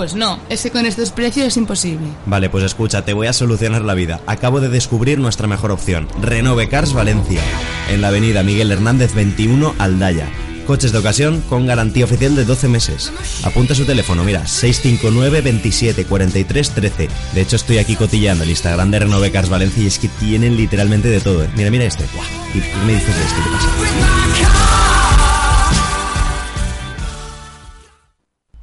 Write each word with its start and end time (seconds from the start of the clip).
Pues 0.00 0.14
no, 0.14 0.40
es 0.48 0.62
que 0.62 0.70
con 0.70 0.86
estos 0.86 1.10
precios 1.10 1.48
es 1.48 1.58
imposible. 1.58 2.06
Vale, 2.24 2.48
pues 2.48 2.64
escucha, 2.64 3.04
te 3.04 3.12
voy 3.12 3.26
a 3.26 3.34
solucionar 3.34 3.82
la 3.82 3.92
vida. 3.92 4.22
Acabo 4.26 4.58
de 4.58 4.70
descubrir 4.70 5.18
nuestra 5.18 5.46
mejor 5.46 5.72
opción. 5.72 6.08
Renove 6.22 6.70
Cars 6.70 6.94
Valencia. 6.94 7.42
En 7.90 8.00
la 8.00 8.08
avenida 8.08 8.42
Miguel 8.42 8.72
Hernández 8.72 9.12
21, 9.14 9.74
Aldaya. 9.76 10.26
Coches 10.66 10.92
de 10.92 10.98
ocasión 11.00 11.42
con 11.50 11.66
garantía 11.66 12.06
oficial 12.06 12.34
de 12.34 12.46
12 12.46 12.68
meses. 12.68 13.12
Apunta 13.44 13.74
su 13.74 13.84
teléfono, 13.84 14.24
mira, 14.24 14.46
659 14.46 15.42
27 15.42 16.06
43 16.06 16.70
13. 16.70 17.08
De 17.34 17.40
hecho, 17.42 17.56
estoy 17.56 17.76
aquí 17.76 17.94
cotillando 17.94 18.44
el 18.44 18.48
Instagram 18.48 18.90
de 18.90 19.00
Renove 19.00 19.30
Cars 19.30 19.50
Valencia 19.50 19.82
y 19.82 19.88
es 19.88 19.98
que 19.98 20.08
tienen 20.08 20.56
literalmente 20.56 21.08
de 21.08 21.20
todo. 21.20 21.44
¿eh? 21.44 21.50
Mira, 21.56 21.70
mira 21.70 21.84
este. 21.84 22.06
Buah. 22.14 22.24
¿Y 22.54 22.60
qué 22.62 22.86
me 22.86 22.94
dices 22.94 23.14
de 23.14 23.22
este? 23.22 23.36
¿Qué 23.42 23.50
pasa? 23.50 23.68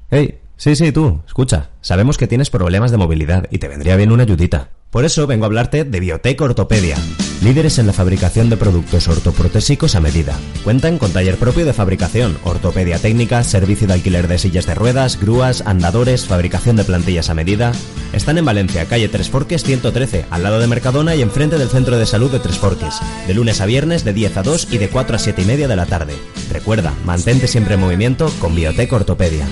Hey, 0.10 0.40
sí, 0.58 0.76
sí, 0.76 0.92
tú, 0.92 1.22
escucha. 1.26 1.70
Sabemos 1.82 2.18
que 2.18 2.28
tienes 2.28 2.50
problemas 2.50 2.92
de 2.92 2.98
movilidad 2.98 3.48
y 3.50 3.60
te 3.60 3.68
vendría 3.68 3.96
bien 3.96 4.12
una 4.12 4.24
ayudita. 4.24 4.72
Por 4.90 5.04
eso 5.04 5.28
vengo 5.28 5.44
a 5.44 5.48
hablarte 5.48 5.84
de 5.84 6.00
Biotech 6.00 6.42
Ortopedia, 6.42 6.96
líderes 7.44 7.78
en 7.78 7.88
la 7.88 7.94
fabricación 7.94 8.50
de 8.50 8.56
productos 8.56 9.10
ortoprotésicos 9.10 9.96
a 9.96 10.00
medida. 10.00 10.34
Cuentan 10.64 10.98
con 10.98 11.12
taller 11.12 11.36
propio 11.36 11.66
de 11.66 11.74
fabricación, 11.74 12.38
ortopedia 12.46 12.98
técnica, 12.98 13.44
servicio 13.44 13.86
de 13.86 13.96
alquiler 13.96 14.30
de 14.30 14.40
sillas 14.40 14.66
de 14.66 14.76
ruedas, 14.76 15.20
grúas, 15.20 15.62
andadores, 15.66 16.26
fabricación 16.26 16.78
de 16.78 16.86
plantillas 16.86 17.30
a 17.30 17.34
medida. 17.34 17.74
Están 18.14 18.38
en 18.38 18.46
Valencia, 18.46 18.86
calle 18.86 19.10
Tres 19.10 19.30
Forques 19.30 19.64
113, 19.64 20.26
al 20.30 20.44
lado 20.44 20.60
de 20.60 20.68
Mercadona 20.68 21.16
y 21.16 21.22
enfrente 21.22 21.58
del 21.58 21.70
Centro 21.70 21.98
de 21.98 22.06
Salud 22.06 22.32
de 22.32 22.40
Tres 22.40 22.58
Forques, 22.58 22.96
de 23.28 23.34
lunes 23.34 23.60
a 23.60 23.66
viernes 23.66 24.06
de 24.06 24.14
10 24.14 24.38
a 24.38 24.44
2 24.44 24.70
y 24.72 24.78
de 24.78 24.90
4 24.90 25.18
a 25.18 25.20
7 25.20 25.42
y 25.42 25.46
media 25.46 25.68
de 25.68 25.76
la 25.76 25.86
tarde. 25.86 26.16
Recuerda, 26.50 26.94
mantente 27.04 27.48
siempre 27.48 27.74
en 27.74 27.82
movimiento 27.82 28.32
con 28.40 28.56
Biotech 28.56 28.94
Ortopedia. 28.94 29.46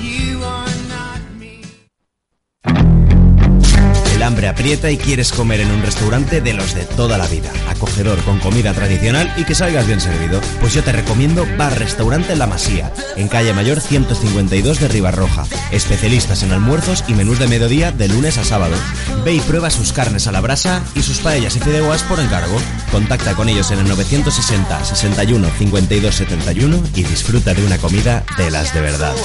Hambre 4.25 4.47
aprieta 4.47 4.89
y 4.89 4.97
quieres 4.97 5.31
comer 5.31 5.59
en 5.59 5.71
un 5.71 5.81
restaurante 5.81 6.41
de 6.41 6.53
los 6.53 6.73
de 6.73 6.83
toda 6.83 7.17
la 7.17 7.27
vida, 7.27 7.52
acogedor 7.69 8.17
con 8.23 8.39
comida 8.39 8.73
tradicional 8.73 9.31
y 9.38 9.44
que 9.44 9.53
salgas 9.53 9.86
bien 9.86 10.02
servido. 10.02 10.41
Pues 10.59 10.73
yo 10.73 10.83
te 10.83 10.91
recomiendo 10.91 11.45
Bar 11.58 11.77
Restaurante 11.77 12.35
La 12.35 12.47
Masía, 12.47 12.91
en 13.16 13.27
calle 13.27 13.53
Mayor 13.53 13.80
152 13.80 14.80
de 14.80 14.88
Ribarroja. 14.88 15.45
Especialistas 15.72 16.44
en 16.44 16.52
almuerzos 16.52 17.03
y 17.08 17.13
menús 17.13 17.39
de 17.39 17.47
mediodía 17.47 17.91
de 17.91 18.08
lunes 18.08 18.38
a 18.38 18.44
sábado. 18.44 18.75
Ve 19.23 19.33
y 19.33 19.39
prueba 19.41 19.69
sus 19.69 19.94
carnes 19.94 20.28
a 20.28 20.31
la 20.31 20.41
brasa 20.41 20.81
y 20.95 21.03
sus 21.03 21.19
paellas 21.19 21.55
y 21.55 21.59
fideuás 21.59 22.03
por 22.03 22.19
encargo. 22.19 22.57
Contacta 22.91 23.35
con 23.35 23.47
ellos 23.47 23.69
en 23.72 23.80
el 23.80 23.88
960 23.88 24.85
61 24.85 25.50
52 25.57 26.16
71 26.16 26.83
y 26.95 27.03
disfruta 27.03 27.53
de 27.53 27.63
una 27.63 27.78
comida 27.78 28.23
de 28.38 28.50
las 28.50 28.73
de 28.73 28.81
verdad. 28.81 29.16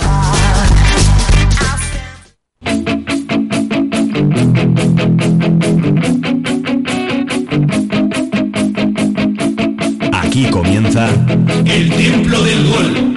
Aquí 10.13 10.47
comienza 10.47 11.09
El 11.65 11.91
templo 11.91 12.43
del 12.43 12.67
gol. 12.69 13.11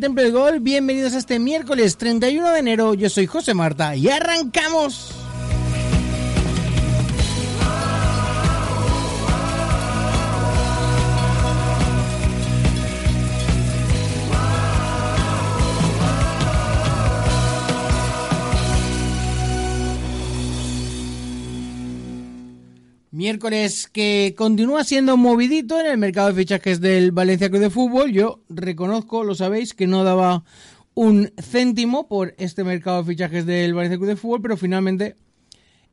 Templo 0.00 0.22
del 0.22 0.32
Gol, 0.32 0.60
bienvenidos 0.60 1.12
a 1.12 1.18
este 1.18 1.38
miércoles 1.38 1.98
31 1.98 2.52
de 2.52 2.58
enero. 2.58 2.94
Yo 2.94 3.10
soy 3.10 3.26
José 3.26 3.52
Marta 3.52 3.94
y 3.94 4.08
arrancamos. 4.08 5.19
Miércoles 23.20 23.86
que 23.86 24.34
continúa 24.34 24.82
siendo 24.82 25.18
movidito 25.18 25.78
en 25.78 25.84
el 25.84 25.98
mercado 25.98 26.28
de 26.28 26.40
fichajes 26.40 26.80
del 26.80 27.12
Valencia 27.12 27.50
Club 27.50 27.60
de 27.60 27.68
Fútbol. 27.68 28.12
Yo 28.12 28.40
reconozco, 28.48 29.24
lo 29.24 29.34
sabéis, 29.34 29.74
que 29.74 29.86
no 29.86 30.04
daba 30.04 30.42
un 30.94 31.30
céntimo 31.36 32.08
por 32.08 32.34
este 32.38 32.64
mercado 32.64 33.02
de 33.02 33.12
fichajes 33.12 33.44
del 33.44 33.74
Valencia 33.74 33.98
Club 33.98 34.08
de 34.08 34.16
Fútbol, 34.16 34.40
pero 34.40 34.56
finalmente 34.56 35.16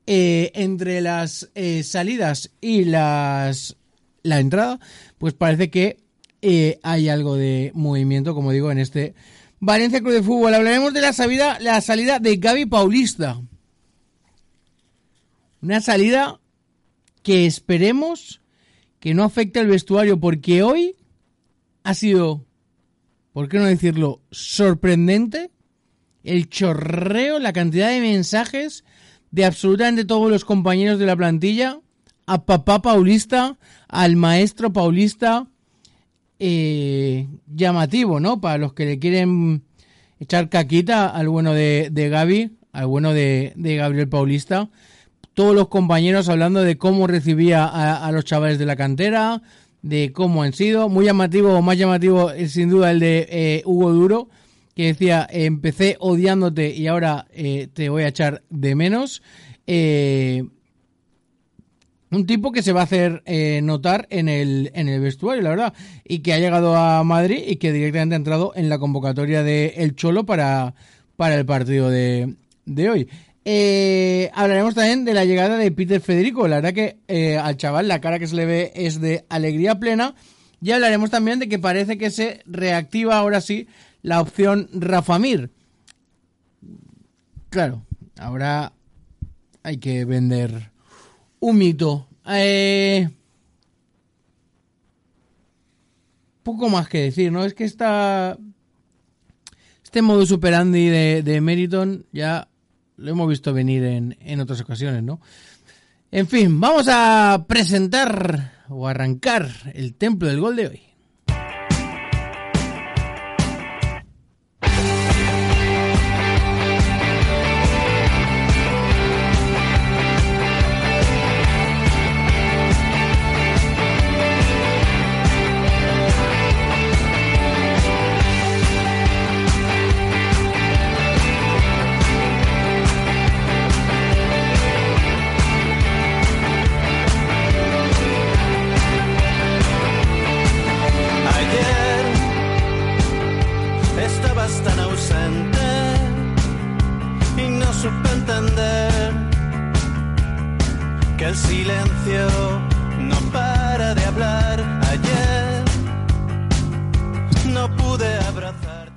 eh, 0.05 0.53
entre 0.55 1.01
las 1.01 1.49
eh, 1.53 1.83
salidas 1.83 2.51
y 2.61 2.85
las 2.85 3.75
la 4.23 4.39
entrada, 4.39 4.79
pues 5.17 5.33
parece 5.33 5.69
que 5.69 5.97
eh, 6.41 6.79
hay 6.81 7.09
algo 7.09 7.35
de 7.35 7.73
movimiento, 7.73 8.35
como 8.35 8.53
digo, 8.53 8.71
en 8.71 8.77
este 8.77 9.15
Valencia 9.59 9.99
Club 9.99 10.13
de 10.13 10.23
Fútbol. 10.23 10.53
Hablaremos 10.53 10.93
de 10.93 11.01
la 11.01 11.11
salida, 11.11 11.59
la 11.59 11.81
salida 11.81 12.19
de 12.19 12.37
Gaby 12.37 12.67
Paulista. 12.67 13.41
Una 15.61 15.81
salida 15.81 16.39
que 17.27 17.45
esperemos 17.45 18.39
que 19.01 19.13
no 19.13 19.25
afecte 19.25 19.59
al 19.59 19.67
vestuario, 19.67 20.17
porque 20.17 20.63
hoy 20.63 20.95
ha 21.83 21.93
sido, 21.93 22.45
¿por 23.33 23.49
qué 23.49 23.57
no 23.57 23.65
decirlo?, 23.65 24.21
sorprendente 24.31 25.51
el 26.23 26.47
chorreo, 26.47 27.37
la 27.39 27.51
cantidad 27.51 27.89
de 27.89 27.99
mensajes 27.99 28.85
de 29.31 29.43
absolutamente 29.43 30.05
todos 30.05 30.31
los 30.31 30.45
compañeros 30.45 30.99
de 30.99 31.05
la 31.05 31.17
plantilla, 31.17 31.81
a 32.27 32.45
papá 32.45 32.81
Paulista, 32.81 33.57
al 33.89 34.15
maestro 34.15 34.71
Paulista, 34.71 35.47
eh, 36.39 37.27
llamativo, 37.45 38.21
¿no? 38.21 38.39
Para 38.39 38.57
los 38.57 38.71
que 38.71 38.85
le 38.85 38.99
quieren 38.99 39.63
echar 40.17 40.47
caquita 40.47 41.09
al 41.09 41.27
bueno 41.27 41.53
de, 41.53 41.89
de 41.91 42.07
Gaby, 42.07 42.51
al 42.71 42.87
bueno 42.87 43.11
de, 43.11 43.51
de 43.57 43.75
Gabriel 43.75 44.07
Paulista 44.07 44.69
todos 45.37 45.53
los 45.53 45.67
compañeros 45.67 46.29
hablando 46.29 46.63
de 46.63 46.79
cómo 46.79 47.05
recibía 47.05 47.63
a, 47.67 48.11
los 48.11 48.25
chavales 48.25 48.57
de 48.57 48.65
la 48.65 48.75
cantera, 48.75 49.43
de 49.83 50.11
cómo 50.11 50.41
han 50.41 50.51
sido. 50.51 50.89
Muy 50.89 51.05
llamativo, 51.05 51.61
más 51.61 51.77
llamativo 51.77 52.31
es 52.31 52.53
sin 52.53 52.69
duda 52.69 52.89
el 52.89 52.99
de 52.99 53.27
eh, 53.29 53.61
Hugo 53.63 53.93
Duro, 53.93 54.29
que 54.75 54.87
decía, 54.87 55.27
empecé 55.29 55.95
odiándote 55.99 56.73
y 56.73 56.87
ahora 56.87 57.27
eh, 57.35 57.67
te 57.71 57.89
voy 57.89 58.01
a 58.01 58.07
echar 58.07 58.41
de 58.49 58.73
menos. 58.73 59.21
Eh, 59.67 60.43
un 62.09 62.25
tipo 62.25 62.51
que 62.51 62.63
se 62.63 62.73
va 62.73 62.81
a 62.81 62.85
hacer 62.85 63.21
notar 63.61 64.07
en 64.09 64.29
el, 64.29 64.71
en 64.73 64.89
el 64.89 65.01
vestuario, 65.01 65.43
la 65.43 65.51
verdad, 65.51 65.73
y 66.03 66.19
que 66.19 66.33
ha 66.33 66.39
llegado 66.39 66.75
a 66.75 67.03
Madrid 67.03 67.43
y 67.45 67.57
que 67.57 67.71
directamente 67.71 68.15
ha 68.15 68.17
entrado 68.17 68.53
en 68.55 68.69
la 68.69 68.79
convocatoria 68.79 69.43
de 69.43 69.75
El 69.77 69.95
Cholo 69.95 70.25
para, 70.25 70.73
el 71.19 71.45
partido 71.45 71.91
de 71.91 72.35
hoy. 72.89 73.07
Eh, 73.49 74.29
hablaremos 74.33 74.75
también 74.75 75.05
de 75.05 75.13
la 75.13 75.23
llegada 75.23 75.55
de 75.55 75.71
Peter 75.71 76.01
Federico. 76.01 76.49
La 76.49 76.57
verdad 76.57 76.73
que 76.73 76.97
eh, 77.07 77.37
al 77.37 77.55
chaval 77.55 77.87
la 77.87 78.01
cara 78.01 78.19
que 78.19 78.27
se 78.27 78.35
le 78.35 78.45
ve 78.45 78.73
es 78.75 78.99
de 78.99 79.23
alegría 79.29 79.79
plena. 79.79 80.15
Y 80.61 80.71
hablaremos 80.71 81.11
también 81.11 81.39
de 81.39 81.47
que 81.47 81.57
parece 81.57 81.97
que 81.97 82.11
se 82.11 82.41
reactiva 82.45 83.17
ahora 83.17 83.39
sí 83.39 83.69
la 84.01 84.19
opción 84.19 84.67
Rafamir. 84.73 85.49
Claro, 87.49 87.85
ahora 88.19 88.73
hay 89.63 89.77
que 89.77 90.03
vender 90.03 90.71
un 91.39 91.57
mito. 91.57 92.09
Eh, 92.27 93.07
poco 96.43 96.67
más 96.67 96.89
que 96.89 97.03
decir, 97.03 97.31
¿no? 97.31 97.45
Es 97.45 97.53
que 97.53 97.63
esta, 97.63 98.37
este 99.85 100.01
modo 100.01 100.25
superandi 100.25 100.89
de, 100.89 101.23
de 101.23 101.39
Meriton 101.39 102.05
ya 102.11 102.49
lo 102.97 103.11
hemos 103.11 103.29
visto 103.29 103.53
venir 103.53 103.83
en, 103.83 104.17
en 104.19 104.39
otras 104.39 104.61
ocasiones, 104.61 105.03
¿no? 105.03 105.19
En 106.11 106.27
fin, 106.27 106.59
vamos 106.59 106.87
a 106.89 107.45
presentar 107.47 108.63
o 108.69 108.87
arrancar 108.87 109.49
el 109.73 109.93
templo 109.93 110.27
del 110.27 110.39
gol 110.39 110.55
de 110.55 110.67
hoy. 110.67 110.86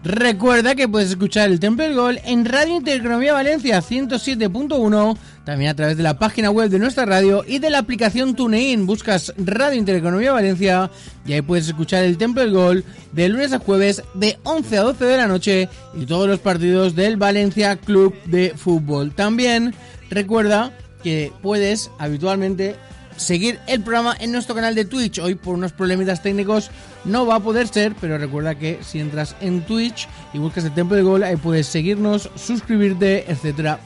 Recuerda 0.02 0.74
que 0.74 0.88
puedes 0.88 1.10
escuchar 1.10 1.50
el 1.50 1.60
Templo 1.60 1.84
del 1.84 1.94
Gol 1.94 2.20
en 2.24 2.46
Radio 2.46 2.76
Intereconomía 2.76 3.34
Valencia 3.34 3.82
107.1, 3.82 5.18
también 5.44 5.70
a 5.70 5.76
través 5.76 5.98
de 5.98 6.02
la 6.02 6.18
página 6.18 6.50
web 6.50 6.70
de 6.70 6.78
nuestra 6.78 7.04
radio 7.04 7.44
y 7.46 7.58
de 7.58 7.68
la 7.68 7.80
aplicación 7.80 8.34
TuneIn. 8.34 8.86
Buscas 8.86 9.34
Radio 9.36 9.78
Intereconomía 9.78 10.32
Valencia 10.32 10.90
y 11.26 11.34
ahí 11.34 11.42
puedes 11.42 11.68
escuchar 11.68 12.04
el 12.04 12.16
Templo 12.16 12.40
del 12.40 12.54
Gol 12.54 12.84
de 13.12 13.28
lunes 13.28 13.52
a 13.52 13.58
jueves 13.58 14.02
de 14.14 14.38
11 14.44 14.78
a 14.78 14.82
12 14.84 15.04
de 15.04 15.16
la 15.18 15.26
noche 15.26 15.68
y 15.94 16.06
todos 16.06 16.26
los 16.26 16.38
partidos 16.38 16.96
del 16.96 17.18
Valencia 17.18 17.76
Club 17.76 18.14
de 18.24 18.54
Fútbol. 18.56 19.12
También 19.12 19.74
recuerda 20.08 20.72
que 21.02 21.30
puedes 21.42 21.90
habitualmente 21.98 22.74
seguir 23.20 23.60
el 23.66 23.82
programa 23.82 24.16
en 24.18 24.32
nuestro 24.32 24.54
canal 24.54 24.74
de 24.74 24.84
Twitch. 24.84 25.18
Hoy 25.18 25.34
por 25.34 25.54
unos 25.54 25.72
problemitas 25.72 26.22
técnicos 26.22 26.70
no 27.04 27.26
va 27.26 27.36
a 27.36 27.40
poder 27.40 27.68
ser, 27.68 27.94
pero 28.00 28.18
recuerda 28.18 28.54
que 28.54 28.80
si 28.82 28.98
entras 28.98 29.36
en 29.40 29.62
Twitch 29.62 30.08
y 30.32 30.38
buscas 30.38 30.64
el 30.64 30.74
Templo 30.74 30.96
del 30.96 31.04
Gol, 31.04 31.22
ahí 31.22 31.36
puedes 31.36 31.66
seguirnos, 31.66 32.30
suscribirte, 32.34 33.30
etcétera, 33.30 33.78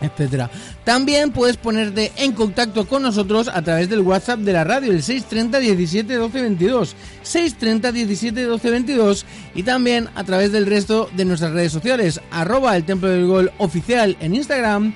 etcétera. 0.00 0.50
También 0.84 1.30
puedes 1.30 1.56
ponerte 1.56 2.12
en 2.16 2.32
contacto 2.32 2.86
con 2.86 3.02
nosotros 3.02 3.48
a 3.48 3.62
través 3.62 3.88
del 3.88 4.00
WhatsApp 4.00 4.40
de 4.40 4.52
la 4.52 4.64
radio, 4.64 4.90
el 4.92 5.02
630 5.02 5.58
17 5.60 6.14
12 6.14 6.42
22, 6.42 6.96
630 7.22 7.92
17 7.92 8.42
12 8.42 8.70
22 8.70 9.26
y 9.54 9.62
también 9.62 10.08
a 10.16 10.24
través 10.24 10.50
del 10.52 10.66
resto 10.66 11.08
de 11.16 11.24
nuestras 11.24 11.52
redes 11.52 11.72
sociales, 11.72 12.20
arroba 12.32 12.76
el 12.76 12.84
Templo 12.84 13.08
del 13.08 13.26
Gol 13.26 13.52
oficial 13.58 14.16
en 14.20 14.34
Instagram, 14.34 14.94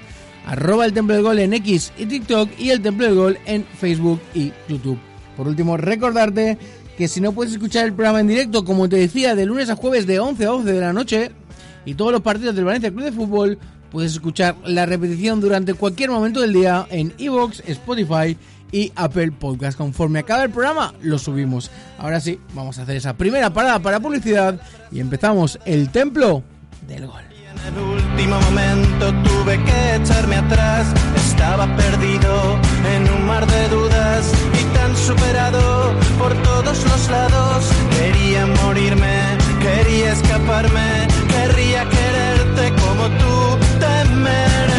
arroba 0.49 0.87
el 0.87 0.95
Templo 0.95 1.15
del 1.15 1.23
Gol 1.23 1.39
en 1.39 1.53
X 1.53 1.93
y 1.99 2.07
TikTok 2.07 2.49
y 2.59 2.71
el 2.71 2.81
Templo 2.81 3.05
del 3.05 3.15
Gol 3.15 3.39
en 3.45 3.65
Facebook 3.65 4.21
y 4.35 4.53
YouTube. 4.69 4.99
Por 5.37 5.47
último, 5.47 5.77
recordarte 5.77 6.59
que 6.97 7.07
si 7.07 7.21
no 7.21 7.33
puedes 7.33 7.53
escuchar 7.53 7.85
el 7.85 7.93
programa 7.93 8.21
en 8.21 8.29
directo, 8.29 8.65
como 8.65 8.89
te 8.89 8.97
decía, 8.97 9.35
de 9.35 9.47
lunes 9.47 9.69
a 9.69 9.77
jueves 9.77 10.07
de 10.07 10.19
11 10.19 10.45
a 10.45 10.49
12 10.49 10.73
de 10.73 10.81
la 10.81 10.93
noche 10.93 11.31
y 11.85 11.95
todos 11.95 12.13
los 12.13 12.23
partidos 12.23 12.57
del 12.57 12.65
Valencia 12.65 12.91
Club 12.91 13.05
de 13.05 13.13
Fútbol, 13.13 13.59
puedes 13.91 14.13
escuchar 14.13 14.57
la 14.65 14.87
repetición 14.87 15.41
durante 15.41 15.75
cualquier 15.75 16.11
momento 16.11 16.41
del 16.41 16.55
día 16.55 16.87
en 16.91 17.13
Evox, 17.19 17.63
Spotify 17.67 18.37
y 18.73 18.91
Apple 18.97 19.33
Podcast. 19.33 19.77
Conforme 19.77 20.21
acaba 20.21 20.45
el 20.45 20.51
programa, 20.51 20.95
lo 21.03 21.19
subimos. 21.19 21.71
Ahora 21.99 22.21
sí, 22.21 22.41
vamos 22.55 22.79
a 22.79 22.83
hacer 22.83 22.97
esa 22.97 23.15
primera 23.15 23.53
parada 23.53 23.79
para 23.81 24.01
publicidad 24.01 24.61
y 24.91 25.01
empezamos 25.01 25.59
el 25.67 25.91
Templo 25.91 26.43
del 26.87 27.07
Gol. 27.07 27.28
En 27.67 27.75
el 27.75 27.81
último 27.81 28.41
momento 28.41 29.13
tuve 29.25 29.63
que 29.65 29.97
echarme 29.97 30.37
atrás. 30.37 30.87
Estaba 31.17 31.67
perdido 31.77 32.59
en 32.95 33.11
un 33.13 33.27
mar 33.27 33.47
de 33.47 33.69
dudas 33.69 34.33
y 34.61 34.65
tan 34.77 34.97
superado 34.97 35.93
por 36.19 36.33
todos 36.43 36.85
los 36.85 37.11
lados. 37.11 37.65
Quería 37.91 38.47
morirme, 38.63 39.37
quería 39.61 40.13
escaparme, 40.13 41.09
querría 41.29 41.89
quererte 41.89 42.73
como 42.83 43.09
tú 43.21 43.59
te 43.81 44.05
mereces. 44.15 44.78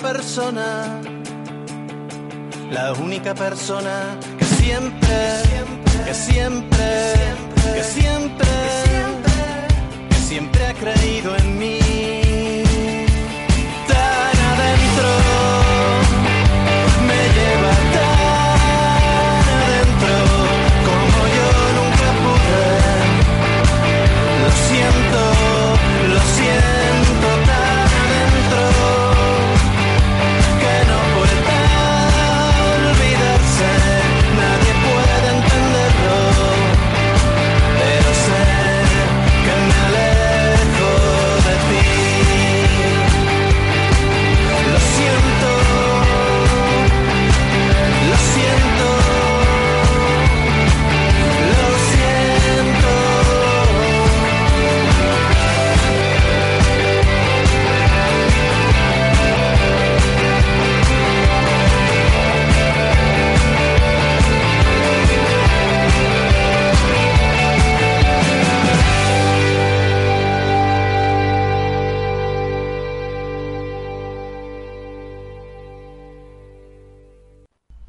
Persona, 0.00 1.00
la 2.70 2.92
única 2.94 3.34
persona 3.34 4.18
que 4.38 4.49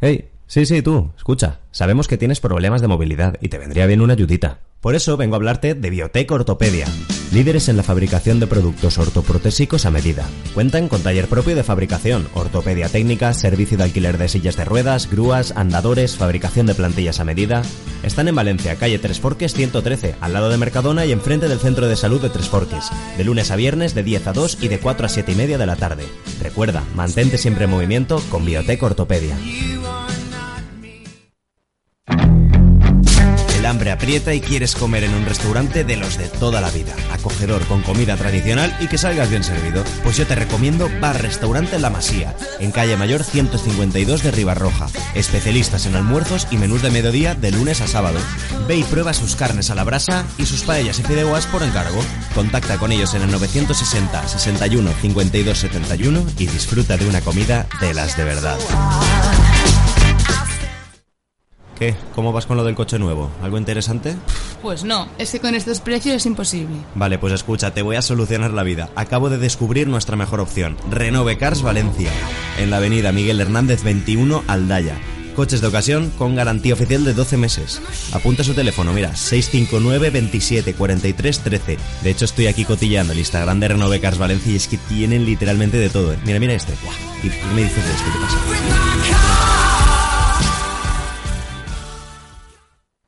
Hey, 0.04 0.30
sí, 0.48 0.66
sí, 0.66 0.82
tú, 0.82 1.12
escucha. 1.16 1.60
Sabemos 1.70 2.08
que 2.08 2.18
tienes 2.18 2.40
problemas 2.40 2.82
de 2.82 2.88
movilidad 2.88 3.38
y 3.40 3.50
te 3.50 3.60
vendría 3.60 3.86
bien 3.86 4.02
una 4.02 4.14
ayudita. 4.14 4.62
Por 4.80 4.96
eso 4.96 5.16
vengo 5.16 5.36
a 5.36 5.38
hablarte 5.38 5.76
de 5.76 5.90
Biotech 5.92 6.32
Ortopedia, 6.32 6.88
líderes 7.32 7.70
en 7.70 7.78
la 7.78 7.84
fabricación 7.84 8.40
de 8.40 8.48
productos 8.48 8.98
ortoprotésicos 8.98 9.86
a 9.86 9.92
medida. 9.92 10.28
Cuentan 10.54 10.88
con 10.88 11.02
taller 11.02 11.28
propio 11.28 11.56
de 11.56 11.64
fabricación, 11.64 12.28
ortopedia 12.34 12.90
técnica, 12.90 13.34
servicio 13.34 13.78
de 13.78 13.86
alquiler 13.86 14.18
de 14.18 14.28
sillas 14.28 14.58
de 14.58 14.66
ruedas, 14.66 15.10
grúas, 15.10 15.54
andadores, 15.56 16.18
fabricación 16.18 16.66
de 16.66 16.76
plantillas 16.76 17.20
a 17.20 17.26
medida. 17.26 17.62
Están 18.04 18.28
en 18.28 18.36
Valencia, 18.36 18.76
calle 18.76 19.00
Tres 19.00 19.20
Forques 19.20 19.54
113, 19.54 20.16
al 20.20 20.34
lado 20.34 20.50
de 20.50 20.58
Mercadona 20.58 21.06
y 21.06 21.12
enfrente 21.12 21.48
del 21.48 21.60
Centro 21.60 21.88
de 21.88 21.96
Salud 21.96 22.22
de 22.22 22.30
Tres 22.30 22.50
Forques, 22.50 22.90
de 23.18 23.24
lunes 23.24 23.52
a 23.52 23.56
viernes 23.56 23.96
de 23.96 24.04
10 24.04 24.28
a 24.28 24.34
2 24.34 24.58
y 24.62 24.68
de 24.68 24.80
4 24.80 25.06
a 25.06 25.10
7 25.10 25.32
y 25.32 25.36
media 25.36 25.58
de 25.58 25.66
la 25.66 25.76
tarde. 25.76 26.06
Recuerda, 26.42 26.84
mantente 26.96 27.38
siempre 27.38 27.66
en 27.66 27.72
movimiento 27.72 28.22
con 28.30 28.46
Biotech 28.46 28.84
Ortopedia. 28.84 29.38
Aprieta 33.90 34.36
y 34.36 34.42
quieres 34.42 34.76
comer 34.76 35.04
en 35.04 35.16
un 35.16 35.26
restaurante 35.26 35.84
de 35.84 35.98
los 35.98 36.18
de 36.18 36.28
toda 36.28 36.62
la 36.62 36.70
vida, 36.70 36.94
acogedor 37.12 37.66
con 37.66 37.82
comida 37.82 38.18
tradicional 38.18 38.76
y 38.80 38.88
que 38.88 39.00
salgas 39.00 39.32
bien 39.32 39.44
servido. 39.44 39.84
Pues 40.04 40.18
yo 40.18 40.28
te 40.28 40.36
recomiendo 40.36 40.88
Bar 41.00 41.22
Restaurante 41.22 41.80
La 41.80 41.90
Masía, 41.90 42.36
en 42.60 42.72
calle 42.72 42.98
Mayor 42.98 43.24
152 43.24 44.22
de 44.22 44.32
Ribarroja. 44.32 44.88
Especialistas 45.16 45.86
en 45.88 45.96
almuerzos 45.96 46.48
y 46.52 46.58
menús 46.58 46.84
de 46.84 46.92
mediodía 46.92 47.34
de 47.34 47.52
lunes 47.52 47.82
a 47.82 47.88
sábado. 47.88 48.20
Ve 48.68 48.76
y 48.76 48.84
prueba 48.84 49.14
sus 49.14 49.36
carnes 49.36 49.72
a 49.72 49.76
la 49.76 49.84
brasa 49.84 50.26
y 50.38 50.46
sus 50.46 50.62
paellas 50.62 51.00
y 51.00 51.04
fideuas 51.04 51.48
por 51.48 51.64
encargo. 51.64 52.04
Contacta 52.36 52.78
con 52.78 52.92
ellos 52.92 53.14
en 53.16 53.24
el 53.24 53.32
960 53.32 54.28
61 54.28 54.92
52 55.02 55.58
71 55.58 56.26
y 56.38 56.46
disfruta 56.46 56.98
de 56.98 57.08
una 57.08 57.22
comida 57.22 57.68
de 57.80 57.94
las 57.94 58.18
de 58.18 58.24
verdad. 58.26 58.60
¿Qué? 61.82 61.96
¿Cómo 62.14 62.32
vas 62.32 62.46
con 62.46 62.58
lo 62.58 62.64
del 62.64 62.76
coche 62.76 63.00
nuevo? 63.00 63.32
¿Algo 63.42 63.58
interesante? 63.58 64.16
Pues 64.62 64.84
no, 64.84 65.08
es 65.18 65.32
que 65.32 65.40
con 65.40 65.56
estos 65.56 65.82
precios 65.82 66.18
es 66.18 66.28
imposible. 66.28 66.76
Vale, 66.94 67.18
pues 67.18 67.34
escucha, 67.34 67.74
te 67.74 67.82
voy 67.82 67.96
a 67.96 68.04
solucionar 68.04 68.52
la 68.52 68.62
vida. 68.62 68.92
Acabo 68.96 69.32
de 69.32 69.40
descubrir 69.40 69.88
nuestra 69.88 70.16
mejor 70.16 70.42
opción, 70.42 70.78
Renove 70.92 71.40
Cars 71.40 71.64
Valencia, 71.64 72.12
en 72.60 72.70
la 72.70 72.78
avenida 72.78 73.12
Miguel 73.12 73.42
Hernández 73.42 73.82
21, 73.82 74.44
Aldaya. 74.46 74.96
Coches 75.36 75.60
de 75.60 75.66
ocasión 75.66 76.12
con 76.20 76.36
garantía 76.36 76.76
oficial 76.76 77.04
de 77.04 77.16
12 77.16 77.38
meses. 77.38 77.82
Apunta 78.14 78.44
su 78.44 78.54
teléfono, 78.54 78.94
mira, 78.94 79.16
659 79.16 80.12
27 80.12 80.76
43 80.76 81.40
13. 81.40 81.78
De 82.04 82.10
hecho, 82.12 82.26
estoy 82.26 82.46
aquí 82.46 82.64
cotillando 82.64 83.14
el 83.14 83.18
Instagram 83.18 83.60
de 83.60 83.70
Renove 83.70 84.00
Cars 84.00 84.20
Valencia 84.20 84.52
y 84.52 84.58
es 84.58 84.68
que 84.68 84.78
tienen 84.78 85.26
literalmente 85.26 85.78
de 85.78 85.90
todo. 85.90 86.14
¿eh? 86.14 86.20
Mira, 86.26 86.40
mira 86.40 86.54
este. 86.54 86.74
¿Y 87.24 87.30
qué 87.30 87.44
me 87.56 87.64
dices 87.64 87.84
de 87.84 87.92
esto? 87.92 88.06
¿Qué 88.14 88.20
pasa? 88.20 89.41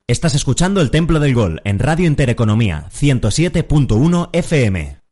Estás 0.06 0.36
escuchando 0.36 0.82
El 0.82 0.92
Templo 0.92 1.22
del 1.22 1.34
Gol 1.34 1.62
en 1.64 1.80
Radio 1.80 2.08
Intereconomía 2.08 2.90
107.1 2.92 4.32
FM. 4.34 5.03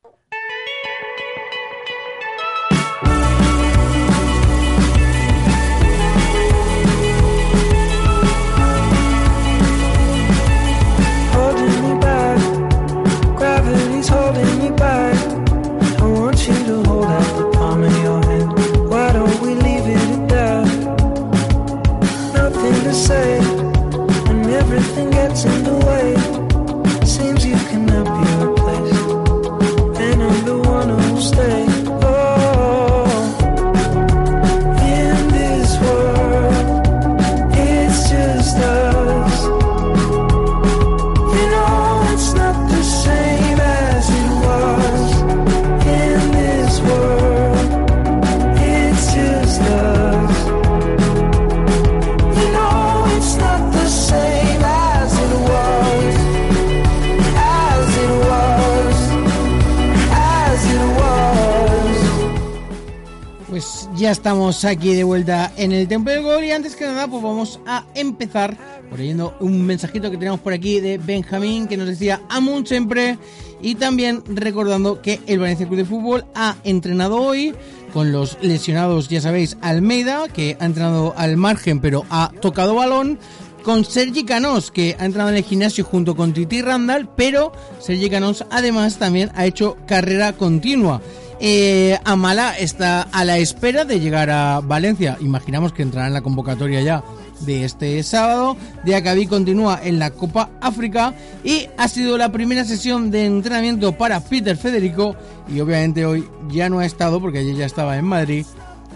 Aquí 64.65 64.94
de 64.94 65.03
vuelta 65.03 65.51
en 65.58 65.72
el 65.72 65.88
Templo 65.88 66.13
del 66.13 66.22
Gol 66.22 66.44
y 66.44 66.51
antes 66.51 66.75
que 66.75 66.86
nada 66.86 67.08
pues 67.08 67.24
vamos 67.24 67.60
a 67.65 67.86
empezar 67.96 68.56
por 68.89 69.00
leyendo 69.00 69.36
un 69.39 69.65
mensajito 69.65 70.12
que 70.12 70.18
tenemos 70.18 70.39
por 70.39 70.53
aquí 70.53 70.80
de 70.80 71.00
Benjamín 71.00 71.68
que 71.68 71.77
nos 71.77 71.88
decía 71.88 72.22
Amun 72.30 72.68
siempre 72.68 73.18
y 73.62 73.75
también 73.75 74.24
recordando 74.27 75.01
que 75.01 75.20
el 75.25 75.39
Valencia 75.39 75.65
Club 75.65 75.80
de 75.80 75.86
Fútbol 75.86 76.25
ha 76.36 76.58
entrenado 76.63 77.22
hoy 77.22 77.56
con 77.91 78.12
los 78.12 78.38
lesionados, 78.41 79.10
ya 79.10 79.20
sabéis, 79.20 79.58
Almeida 79.62 80.27
que 80.27 80.58
ha 80.60 80.65
entrenado 80.65 81.15
al 81.18 81.38
margen 81.38 81.80
pero 81.80 82.06
ha 82.10 82.32
tocado 82.39 82.75
balón 82.75 83.18
con 83.63 83.86
Sergi 83.86 84.25
Canós, 84.25 84.72
que 84.72 84.96
ha 85.00 85.06
entrado 85.06 85.30
en 85.30 85.36
el 85.36 85.44
gimnasio 85.44 85.84
junto 85.84 86.15
con 86.15 86.34
Titi 86.34 86.62
Randall, 86.62 87.10
pero 87.15 87.51
Sergi 87.80 88.10
Canós 88.10 88.46
además 88.50 88.98
también 88.98 89.32
ha 89.36 89.46
hecho 89.46 89.77
carrera 89.88 90.34
continua. 90.34 91.01
Eh, 91.44 91.98
Amala 92.06 92.56
está 92.56 93.02
a 93.02 93.26
la 93.26 93.40
espera 93.40 93.84
de 93.84 94.00
llegar 94.00 94.30
a 94.30 94.60
Valencia. 94.60 95.18
Imaginamos 95.22 95.74
que 95.74 95.82
entrará 95.82 96.06
en 96.06 96.14
la 96.14 96.22
convocatoria 96.22 96.82
ya 96.82 97.04
de 97.40 97.66
este 97.66 98.04
sábado. 98.04 98.56
Diacabí 98.84 99.26
continúa 99.26 99.80
en 99.84 99.98
la 99.98 100.12
Copa 100.12 100.52
África 100.62 101.16
y 101.44 101.68
ha 101.80 101.88
sido 101.88 102.16
la 102.20 102.32
primera 102.32 102.64
sesión 102.64 103.10
de 103.10 103.26
entrenamiento 103.26 103.98
para 103.98 104.20
Peter 104.20 104.56
Federico 104.56 105.16
y 105.52 105.60
obviamente 105.62 106.06
hoy 106.06 106.30
ya 106.52 106.70
no 106.70 106.78
ha 106.78 106.86
estado 106.86 107.20
porque 107.20 107.40
ayer 107.40 107.56
ya 107.56 107.66
estaba 107.66 107.98
en 107.98 108.06
Madrid 108.06 108.46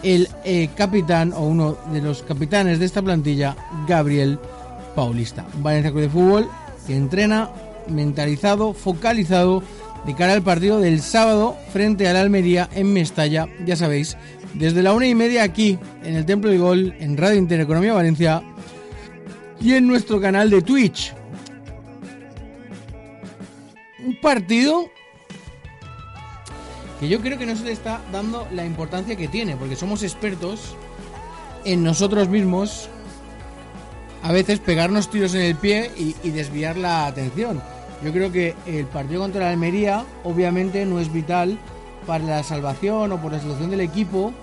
el 0.04 0.30
eh, 0.44 0.70
capitán 0.76 1.34
o 1.34 1.40
uno 1.48 1.76
de 1.92 2.00
los 2.00 2.22
capitanes 2.22 2.78
de 2.78 2.86
esta 2.86 3.02
plantilla, 3.02 3.58
Gabriel 3.88 4.38
Paulista. 4.94 5.48
Valencia 5.64 5.90
Club 5.90 6.04
de 6.04 6.10
Fútbol 6.10 6.50
que 6.86 6.96
entrena 6.96 7.50
mentalizado, 7.88 8.74
focalizado 8.74 9.64
de 10.06 10.16
cara 10.16 10.34
al 10.34 10.44
partido 10.44 10.80
del 10.80 11.02
sábado 11.02 11.58
frente 11.74 12.08
al 12.08 12.16
Almería 12.16 12.70
en 12.74 12.94
Mestalla, 12.94 13.48
ya 13.66 13.76
sabéis, 13.76 14.18
desde 14.54 14.84
la 14.84 14.94
una 14.94 15.08
y 15.08 15.16
media 15.16 15.44
aquí 15.44 15.78
en 16.04 16.16
el 16.16 16.26
Templo 16.26 16.50
del 16.50 16.60
Gol, 16.60 16.96
en 17.00 17.18
Radio 17.18 17.38
Intereconomía 17.38 17.94
Valencia 17.94 18.44
y 19.60 19.74
en 19.74 19.88
nuestro 19.88 20.22
canal 20.22 20.50
de 20.50 20.62
Twitch. 20.62 21.14
Un 24.06 24.20
partido 24.22 24.90
que 27.00 27.10
yo 27.10 27.20
creo 27.20 27.38
que 27.38 27.46
no 27.46 27.56
se 27.56 27.66
le 27.66 27.72
está 27.72 28.02
dando 28.12 28.48
la 28.54 28.66
importancia 28.66 29.16
que 29.16 29.28
tiene, 29.28 29.56
porque 29.56 29.76
somos 29.76 30.04
expertos 30.04 30.76
en 31.66 31.84
nosotros 31.84 32.30
mismos 32.30 32.90
a 34.22 34.32
veces 34.32 34.60
pegarnos 34.60 35.10
tiros 35.10 35.34
en 35.36 35.42
el 35.42 35.56
pie 35.56 35.92
y, 35.98 36.16
y 36.24 36.32
desviar 36.32 36.78
la 36.78 37.08
atención. 37.08 37.62
Yo 38.04 38.12
creo 38.12 38.32
que 38.32 38.54
el 38.68 38.86
partido 38.86 39.22
contra 39.22 39.46
la 39.46 39.52
Almería 39.52 40.06
obviamente 40.24 40.86
no 40.86 41.00
es 41.00 41.12
vital 41.12 41.58
para 42.06 42.24
la 42.24 42.44
salvación 42.44 43.12
o 43.12 43.22
por 43.22 43.32
la 43.32 43.40
salvación 43.40 43.72
del 43.72 43.82
equipo, 43.82 44.34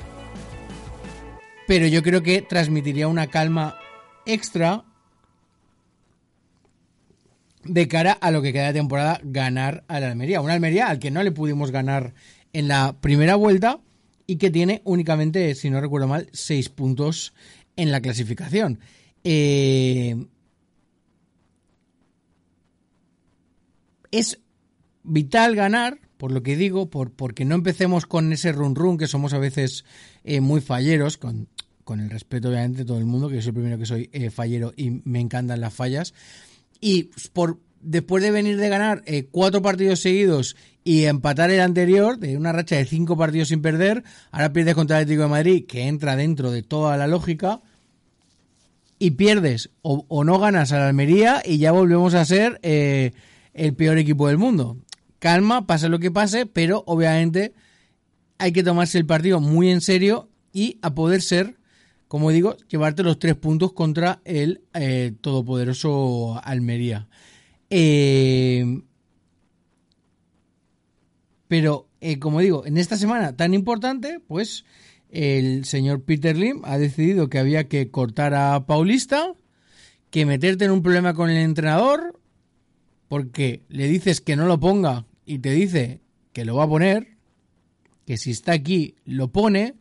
pero 1.67 1.87
yo 1.87 2.03
creo 2.03 2.23
que 2.23 2.43
transmitiría 2.43 3.09
una 3.09 3.29
calma 3.29 3.77
extra 4.27 4.85
de 7.65 7.87
cara 7.89 8.13
a 8.13 8.31
lo 8.31 8.43
que 8.43 8.53
queda 8.53 8.67
de 8.67 8.73
temporada 8.73 9.21
ganar 9.23 9.85
a 9.87 10.01
la 10.01 10.09
Almería. 10.09 10.41
Una 10.41 10.55
Almería 10.55 10.89
al 10.89 10.99
que 10.99 11.11
no 11.11 11.23
le 11.23 11.31
pudimos 11.31 11.71
ganar 11.71 12.15
en 12.53 12.69
la 12.69 12.97
primera 13.01 13.37
vuelta 13.37 13.81
y 14.27 14.37
que 14.37 14.51
tiene 14.51 14.83
únicamente, 14.85 15.55
si 15.55 15.71
no 15.71 15.81
recuerdo 15.81 16.09
mal, 16.09 16.29
seis 16.33 16.69
puntos 16.69 17.33
en 17.77 17.93
la 17.93 18.01
clasificación. 18.01 18.81
Eh, 19.25 20.17
es 24.13 24.39
vital 25.03 25.57
ganar, 25.57 25.99
por 26.17 26.31
lo 26.31 26.43
que 26.45 26.57
digo, 26.57 26.89
por, 26.89 27.11
porque 27.11 27.45
no 27.45 27.57
empecemos 27.57 28.07
con 28.07 28.33
ese 28.33 28.53
run 28.53 28.77
run 28.77 28.99
que 28.99 29.09
somos 29.09 29.35
a 29.35 29.39
veces 29.39 29.85
eh, 30.23 30.41
muy 30.41 30.61
falleros, 30.61 31.19
con, 31.19 31.49
con, 31.83 31.99
el 31.99 32.11
respeto 32.11 32.49
obviamente 32.49 32.81
de 32.81 32.85
todo 32.85 32.99
el 32.99 33.07
mundo, 33.07 33.29
que 33.29 33.37
yo 33.37 33.43
soy 33.43 33.49
el 33.49 33.55
primero 33.55 33.79
que 33.79 33.87
soy 33.87 34.09
eh, 34.13 34.31
fallero 34.31 34.73
y 34.77 35.03
me 35.05 35.19
encantan 35.19 35.61
las 35.61 35.75
fallas. 35.75 36.15
Y 36.81 37.11
por 37.33 37.59
después 37.81 38.23
de 38.23 38.31
venir 38.31 38.57
de 38.59 38.69
ganar 38.69 39.03
eh, 39.07 39.27
cuatro 39.31 39.61
partidos 39.61 40.01
seguidos 40.01 40.57
y 40.85 41.05
empatar 41.05 41.51
el 41.51 41.61
anterior, 41.61 42.19
de 42.19 42.37
una 42.37 42.53
racha 42.53 42.77
de 42.77 42.85
cinco 42.85 43.17
partidos 43.17 43.49
sin 43.49 43.61
perder, 43.61 44.05
ahora 44.31 44.53
pierdes 44.53 44.75
contra 44.75 44.99
el 44.99 45.03
Atlético 45.03 45.25
de 45.25 45.29
Madrid, 45.29 45.67
que 45.67 45.89
entra 45.89 46.15
dentro 46.15 46.51
de 46.53 46.63
toda 46.63 46.97
la 46.97 47.09
lógica, 47.09 47.61
y 48.99 49.13
pierdes 49.13 49.71
o, 49.83 50.23
no 50.23 50.39
ganas 50.39 50.71
a 50.71 50.79
la 50.79 50.87
Almería 50.87 51.43
y 51.45 51.59
ya 51.59 51.73
volvemos 51.73 52.15
a 52.15 52.25
ser 52.25 52.61
el 53.55 53.75
peor 53.75 53.99
equipo 53.99 54.29
del 54.29 54.39
mundo. 54.39 54.79
Calma, 55.19 55.67
pase 55.67 55.89
lo 55.89 55.99
que 55.99 56.11
pase, 56.11 56.47
pero 56.47 56.83
obviamente 56.87 57.55
hay 58.39 58.53
que 58.53 58.63
tomarse 58.63 58.99
el 58.99 59.07
partido 59.07 59.41
muy 59.41 59.71
en 59.71 59.81
serio 59.81 60.29
y 60.53 60.79
a 60.83 60.95
poder 60.95 61.23
ser, 61.23 61.59
como 62.09 62.31
digo, 62.31 62.57
llevarte 62.69 63.03
los 63.03 63.19
tres 63.19 63.37
puntos 63.37 63.73
contra 63.73 64.21
el 64.25 64.63
eh, 64.75 65.13
todopoderoso 65.21 66.41
Almería. 66.43 67.09
Eh, 67.71 68.83
pero, 71.47 71.89
eh, 72.01 72.19
como 72.19 72.41
digo, 72.41 72.67
en 72.67 72.79
esta 72.79 72.97
semana 72.97 73.37
tan 73.37 73.55
importante, 73.55 74.21
pues 74.27 74.65
el 75.11 75.67
señor 75.67 76.03
Peter 76.03 76.37
Lim 76.37 76.63
ha 76.65 76.79
decidido 76.79 77.29
que 77.29 77.39
había 77.39 77.69
que 77.69 77.91
cortar 77.91 78.35
a 78.35 78.67
Paulista, 78.67 79.35
que 80.11 80.27
meterte 80.27 80.65
en 80.65 80.71
un 80.71 80.83
problema 80.83 81.15
con 81.15 81.31
el 81.31 81.37
entrenador, 81.37 82.19
porque 83.13 83.63
le 83.69 83.89
dices 83.89 84.23
que 84.23 84.37
no 84.37 84.47
lo 84.47 84.59
ponga 84.59 85.05
y 85.27 85.41
te 85.41 85.51
dice 85.51 86.01
que 86.33 86.47
lo 86.47 86.57
va 86.57 86.65
a 86.65 86.69
poner, 86.69 87.19
que 88.07 88.17
si 88.17 88.31
está 88.31 88.53
aquí 88.53 88.95
lo 89.05 89.29
pone, 89.29 89.75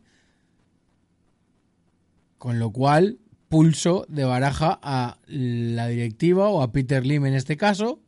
con 2.36 2.58
lo 2.58 2.72
cual 2.72 3.20
pulso 3.48 4.04
de 4.10 4.24
baraja 4.24 4.78
a 4.82 5.16
la 5.24 5.88
directiva 5.88 6.50
o 6.50 6.60
a 6.60 6.72
Peter 6.72 7.06
Lim 7.06 7.24
en 7.24 7.32
este 7.32 7.56
caso. 7.56 8.00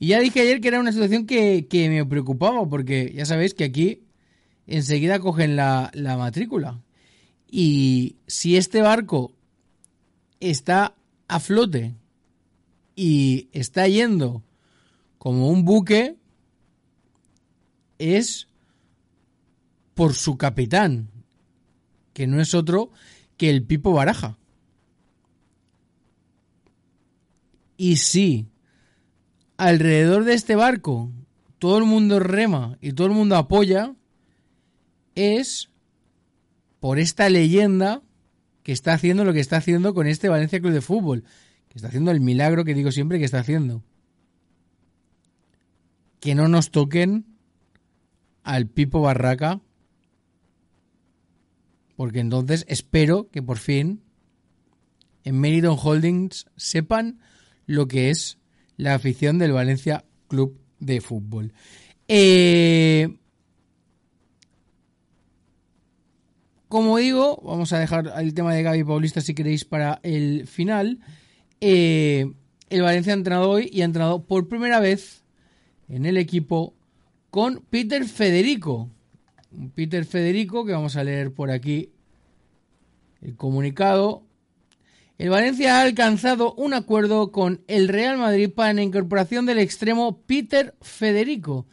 Y 0.00 0.08
ya 0.08 0.18
dije 0.18 0.40
ayer 0.40 0.60
que 0.60 0.66
era 0.66 0.80
una 0.80 0.90
situación 0.90 1.24
que, 1.24 1.68
que 1.70 1.88
me 1.88 2.04
preocupaba, 2.04 2.68
porque 2.68 3.12
ya 3.14 3.24
sabéis 3.24 3.54
que 3.54 3.62
aquí 3.62 4.02
enseguida 4.66 5.20
cogen 5.20 5.54
la, 5.54 5.92
la 5.94 6.16
matrícula. 6.16 6.82
Y 7.48 8.16
si 8.26 8.56
este 8.56 8.82
barco 8.82 9.32
está 10.40 10.96
a 11.28 11.38
flote 11.38 11.94
y 13.00 13.48
está 13.52 13.86
yendo 13.86 14.42
como 15.18 15.50
un 15.50 15.64
buque, 15.64 16.16
es 18.00 18.48
por 19.94 20.14
su 20.14 20.36
capitán, 20.36 21.08
que 22.12 22.26
no 22.26 22.40
es 22.40 22.54
otro 22.54 22.90
que 23.36 23.50
el 23.50 23.62
Pipo 23.62 23.92
Baraja. 23.92 24.36
Y 27.76 27.98
si 27.98 28.48
alrededor 29.58 30.24
de 30.24 30.34
este 30.34 30.56
barco 30.56 31.12
todo 31.60 31.78
el 31.78 31.84
mundo 31.84 32.18
rema 32.18 32.78
y 32.80 32.94
todo 32.94 33.06
el 33.06 33.12
mundo 33.12 33.36
apoya, 33.36 33.94
es 35.14 35.70
por 36.80 36.98
esta 36.98 37.28
leyenda 37.28 38.02
que 38.64 38.72
está 38.72 38.92
haciendo 38.92 39.24
lo 39.24 39.32
que 39.32 39.40
está 39.40 39.58
haciendo 39.58 39.94
con 39.94 40.08
este 40.08 40.28
Valencia 40.28 40.58
Club 40.58 40.72
de 40.72 40.80
Fútbol, 40.80 41.22
está 41.78 41.88
haciendo 41.88 42.10
el 42.10 42.20
milagro 42.20 42.64
que 42.64 42.74
digo 42.74 42.92
siempre 42.92 43.18
que 43.18 43.24
está 43.24 43.38
haciendo. 43.38 43.82
Que 46.20 46.34
no 46.34 46.48
nos 46.48 46.70
toquen 46.70 47.24
al 48.42 48.66
Pipo 48.66 49.00
Barraca, 49.00 49.60
porque 51.96 52.20
entonces 52.20 52.64
espero 52.68 53.28
que 53.30 53.42
por 53.42 53.58
fin 53.58 54.02
en 55.24 55.40
Meriton 55.40 55.76
Holdings 55.80 56.46
sepan 56.56 57.20
lo 57.66 57.86
que 57.86 58.10
es 58.10 58.38
la 58.76 58.94
afición 58.94 59.38
del 59.38 59.52
Valencia 59.52 60.04
Club 60.28 60.58
de 60.80 61.00
Fútbol. 61.00 61.52
Eh, 62.08 63.18
como 66.68 66.98
digo, 66.98 67.40
vamos 67.44 67.72
a 67.72 67.78
dejar 67.78 68.12
el 68.16 68.34
tema 68.34 68.54
de 68.54 68.62
Gaby 68.62 68.84
Paulista 68.84 69.20
si 69.20 69.34
queréis 69.34 69.64
para 69.64 70.00
el 70.02 70.46
final. 70.46 71.00
Eh, 71.60 72.32
el 72.70 72.82
Valencia 72.82 73.12
ha 73.12 73.16
entrenado 73.16 73.50
hoy 73.50 73.70
y 73.72 73.82
ha 73.82 73.84
entrenado 73.84 74.24
por 74.24 74.48
primera 74.48 74.80
vez 74.80 75.22
en 75.88 76.06
el 76.06 76.16
equipo 76.16 76.74
con 77.30 77.64
Peter 77.70 78.04
Federico. 78.04 78.90
Peter 79.74 80.04
Federico, 80.04 80.64
que 80.64 80.72
vamos 80.72 80.96
a 80.96 81.04
leer 81.04 81.32
por 81.32 81.50
aquí 81.50 81.90
el 83.22 83.36
comunicado. 83.36 84.22
El 85.16 85.30
Valencia 85.30 85.78
ha 85.78 85.82
alcanzado 85.82 86.54
un 86.54 86.74
acuerdo 86.74 87.32
con 87.32 87.62
el 87.66 87.88
Real 87.88 88.18
Madrid 88.18 88.50
para 88.54 88.72
la 88.72 88.82
incorporación 88.82 89.46
del 89.46 89.58
extremo 89.58 90.20
Peter 90.26 90.76
Federico. 90.80 91.66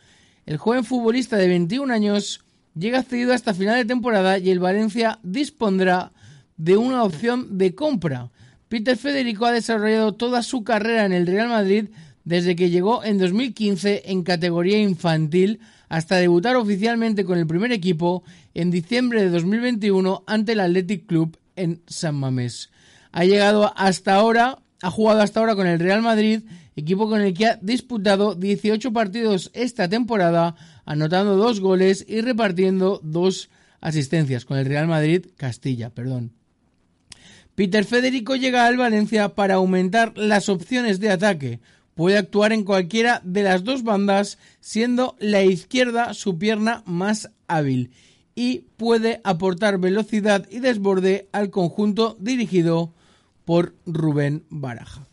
El 0.45 0.57
joven 0.57 0.83
futbolista 0.83 1.37
de 1.37 1.47
21 1.47 1.93
años 1.93 2.43
llega 2.73 3.03
cedido 3.03 3.33
hasta 3.33 3.53
final 3.53 3.75
de 3.75 3.85
temporada 3.85 4.39
y 4.39 4.49
el 4.49 4.59
Valencia 4.59 5.19
dispondrá 5.23 6.11
de 6.57 6.77
una 6.77 7.03
opción 7.03 7.57
de 7.57 7.75
compra. 7.75 8.31
Peter 8.69 8.97
Federico 8.97 9.45
ha 9.45 9.51
desarrollado 9.51 10.13
toda 10.13 10.41
su 10.43 10.63
carrera 10.63 11.05
en 11.05 11.13
el 11.13 11.27
Real 11.27 11.49
Madrid 11.49 11.89
desde 12.23 12.55
que 12.55 12.69
llegó 12.69 13.03
en 13.03 13.19
2015 13.19 14.03
en 14.05 14.23
categoría 14.23 14.79
infantil 14.79 15.59
hasta 15.87 16.17
debutar 16.17 16.55
oficialmente 16.55 17.23
con 17.23 17.37
el 17.37 17.47
primer 17.47 17.71
equipo 17.71 18.23
en 18.53 18.71
diciembre 18.71 19.21
de 19.21 19.29
2021 19.29 20.23
ante 20.25 20.53
el 20.53 20.59
Athletic 20.59 21.05
Club 21.05 21.37
en 21.55 21.81
San 21.87 22.15
Mamés. 22.15 22.71
Ha 23.11 23.23
llegado 23.23 23.71
hasta 23.77 24.15
ahora, 24.15 24.59
ha 24.81 24.89
jugado 24.89 25.21
hasta 25.21 25.39
ahora 25.39 25.55
con 25.55 25.67
el 25.67 25.79
Real 25.79 26.01
Madrid, 26.01 26.41
equipo 26.75 27.07
con 27.07 27.21
el 27.21 27.33
que 27.33 27.45
ha 27.45 27.59
disputado 27.61 28.35
18 28.35 28.91
partidos 28.91 29.51
esta 29.53 29.87
temporada, 29.87 30.55
anotando 30.85 31.37
dos 31.37 31.59
goles 31.59 32.03
y 32.07 32.21
repartiendo 32.21 32.99
dos 33.03 33.49
asistencias 33.79 34.43
con 34.43 34.57
el 34.57 34.65
Real 34.65 34.87
Madrid 34.87 35.27
Castilla, 35.37 35.91
perdón. 35.91 36.34
Peter 37.55 37.85
Federico 37.85 38.35
llega 38.35 38.65
al 38.65 38.77
Valencia 38.77 39.29
para 39.29 39.55
aumentar 39.55 40.17
las 40.17 40.49
opciones 40.49 40.99
de 40.99 41.09
ataque. 41.09 41.59
Puede 41.95 42.17
actuar 42.17 42.51
en 42.51 42.65
cualquiera 42.65 43.21
de 43.23 43.43
las 43.43 43.63
dos 43.63 43.83
bandas, 43.83 44.37
siendo 44.59 45.15
la 45.19 45.43
izquierda 45.43 46.13
su 46.13 46.37
pierna 46.37 46.83
más 46.85 47.31
hábil, 47.47 47.91
y 48.35 48.65
puede 48.75 49.21
aportar 49.23 49.79
velocidad 49.79 50.45
y 50.51 50.59
desborde 50.59 51.29
al 51.31 51.49
conjunto 51.49 52.17
dirigido 52.19 52.93
por 53.45 53.73
Rubén 53.85 54.43
Baraja. 54.49 55.07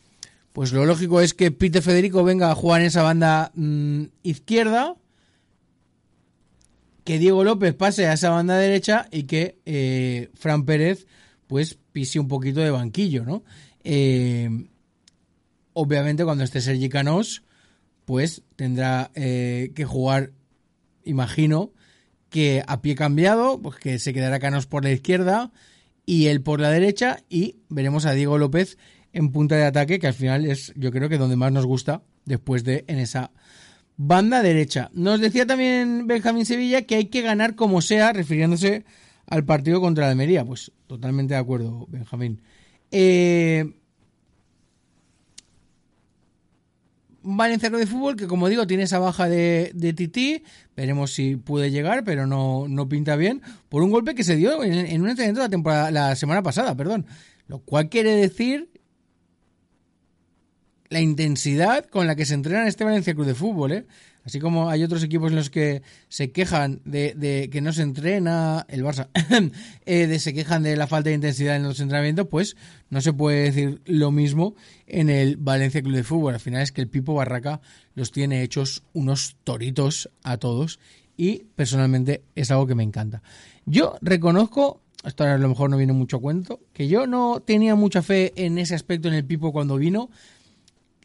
Pues 0.53 0.73
lo 0.73 0.85
lógico 0.85 1.21
es 1.21 1.35
que 1.35 1.53
Peter 1.53 1.81
Federico 1.81 2.25
venga 2.25 2.51
a 2.51 2.57
jugar 2.57 2.81
en 2.81 2.89
esa 2.89 3.03
banda 3.03 3.53
mmm, 3.55 4.07
izquierda, 4.25 4.97
que 7.05 7.19
Diego 7.19 7.45
López 7.45 7.75
pase 7.75 8.07
a 8.07 8.15
esa 8.15 8.31
banda 8.31 8.57
derecha 8.59 9.07
y 9.13 9.25
que 9.25 9.59
eh, 9.65 10.31
Fran 10.35 10.65
Pérez 10.65 11.07
pues 11.53 11.77
pise 11.93 12.19
un 12.19 12.29
poquito 12.29 12.61
de 12.61 12.71
banquillo, 12.71 13.27
¿no? 13.27 13.45
Eh, 13.85 14.49
obviamente 15.75 16.25
cuando 16.25 16.45
esté 16.45 16.63
Sergi 16.63 16.89
Canós 16.89 17.43
pues 18.07 18.41
tendrá 18.57 19.11
eh, 19.15 19.71
que 19.75 19.85
jugar, 19.85 20.31
imagino, 21.05 21.71
que 22.31 22.65
a 22.67 22.81
pie 22.81 22.95
cambiado, 22.95 23.61
pues 23.61 23.77
que 23.77 23.99
se 23.99 24.15
quedará 24.15 24.39
Canós 24.39 24.67
por 24.67 24.83
la 24.83 24.93
izquierda 24.93 25.53
y 26.07 26.29
él 26.29 26.41
por 26.41 26.59
la 26.59 26.71
derecha 26.71 27.19
y 27.29 27.57
veremos 27.69 28.07
a 28.07 28.13
Diego 28.15 28.39
López 28.39 28.79
en 29.13 29.31
punta 29.31 29.57
de 29.57 29.67
ataque, 29.67 29.99
que 29.99 30.07
al 30.07 30.15
final 30.15 30.47
es 30.47 30.73
yo 30.75 30.91
creo 30.91 31.11
que 31.11 31.19
donde 31.19 31.37
más 31.37 31.53
nos 31.53 31.67
gusta 31.67 32.03
después 32.25 32.65
de 32.65 32.87
en 32.89 32.99
esa 32.99 33.31
banda 33.99 34.41
derecha. 34.41 34.89
Nos 34.95 35.21
decía 35.21 35.45
también 35.45 36.07
Benjamín 36.07 36.47
Sevilla 36.47 36.81
que 36.87 36.95
hay 36.95 37.07
que 37.09 37.21
ganar 37.21 37.57
como 37.57 37.83
sea, 37.83 38.15
refiriéndose 38.15 38.87
al 39.27 39.45
partido 39.45 39.81
contra 39.81 40.05
la 40.05 40.11
Almería. 40.11 40.45
Pues 40.45 40.73
totalmente 40.87 41.35
de 41.35 41.41
acuerdo, 41.41 41.87
Benjamín. 41.89 42.41
Eh, 42.91 43.73
Valencia 47.25 47.71
de 47.71 47.87
Fútbol, 47.87 48.17
que 48.17 48.27
como 48.27 48.49
digo, 48.49 48.67
tiene 48.67 48.83
esa 48.83 48.99
baja 48.99 49.29
de, 49.29 49.71
de. 49.75 50.43
Veremos 50.77 51.13
si 51.13 51.37
puede 51.37 51.71
llegar, 51.71 52.05
pero 52.05 52.27
no, 52.27 52.67
no 52.69 52.89
pinta 52.89 53.17
bien. 53.17 53.43
Por 53.69 53.83
un 53.83 53.91
golpe 53.91 54.15
que 54.15 54.25
se 54.25 54.37
dio 54.37 54.65
en, 54.65 54.73
en 54.73 55.03
un 55.03 55.09
entrenamiento 55.09 55.41
la, 55.41 55.49
temporada, 55.49 55.91
la 55.91 56.17
semana 56.17 56.43
pasada, 56.43 56.77
perdón. 56.77 57.07
Lo 57.47 57.61
cual 57.61 57.89
quiere 57.89 58.15
decir 58.17 58.71
la 60.89 61.01
intensidad 61.01 61.87
con 61.87 62.07
la 62.07 62.17
que 62.17 62.27
se 62.27 62.35
entrena 62.35 62.63
en 62.63 62.69
este 62.69 62.85
Valencia 62.85 63.15
Club 63.15 63.27
de 63.27 63.35
Fútbol, 63.35 63.73
¿eh? 63.73 63.87
Así 64.25 64.39
como 64.39 64.71
hay 64.71 64.85
otros 64.85 65.03
equipos 65.03 65.31
en 65.31 65.37
los 65.37 65.51
que 65.51 65.83
se 66.09 66.31
quejan 66.31 66.81
de, 66.85 67.49
que 67.51 67.61
no 67.61 67.73
se 67.73 67.83
entrena, 67.83 68.65
el 68.69 68.85
Barça, 68.85 69.09
eh, 69.85 70.07
de 70.07 70.19
se 70.21 70.33
quejan 70.33 70.63
de 70.63 70.77
la 70.77 70.87
falta 70.87 71.09
de 71.09 71.17
intensidad 71.17 71.57
en 71.57 71.65
los 71.65 71.81
entrenamientos, 71.81 72.29
pues 72.29 72.57
no 72.89 73.01
se 73.01 73.13
puede 73.13 73.43
decir 73.43 73.83
lo 73.85 74.13
mismo 74.13 74.55
en 74.87 75.11
el 75.11 75.37
Valencia 75.37 75.83
Club 75.83 75.97
de 75.97 76.05
Fútbol. 76.05 76.35
Al 76.35 76.41
final 76.41 76.63
es 76.63 76.71
que 76.71 76.81
el 76.81 76.89
Pipo 76.89 77.15
Barraca 77.15 77.61
los 77.95 78.13
tiene 78.13 78.43
hechos 78.43 78.85
unos 78.93 79.37
toritos 79.43 80.09
a 80.23 80.37
todos 80.37 80.79
y 81.17 81.45
personalmente 81.57 82.23
es 82.37 82.51
algo 82.51 82.67
que 82.67 82.75
me 82.77 82.85
encanta. 82.85 83.23
Yo 83.67 83.97
reconozco, 84.03 84.83
esto 85.05 85.25
a 85.25 85.37
lo 85.37 85.49
mejor 85.49 85.69
no 85.69 85.77
viene 85.77 85.93
mucho 85.93 86.19
a 86.19 86.21
cuento, 86.21 86.61
que 86.73 86.87
yo 86.87 87.09
no 87.09 87.41
tenía 87.41 87.75
mucha 87.75 88.03
fe 88.03 88.33
en 88.37 88.59
ese 88.59 88.77
aspecto 88.77 89.09
en 89.09 89.15
el 89.15 89.25
Pipo 89.25 89.53
cuando 89.53 89.77
vino. 89.77 90.11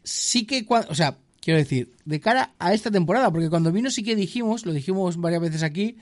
Sí 0.04 0.46
que, 0.46 0.64
o 0.68 0.94
sea, 0.94 1.18
quiero 1.48 1.60
decir, 1.60 1.92
de 2.04 2.20
cara 2.20 2.52
a 2.58 2.74
esta 2.74 2.90
temporada, 2.90 3.32
porque 3.32 3.48
cuando 3.48 3.72
vino 3.72 3.90
sí 3.90 4.02
que 4.02 4.14
dijimos, 4.14 4.66
lo 4.66 4.74
dijimos 4.74 5.16
varias 5.16 5.40
veces 5.40 5.62
aquí, 5.62 5.96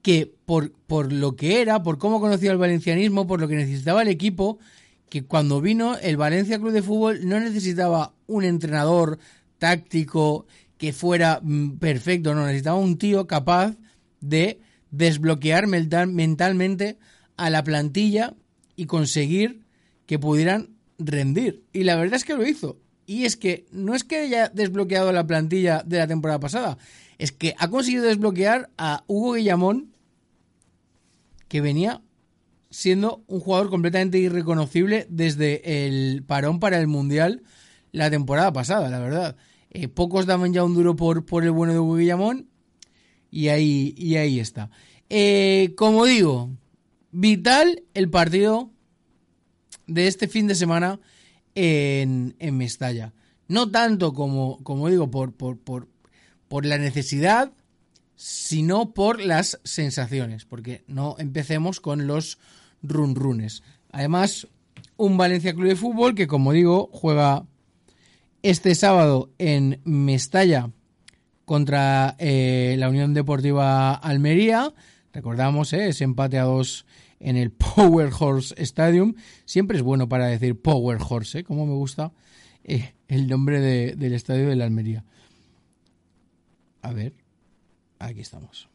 que 0.00 0.32
por, 0.46 0.72
por 0.72 1.12
lo 1.12 1.36
que 1.36 1.60
era, 1.60 1.82
por 1.82 1.98
cómo 1.98 2.18
conocía 2.18 2.50
el 2.50 2.56
valencianismo, 2.56 3.26
por 3.26 3.42
lo 3.42 3.46
que 3.46 3.56
necesitaba 3.56 4.00
el 4.00 4.08
equipo, 4.08 4.58
que 5.10 5.24
cuando 5.24 5.60
vino 5.60 5.98
el 5.98 6.16
Valencia 6.16 6.58
Club 6.58 6.72
de 6.72 6.80
Fútbol 6.80 7.28
no 7.28 7.38
necesitaba 7.38 8.14
un 8.26 8.44
entrenador 8.44 9.18
táctico 9.58 10.46
que 10.78 10.94
fuera 10.94 11.40
mm, 11.42 11.72
perfecto, 11.72 12.34
no, 12.34 12.46
necesitaba 12.46 12.78
un 12.78 12.96
tío 12.96 13.26
capaz 13.26 13.76
de 14.22 14.60
desbloquear 14.92 15.66
mental, 15.66 16.08
mentalmente 16.08 16.96
a 17.36 17.50
la 17.50 17.62
plantilla 17.62 18.32
y 18.76 18.86
conseguir 18.86 19.60
que 20.06 20.18
pudieran 20.18 20.70
rendir. 20.98 21.64
Y 21.74 21.84
la 21.84 21.96
verdad 21.96 22.14
es 22.14 22.24
que 22.24 22.32
lo 22.32 22.46
hizo. 22.46 22.78
Y 23.06 23.24
es 23.24 23.36
que 23.36 23.66
no 23.70 23.94
es 23.94 24.04
que 24.04 24.18
haya 24.18 24.48
desbloqueado 24.48 25.12
la 25.12 25.26
plantilla 25.26 25.82
de 25.86 25.98
la 25.98 26.06
temporada 26.06 26.40
pasada, 26.40 26.78
es 27.18 27.32
que 27.32 27.54
ha 27.58 27.68
conseguido 27.68 28.04
desbloquear 28.04 28.70
a 28.76 29.04
Hugo 29.06 29.34
Guillamón, 29.34 29.92
que 31.48 31.60
venía 31.60 32.02
siendo 32.70 33.22
un 33.28 33.40
jugador 33.40 33.70
completamente 33.70 34.18
irreconocible 34.18 35.06
desde 35.08 35.86
el 35.86 36.24
parón 36.24 36.60
para 36.60 36.78
el 36.78 36.88
Mundial 36.88 37.42
la 37.92 38.10
temporada 38.10 38.52
pasada, 38.52 38.90
la 38.90 38.98
verdad. 38.98 39.36
Eh, 39.70 39.88
pocos 39.88 40.26
daban 40.26 40.52
ya 40.52 40.64
un 40.64 40.74
duro 40.74 40.96
por, 40.96 41.24
por 41.24 41.44
el 41.44 41.52
bueno 41.52 41.72
de 41.72 41.78
Hugo 41.78 41.96
Guillamón 41.96 42.48
y 43.30 43.48
ahí, 43.48 43.94
y 43.96 44.16
ahí 44.16 44.40
está. 44.40 44.70
Eh, 45.08 45.74
como 45.76 46.04
digo, 46.04 46.50
vital 47.12 47.82
el 47.94 48.10
partido 48.10 48.70
de 49.86 50.08
este 50.08 50.28
fin 50.28 50.46
de 50.46 50.54
semana 50.54 51.00
en, 51.56 52.36
Mestalla. 52.56 53.12
No 53.48 53.70
tanto 53.70 54.12
como, 54.12 54.62
como 54.62 54.88
digo, 54.88 55.10
por, 55.10 55.32
por, 55.32 55.58
por, 55.58 55.88
por 56.48 56.64
la 56.64 56.78
necesidad, 56.78 57.52
sino 58.14 58.92
por 58.92 59.20
las 59.20 59.60
sensaciones, 59.64 60.44
porque 60.44 60.84
no 60.86 61.16
empecemos 61.18 61.80
con 61.80 62.06
los 62.06 62.38
run 62.82 63.14
runes. 63.14 63.62
Además, 63.90 64.46
un 64.96 65.16
Valencia 65.16 65.54
Club 65.54 65.68
de 65.68 65.76
Fútbol 65.76 66.14
que, 66.14 66.26
como 66.26 66.52
digo, 66.52 66.88
juega 66.92 67.44
este 68.42 68.74
sábado 68.74 69.30
en 69.38 69.80
Mestalla 69.84 70.70
contra 71.44 72.16
eh, 72.18 72.76
la 72.78 72.88
Unión 72.88 73.14
Deportiva 73.14 73.94
Almería. 73.94 74.72
Recordamos 75.12 75.72
eh, 75.72 75.88
ese 75.88 76.04
empate 76.04 76.38
a 76.38 76.44
dos 76.44 76.86
en 77.20 77.36
el 77.36 77.50
Power 77.76 78.10
Horse 78.18 78.54
Stadium. 78.62 79.14
Siempre 79.44 79.76
es 79.78 79.82
bueno 79.82 80.08
para 80.08 80.26
decir 80.26 80.60
Power 80.60 80.98
Horse, 81.08 81.40
¿eh? 81.40 81.44
como 81.44 81.66
me 81.66 81.74
gusta 81.74 82.12
eh, 82.64 82.94
el 83.08 83.28
nombre 83.28 83.60
de- 83.60 83.94
del 83.96 84.12
estadio 84.14 84.48
de 84.48 84.56
la 84.56 84.64
Almería. 84.64 85.04
A 86.82 86.92
ver, 86.92 87.14
aquí 87.98 88.20
estamos. 88.20 88.68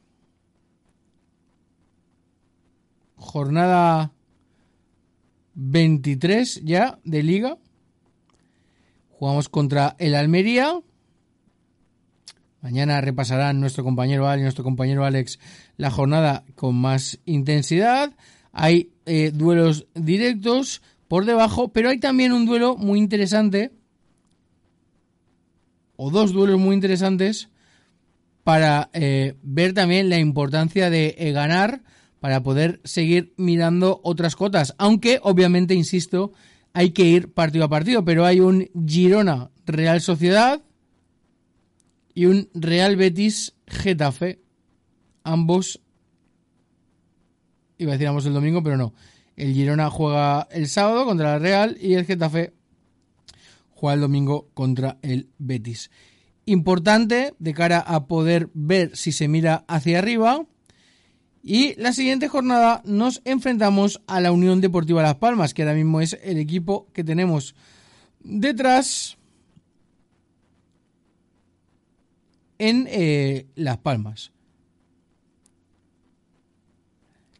Jornada 3.15 4.11
23 5.53 6.61
ya 6.63 6.99
de 7.03 7.23
liga. 7.23 7.57
Jugamos 9.11 9.49
contra 9.49 9.95
el 9.99 10.15
Almería. 10.15 10.81
Mañana 12.61 13.01
repasarán 13.01 13.59
nuestro 13.59 13.83
compañero 13.83 14.27
Ali 14.27 14.41
y 14.41 14.43
nuestro 14.43 14.63
compañero 14.63 15.03
Alex 15.03 15.39
la 15.77 15.89
jornada 15.89 16.43
con 16.55 16.75
más 16.75 17.19
intensidad. 17.25 18.15
Hay 18.51 18.91
eh, 19.07 19.31
duelos 19.33 19.87
directos 19.95 20.83
por 21.07 21.25
debajo, 21.25 21.69
pero 21.69 21.89
hay 21.89 21.99
también 21.99 22.31
un 22.31 22.45
duelo 22.45 22.77
muy 22.77 22.99
interesante, 22.99 23.71
o 25.95 26.11
dos 26.11 26.33
duelos 26.33 26.59
muy 26.59 26.75
interesantes, 26.75 27.49
para 28.43 28.89
eh, 28.93 29.35
ver 29.41 29.73
también 29.73 30.09
la 30.09 30.19
importancia 30.19 30.89
de 30.89 31.15
eh, 31.17 31.31
ganar 31.31 31.81
para 32.19 32.43
poder 32.43 32.79
seguir 32.83 33.33
mirando 33.37 34.01
otras 34.03 34.35
cotas. 34.35 34.75
Aunque, 34.77 35.19
obviamente, 35.23 35.73
insisto, 35.73 36.31
hay 36.73 36.91
que 36.91 37.05
ir 37.05 37.33
partido 37.33 37.65
a 37.65 37.69
partido, 37.69 38.05
pero 38.05 38.23
hay 38.23 38.39
un 38.39 38.69
Girona 38.85 39.49
Real 39.65 39.99
Sociedad 39.99 40.61
y 42.13 42.25
un 42.25 42.49
Real 42.53 42.95
Betis 42.95 43.53
Getafe. 43.67 44.39
Ambos, 45.23 45.81
iba 47.77 47.91
a 47.91 47.93
decir 47.93 48.07
ambos 48.07 48.25
el 48.25 48.33
domingo, 48.33 48.63
pero 48.63 48.77
no. 48.77 48.93
El 49.35 49.53
Girona 49.53 49.89
juega 49.89 50.47
el 50.51 50.67
sábado 50.67 51.05
contra 51.05 51.31
la 51.31 51.39
Real 51.39 51.77
y 51.79 51.93
el 51.93 52.05
Getafe 52.05 52.53
juega 53.71 53.95
el 53.95 54.01
domingo 54.01 54.49
contra 54.53 54.97
el 55.01 55.29
Betis. 55.37 55.89
Importante 56.45 57.33
de 57.39 57.53
cara 57.53 57.79
a 57.79 58.05
poder 58.05 58.49
ver 58.53 58.95
si 58.95 59.11
se 59.11 59.27
mira 59.27 59.63
hacia 59.67 59.99
arriba. 59.99 60.45
Y 61.43 61.73
la 61.81 61.91
siguiente 61.91 62.27
jornada 62.27 62.83
nos 62.85 63.21
enfrentamos 63.25 64.01
a 64.05 64.21
la 64.21 64.31
Unión 64.31 64.61
Deportiva 64.61 65.01
Las 65.01 65.15
Palmas, 65.15 65.55
que 65.55 65.63
ahora 65.63 65.73
mismo 65.73 66.01
es 66.01 66.19
el 66.23 66.37
equipo 66.37 66.87
que 66.93 67.03
tenemos 67.03 67.55
detrás 68.19 69.17
en 72.61 72.87
eh, 72.91 73.47
Las 73.55 73.79
Palmas. 73.79 74.31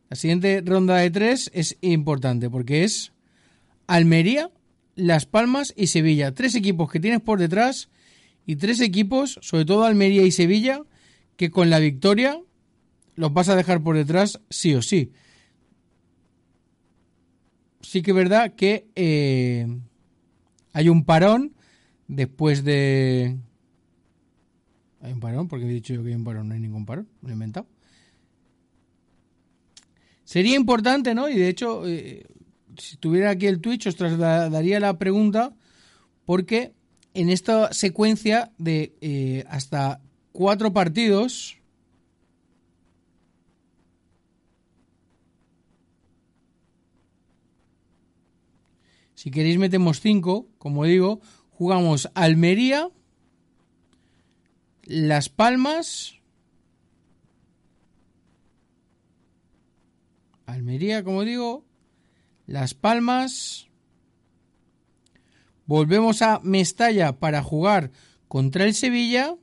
La 0.10 0.16
siguiente 0.16 0.64
ronda 0.66 0.98
de 0.98 1.12
tres 1.12 1.52
es 1.54 1.78
importante 1.82 2.50
porque 2.50 2.84
es 2.84 3.14
Almería, 3.86 4.50
Las 4.96 5.28
Palmas 5.28 5.76
y 5.78 5.88
Sevilla. 5.88 6.34
Tres 6.34 6.56
equipos 6.56 6.92
que 6.92 7.00
tienes 7.00 7.22
por 7.22 7.38
detrás 7.38 7.90
y 8.48 8.56
tres 8.56 8.82
equipos, 8.82 9.38
sobre 9.44 9.64
todo 9.64 9.86
Almería 9.86 10.24
y 10.24 10.32
Sevilla, 10.32 10.82
que 11.38 11.52
con 11.52 11.70
la 11.70 11.78
victoria 11.78 12.42
los 13.14 13.32
vas 13.32 13.48
a 13.50 13.56
dejar 13.56 13.84
por 13.84 13.96
detrás 13.96 14.42
sí 14.50 14.74
o 14.74 14.82
sí. 14.82 15.12
Sí 17.82 18.02
que 18.02 18.10
es 18.10 18.18
verdad 18.18 18.56
que 18.56 18.88
eh, 18.96 19.68
hay 20.74 20.90
un 20.90 21.06
parón 21.06 21.54
después 22.08 22.64
de... 22.64 23.38
Hay 25.02 25.14
un 25.14 25.20
parón, 25.20 25.48
porque 25.48 25.66
he 25.66 25.70
dicho 25.70 25.94
yo 25.94 26.04
que 26.04 26.10
hay 26.10 26.16
un 26.16 26.24
parón, 26.24 26.48
no 26.48 26.54
hay 26.54 26.60
ningún 26.60 26.86
parón, 26.86 27.08
lo 27.22 27.30
he 27.30 27.34
inventado. 27.34 27.68
Sería 30.24 30.56
importante, 30.56 31.14
¿no? 31.14 31.28
Y 31.28 31.36
de 31.36 31.50
hecho, 31.50 31.88
eh, 31.88 32.26
si 32.78 32.98
tuviera 32.98 33.32
aquí 33.32 33.48
el 33.48 33.60
Twitch, 33.60 33.88
os 33.88 33.96
trasladaría 33.96 34.80
la 34.80 34.98
pregunta, 34.98 35.54
porque 36.26 36.74
en 37.14 37.30
esta 37.30 37.74
secuencia 37.74 38.52
de 38.58 38.96
eh, 39.02 39.44
hasta 39.50 40.00
cuatro 40.32 40.72
partidos, 40.72 41.58
si 49.16 49.32
queréis 49.32 49.58
metemos 49.58 50.00
cinco, 50.00 50.48
como 50.58 50.86
digo, 50.86 51.20
jugamos 51.50 52.10
Almería, 52.14 52.90
Las 54.92 55.30
Palmas, 55.30 56.16
Almería, 60.46 61.02
como 61.02 61.24
digo, 61.24 61.64
Las 62.46 62.74
Palmas. 62.74 63.70
Volvemos 65.66 66.22
a 66.22 66.42
Mestalla 66.44 67.20
para 67.20 67.42
jugar 67.42 67.92
contra 68.28 68.66
el 68.66 68.74
Sevilla. 68.74 69.38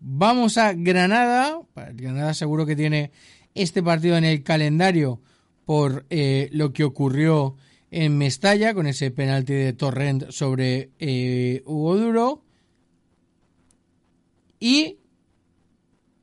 Vamos 0.00 0.58
a 0.58 0.72
Granada. 0.72 1.60
Granada 1.92 2.34
seguro 2.34 2.66
que 2.66 2.74
tiene 2.74 3.12
este 3.54 3.84
partido 3.84 4.16
en 4.16 4.24
el 4.24 4.42
calendario 4.42 5.20
por 5.64 6.06
eh, 6.10 6.48
lo 6.50 6.72
que 6.72 6.82
ocurrió 6.82 7.54
en 7.92 8.18
Mestalla 8.18 8.74
con 8.74 8.88
ese 8.88 9.12
penalti 9.12 9.52
de 9.52 9.74
Torrent 9.74 10.30
sobre 10.30 10.90
eh, 10.98 11.62
Hugo 11.66 11.96
Duro. 11.96 12.44
Y 14.64 14.96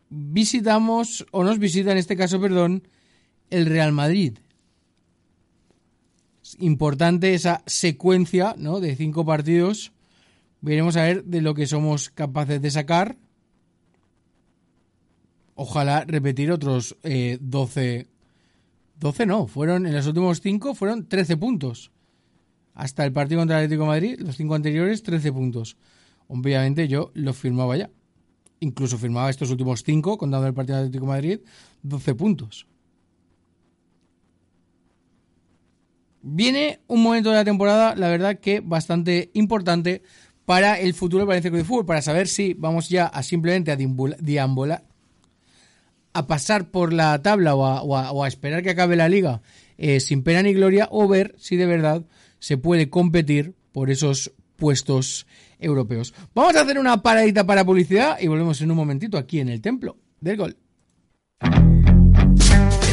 visitamos, 0.10 1.28
o 1.30 1.44
nos 1.44 1.60
visita 1.60 1.92
en 1.92 2.00
este 2.00 2.18
caso, 2.18 2.42
perdón, 2.42 2.88
el 3.52 3.68
Real 3.68 3.92
Madrid. 3.92 4.40
Es 6.42 6.58
importante 6.60 7.36
esa 7.36 7.62
secuencia 7.68 8.56
¿no? 8.58 8.80
de 8.80 8.96
cinco 8.96 9.24
partidos. 9.28 9.92
Veremos 10.60 10.98
a 10.98 11.04
ver 11.04 11.24
de 11.24 11.42
lo 11.42 11.54
que 11.54 11.68
somos 11.68 12.10
capaces 12.10 12.60
de 12.60 12.72
sacar. 12.72 13.16
Ojalá 15.54 16.04
repetir 16.06 16.52
otros 16.52 16.98
eh, 17.04 17.38
12. 17.42 18.08
12 19.00 19.26
no, 19.28 19.46
fueron 19.46 19.86
en 19.86 19.94
los 19.94 20.08
últimos 20.08 20.42
cinco 20.42 20.74
fueron 20.74 21.08
13 21.08 21.38
puntos. 21.38 21.92
Hasta 22.74 23.06
el 23.06 23.14
partido 23.14 23.40
contra 23.40 23.60
el 23.60 23.66
Atlético 23.66 23.86
Madrid, 23.86 24.20
los 24.20 24.36
cinco 24.36 24.56
anteriores, 24.56 25.04
13 25.04 25.32
puntos. 25.32 25.78
Obviamente 26.28 26.88
yo 26.88 27.12
los 27.14 27.38
firmaba 27.38 27.78
ya. 27.78 27.92
Incluso 28.62 28.98
firmaba 28.98 29.30
estos 29.30 29.50
últimos 29.50 29.84
cinco, 29.84 30.18
contando 30.18 30.48
el 30.48 30.54
partido 30.54 30.78
Atlético 30.78 31.08
Madrid, 31.08 31.40
12 31.82 32.16
puntos. 32.16 32.68
Viene 36.22 36.80
un 36.88 37.02
momento 37.02 37.32
de 37.32 37.38
la 37.38 37.44
temporada, 37.44 37.96
la 37.96 38.08
verdad 38.08 38.40
que 38.40 38.60
bastante 38.60 39.32
importante 39.34 40.04
para 40.46 40.80
el 40.80 40.94
futuro 40.94 41.22
del 41.22 41.28
Valencia 41.28 41.50
Club 41.50 41.64
de 41.64 41.68
Fútbol, 41.68 41.86
para 41.88 42.04
saber 42.04 42.28
si 42.28 42.54
vamos 42.54 42.90
ya 42.90 43.08
a 43.08 43.24
simplemente 43.24 43.72
a 43.72 43.76
deambular, 43.76 44.84
a 46.14 46.28
pasar 46.28 46.70
por 46.70 46.94
la 46.94 47.20
tabla 47.24 47.56
o 47.56 48.24
a 48.24 48.28
esperar 48.28 48.62
que 48.62 48.70
acabe 48.70 48.96
la 48.96 49.10
liga 49.10 49.42
eh, 49.80 50.00
sin 50.00 50.22
pena 50.22 50.44
ni 50.44 50.54
gloria, 50.54 50.88
o 50.92 51.08
ver 51.08 51.34
si 51.40 51.56
de 51.56 51.66
verdad 51.66 52.06
se 52.38 52.58
puede 52.58 52.92
competir 52.92 53.56
por 53.72 53.90
esos 53.90 54.32
puestos 54.56 55.26
europeos. 55.62 56.14
Vamos 56.36 56.56
a 56.56 56.62
hacer 56.62 56.78
una 56.78 57.02
paradita 57.02 57.46
para 57.46 57.66
publicidad 57.66 58.18
y 58.20 58.28
volvemos 58.28 58.62
en 58.62 58.72
un 58.72 58.78
momentito 58.78 59.18
aquí 59.18 59.40
en 59.40 59.50
el 59.50 59.62
Templo 59.62 59.98
del 60.20 60.38
Gol. 60.38 60.58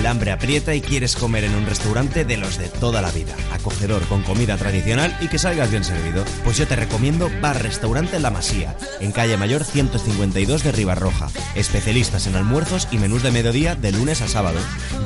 Hambre 0.08 0.32
aprieta 0.32 0.74
y 0.74 0.80
quieres 0.80 1.16
comer 1.16 1.44
en 1.44 1.54
un 1.54 1.66
restaurante 1.66 2.24
de 2.24 2.38
los 2.38 2.56
de 2.56 2.68
toda 2.68 3.02
la 3.02 3.10
vida, 3.10 3.34
acogedor 3.52 4.02
con 4.08 4.22
comida 4.22 4.56
tradicional 4.56 5.16
y 5.20 5.28
que 5.28 5.38
salgas 5.38 5.70
bien 5.70 5.84
servido. 5.84 6.24
Pues 6.44 6.56
yo 6.56 6.66
te 6.66 6.76
recomiendo 6.76 7.30
Bar 7.42 7.62
Restaurante 7.62 8.18
La 8.18 8.30
Masía, 8.30 8.74
en 9.00 9.12
calle 9.12 9.36
Mayor 9.36 9.64
152 9.64 10.64
de 10.64 10.72
Ribarroja. 10.72 11.28
Especialistas 11.54 12.26
en 12.26 12.36
almuerzos 12.36 12.88
y 12.90 12.98
menús 12.98 13.22
de 13.22 13.32
mediodía 13.32 13.74
de 13.74 13.92
lunes 13.92 14.22
a 14.22 14.28
sábado. 14.28 14.58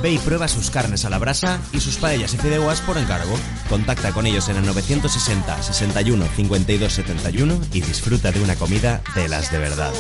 Ve 0.03 0.13
y 0.13 0.19
prueba 0.19 0.47
sus 0.47 0.71
carnes 0.71 1.05
a 1.05 1.11
la 1.11 1.19
brasa 1.19 1.61
y 1.73 1.81
sus 1.81 1.97
paellas 1.97 2.35
y 2.35 2.39
fideuas 2.39 2.81
por 2.81 2.97
encargo. 2.97 3.35
Contacta 3.69 4.13
con 4.13 4.27
ellos 4.27 4.49
en 4.49 4.57
el 4.57 4.67
960 4.67 5.63
61 5.63 6.27
52 6.37 6.93
71 6.93 7.61
y 7.73 7.81
disfruta 7.81 8.31
de 8.31 8.41
una 8.41 8.55
comida 8.55 9.03
de 9.15 9.29
las 9.29 9.51
de 9.51 9.59
verdad. 9.59 9.93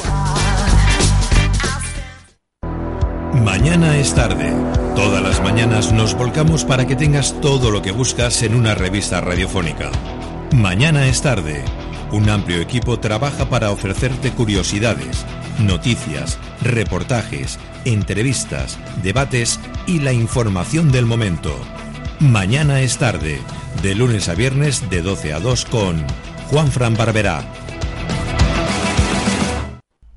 Mañana 3.35 3.97
es 3.97 4.15
tarde. 4.15 4.53
Todas 4.95 5.23
las 5.23 5.43
mañanas 5.43 5.93
nos 5.93 6.15
volcamos 6.15 6.65
para 6.65 6.87
que 6.87 6.97
tengas 6.97 7.41
todo 7.41 7.71
lo 7.71 7.81
que 7.81 7.91
buscas 7.91 8.43
en 8.43 8.55
una 8.55 8.75
revista 8.75 9.21
radiofónica. 9.21 9.91
Mañana 10.55 11.07
es 11.07 11.23
tarde. 11.23 11.65
Un 12.13 12.29
amplio 12.29 12.61
equipo 12.61 13.01
trabaja 13.01 13.47
para 13.47 13.71
ofrecerte 13.71 14.33
curiosidades, 14.33 15.25
noticias, 15.59 16.39
reportajes, 16.61 17.59
entrevistas, 17.87 18.79
debates 19.03 19.59
y 19.87 20.01
la 20.01 20.13
información 20.13 20.93
del 20.93 21.07
momento. 21.07 21.57
Mañana 22.21 22.83
es 22.83 22.99
tarde. 22.99 23.41
De 23.83 23.95
lunes 23.95 24.29
a 24.29 24.35
viernes 24.35 24.91
de 24.91 25.01
12 25.01 25.33
a 25.33 25.41
2 25.41 25.65
con 25.65 26.05
Juan 26.51 26.71
Fran 26.71 26.97
Barberá. 26.97 27.43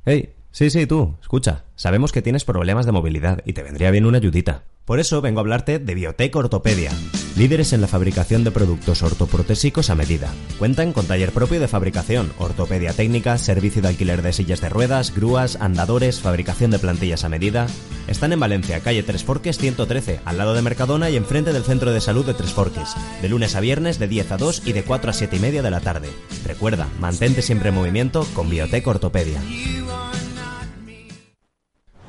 Hey, 0.05 0.34
Sí, 0.55 0.69
sí, 0.69 0.85
tú, 0.85 1.17
escucha. 1.21 1.65
Sabemos 1.75 2.13
que 2.13 2.21
tienes 2.21 2.45
problemas 2.45 2.85
de 2.85 2.93
movilidad 2.93 3.41
y 3.43 3.51
te 3.51 3.61
vendría 3.61 3.91
bien 3.91 4.05
una 4.05 4.19
ayudita. 4.19 4.63
Por 4.85 5.01
eso 5.01 5.19
vengo 5.19 5.39
a 5.39 5.41
hablarte 5.41 5.79
de 5.79 5.95
Biotech 5.95 6.33
Ortopedia, 6.33 6.91
líderes 7.35 7.73
en 7.73 7.81
la 7.81 7.87
fabricación 7.87 8.45
de 8.45 8.51
productos 8.51 9.03
ortoprotésicos 9.03 9.89
a 9.89 9.95
medida. 9.95 10.31
Cuentan 10.57 10.93
con 10.93 11.07
taller 11.07 11.33
propio 11.33 11.59
de 11.59 11.67
fabricación, 11.67 12.31
ortopedia 12.39 12.93
técnica, 12.93 13.37
servicio 13.37 13.81
de 13.81 13.89
alquiler 13.89 14.21
de 14.21 14.31
sillas 14.31 14.61
de 14.61 14.69
ruedas, 14.69 15.13
grúas, 15.13 15.57
andadores, 15.59 16.21
fabricación 16.21 16.71
de 16.71 16.79
plantillas 16.79 17.25
a 17.25 17.29
medida. 17.29 17.67
Están 18.07 18.31
en 18.31 18.39
Valencia, 18.39 18.79
calle 18.79 19.03
Tres 19.03 19.25
Forques 19.25 19.57
113, 19.57 20.21
al 20.23 20.37
lado 20.37 20.53
de 20.53 20.61
Mercadona 20.61 21.09
y 21.09 21.17
enfrente 21.17 21.51
del 21.51 21.65
Centro 21.65 21.91
de 21.91 21.99
Salud 21.99 22.25
de 22.25 22.33
Tres 22.33 22.53
Forques, 22.53 22.95
de 23.21 23.27
lunes 23.27 23.57
a 23.57 23.59
viernes 23.59 23.99
de 23.99 24.07
10 24.07 24.31
a 24.31 24.37
2 24.37 24.67
y 24.67 24.71
de 24.71 24.83
4 24.83 25.09
a 25.09 25.13
7 25.13 25.35
y 25.35 25.39
media 25.39 25.61
de 25.61 25.71
la 25.71 25.81
tarde. 25.81 26.07
Recuerda, 26.45 26.87
mantente 27.01 27.41
siempre 27.41 27.69
en 27.69 27.75
movimiento 27.75 28.25
con 28.33 28.49
Biotech 28.49 28.87
Ortopedia. 28.87 29.41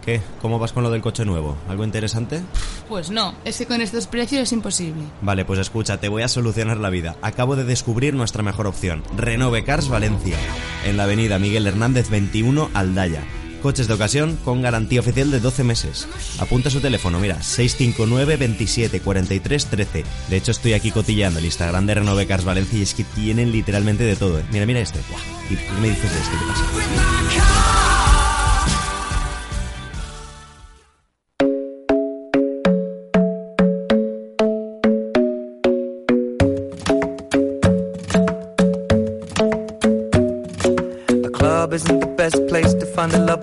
¿Qué? 0.06 0.20
¿Cómo 0.40 0.60
vas 0.60 0.72
con 0.72 0.84
lo 0.84 0.90
del 0.90 1.02
coche 1.02 1.24
nuevo? 1.24 1.56
¿Algo 1.68 1.82
interesante? 1.82 2.40
Pues 2.88 3.10
no, 3.10 3.34
es 3.44 3.58
que 3.58 3.66
con 3.66 3.80
estos 3.80 4.06
precios 4.06 4.42
es 4.42 4.52
imposible. 4.52 5.02
Vale, 5.20 5.44
pues 5.44 5.58
escucha, 5.58 5.98
te 5.98 6.08
voy 6.08 6.22
a 6.22 6.28
solucionar 6.28 6.76
la 6.76 6.90
vida. 6.90 7.16
Acabo 7.22 7.56
de 7.56 7.64
descubrir 7.64 8.14
nuestra 8.14 8.44
mejor 8.44 8.68
opción. 8.68 9.02
Renove 9.16 9.64
Cars 9.64 9.88
Valencia. 9.88 10.38
En 10.84 10.96
la 10.96 11.02
avenida 11.02 11.40
Miguel 11.40 11.66
Hernández 11.66 12.08
21, 12.08 12.70
Aldaya. 12.72 13.24
Coches 13.62 13.88
de 13.88 13.94
ocasión 13.94 14.38
con 14.44 14.62
garantía 14.62 15.00
oficial 15.00 15.32
de 15.32 15.40
12 15.40 15.64
meses. 15.64 16.06
Apunta 16.38 16.70
su 16.70 16.78
teléfono, 16.80 17.18
mira, 17.18 17.42
659 17.42 18.36
27 18.36 19.00
43 19.00 19.66
13. 19.66 20.04
De 20.30 20.36
hecho, 20.36 20.52
estoy 20.52 20.74
aquí 20.74 20.92
cotilleando 20.92 21.40
el 21.40 21.46
Instagram 21.46 21.84
de 21.84 21.94
Renove 21.94 22.28
Cars 22.28 22.44
Valencia 22.44 22.78
y 22.78 22.82
es 22.82 22.94
que 22.94 23.02
tienen 23.02 23.50
literalmente 23.50 24.04
de 24.04 24.14
todo. 24.14 24.38
¿eh? 24.38 24.44
Mira, 24.52 24.66
mira 24.66 24.78
este. 24.78 25.00
Buah, 25.10 25.20
¿Y 25.50 25.56
qué 25.56 25.72
me 25.80 25.88
dices 25.88 26.12
de 26.12 26.18
este? 26.20 26.36
¿Qué 26.36 27.40
pasa? 27.40 27.95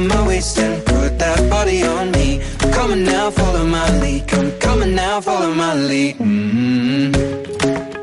Grab 0.00 0.12
on 0.12 0.18
my 0.18 0.26
waist 0.28 0.58
and 0.58 0.84
put 0.86 1.18
that 1.18 1.50
body 1.50 1.82
on 1.82 2.10
me. 2.12 2.40
Come 2.72 2.92
on 2.92 3.04
now, 3.04 3.30
follow 3.30 3.64
my 3.66 3.86
lead. 4.00 4.26
Come, 4.28 4.50
come 4.58 4.82
on 4.82 4.94
now, 4.94 5.20
follow 5.20 5.52
my 5.52 5.74
lead. 5.74 6.16
mm 6.16 7.14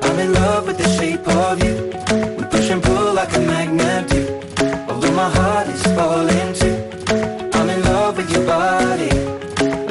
I'm 0.04 0.20
in 0.20 0.34
love 0.34 0.68
with 0.68 0.78
the 0.78 0.90
shape 0.98 1.28
of 1.28 1.64
you. 1.64 1.76
We 2.38 2.44
push 2.46 2.70
and 2.70 2.84
pull 2.84 3.14
like 3.14 3.36
a 3.36 3.40
magnet 3.40 4.10
do. 4.10 4.22
Although 4.90 5.12
my 5.14 5.30
heart 5.30 5.68
is 5.70 5.84
falling 5.98 6.54
too. 6.54 6.78
I'm 7.58 7.70
in 7.70 7.82
love 7.84 8.18
with 8.18 8.30
your 8.32 8.46
body. 8.46 9.10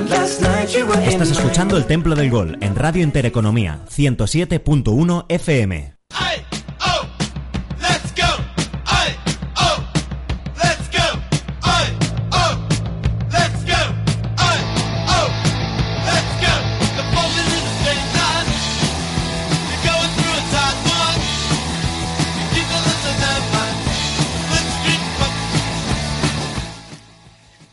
Last 0.08 0.40
night 0.42 0.76
you 0.76 0.86
were 0.86 1.00
in 1.02 1.08
Estás 1.08 1.30
escuchando 1.32 1.76
El 1.76 1.86
Templo 1.86 2.14
del 2.14 2.30
Gol 2.30 2.58
en 2.60 2.76
Radio 2.76 3.02
Intereconomía 3.02 3.80
107.1 3.90 5.24
FM. 5.28 5.94
Ay, 6.14 6.38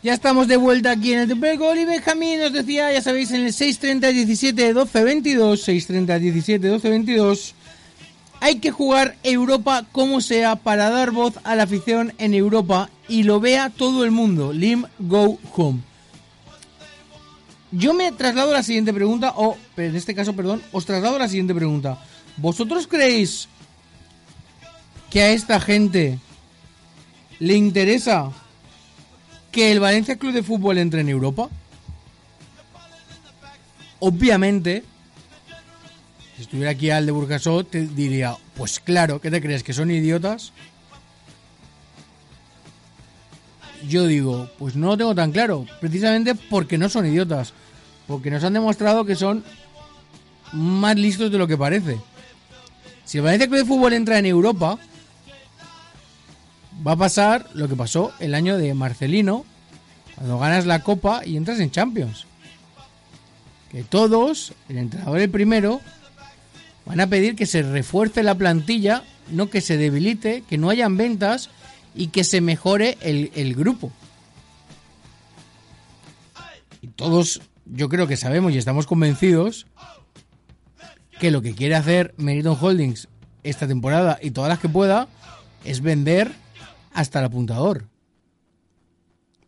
Ya 0.04 0.14
estamos 0.14 0.50
de 0.50 0.58
vuelta 0.58 0.92
aquí 0.92 1.14
en 1.14 1.20
el 1.20 1.40
del 1.40 1.58
Gol 1.58 1.78
y 1.80 1.86
Benjamín 1.86 2.42
nos 2.42 2.52
decía, 2.52 2.92
ya 2.92 3.02
sabéis, 3.02 3.32
en 3.32 3.46
el 3.46 3.54
630 3.54 4.10
17 4.10 4.74
12 4.74 5.04
22, 5.06 5.62
630 5.62 6.20
17 6.20 6.68
12 6.68 6.90
22, 6.90 7.56
hay 8.42 8.56
que 8.56 8.70
jugar 8.70 9.16
Europa 9.24 9.86
como 9.94 10.20
sea 10.20 10.58
para 10.58 10.90
dar 10.90 11.12
voz 11.12 11.36
a 11.46 11.56
la 11.56 11.64
afición 11.64 12.12
en 12.18 12.34
Europa 12.34 12.90
y 13.08 13.24
lo 13.24 13.40
vea 13.40 13.70
todo 13.70 14.04
el 14.04 14.12
mundo. 14.12 14.52
Lim 14.52 14.84
Go 15.00 15.40
Home. 15.56 15.80
Yo 17.72 17.94
me 17.94 18.12
traslado 18.12 18.52
la 18.52 18.62
siguiente 18.62 18.94
pregunta, 18.94 19.32
o 19.38 19.56
en 19.78 19.96
este 19.96 20.14
caso, 20.14 20.34
perdón, 20.34 20.62
os 20.74 20.86
traslado 20.86 21.18
la 21.18 21.30
siguiente 21.30 21.56
pregunta. 21.56 21.98
¿Vosotros 22.36 22.88
creéis 22.88 23.48
que 25.10 25.22
a 25.22 25.30
esta 25.30 25.62
gente 25.62 26.20
le 27.40 27.56
interesa 27.56 28.34
que 29.54 29.72
el 29.72 29.80
Valencia 29.80 30.18
Club 30.18 30.34
de 30.34 30.44
Fútbol 30.44 30.80
entre 30.80 31.02
en 31.02 31.10
Europa? 31.10 31.48
Obviamente, 34.00 34.84
si 36.36 36.42
estuviera 36.42 36.72
aquí 36.72 36.90
al 36.90 37.06
de 37.06 37.14
Burgasot, 37.14 37.70
te 37.70 37.88
diría, 37.88 38.36
pues 38.56 38.82
claro, 38.82 39.22
¿qué 39.22 39.32
te 39.32 39.42
crees? 39.42 39.64
¿Que 39.64 39.72
son 39.72 39.92
idiotas? 39.92 40.52
Yo 43.88 44.08
digo, 44.08 44.50
pues 44.58 44.76
no 44.76 44.88
lo 44.88 44.98
tengo 44.98 45.16
tan 45.16 45.32
claro, 45.32 45.66
precisamente 45.80 46.36
porque 46.36 46.78
no 46.78 46.90
son 46.90 47.06
idiotas, 47.06 47.54
porque 48.08 48.32
nos 48.32 48.44
han 48.44 48.54
demostrado 48.54 49.06
que 49.06 49.16
son 49.16 49.44
más 50.52 50.98
listos 50.98 51.32
de 51.32 51.38
lo 51.38 51.48
que 51.48 51.58
parece. 51.58 51.98
Si 53.06 53.20
el 53.20 53.24
Valencia 53.24 53.48
Club 53.48 53.60
de 53.60 53.66
Fútbol 53.66 53.94
entra 53.94 54.18
en 54.18 54.26
Europa, 54.26 54.80
va 56.86 56.94
a 56.94 56.98
pasar 56.98 57.48
lo 57.54 57.68
que 57.68 57.76
pasó 57.76 58.14
el 58.20 58.36
año 58.36 58.58
de 58.58 58.74
Marcelino, 58.74 59.46
cuando 60.16 60.40
ganas 60.40 60.66
la 60.66 60.84
Copa 60.84 61.26
y 61.26 61.38
entras 61.38 61.60
en 61.60 61.72
Champions. 61.72 62.26
Que 63.70 63.84
todos, 63.84 64.54
el 64.70 64.78
entrenador 64.78 65.20
el 65.20 65.30
primero, 65.30 65.82
Van 66.86 67.00
a 67.00 67.08
pedir 67.08 67.36
que 67.36 67.46
se 67.46 67.62
refuerce 67.62 68.24
la 68.24 68.36
plantilla, 68.36 69.04
no 69.32 69.50
que 69.50 69.62
se 69.62 69.78
debilite, 69.78 70.44
que 70.48 70.58
no 70.58 70.70
hayan 70.70 70.98
ventas 70.98 71.50
y 71.96 72.08
que 72.08 72.24
se 72.24 72.42
mejore 72.42 72.98
el, 73.02 73.56
grupo. 73.56 73.92
Y 76.82 76.88
todos, 76.88 77.42
yo 77.66 77.88
creo 77.88 78.08
que 78.08 78.18
sabemos 78.18 78.52
y 78.54 78.58
estamos 78.58 78.86
convencidos 78.86 79.68
que 81.20 81.32
lo 81.32 81.42
que 81.42 81.56
quiere 81.56 81.76
hacer 81.76 82.14
Meriton 82.18 82.58
Holdings 82.60 83.08
esta 83.44 83.68
temporada 83.68 84.20
y 84.22 84.32
todas 84.32 84.50
las 84.50 84.60
que 84.60 84.68
pueda 84.68 85.08
es 85.64 85.82
vender 85.82 86.34
hasta 86.94 87.20
el 87.20 87.26
apuntador. 87.26 87.90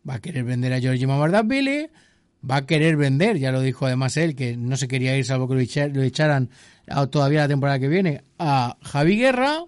Va 0.08 0.16
a 0.16 0.22
querer 0.22 0.44
vender 0.44 0.74
a 0.74 0.80
Georgie 0.80 1.08
Mamardashvili, 1.08 1.88
va 2.50 2.58
a 2.58 2.66
querer 2.66 2.96
vender, 2.96 3.38
ya 3.38 3.52
lo 3.52 3.62
dijo 3.62 3.86
además 3.86 4.18
él, 4.18 4.36
que 4.36 4.56
no 4.56 4.78
se 4.78 4.88
quería 4.88 5.18
ir 5.18 5.26
salvo 5.26 5.48
que 5.48 5.56
lo, 5.56 5.62
echa- 5.62 5.88
lo 5.88 6.04
echaran 6.04 6.50
todavía 7.10 7.42
la 7.42 7.48
temporada 7.48 7.80
que 7.80 7.88
viene, 7.88 8.24
a 8.38 8.78
Javi 8.82 9.18
Guerra. 9.18 9.66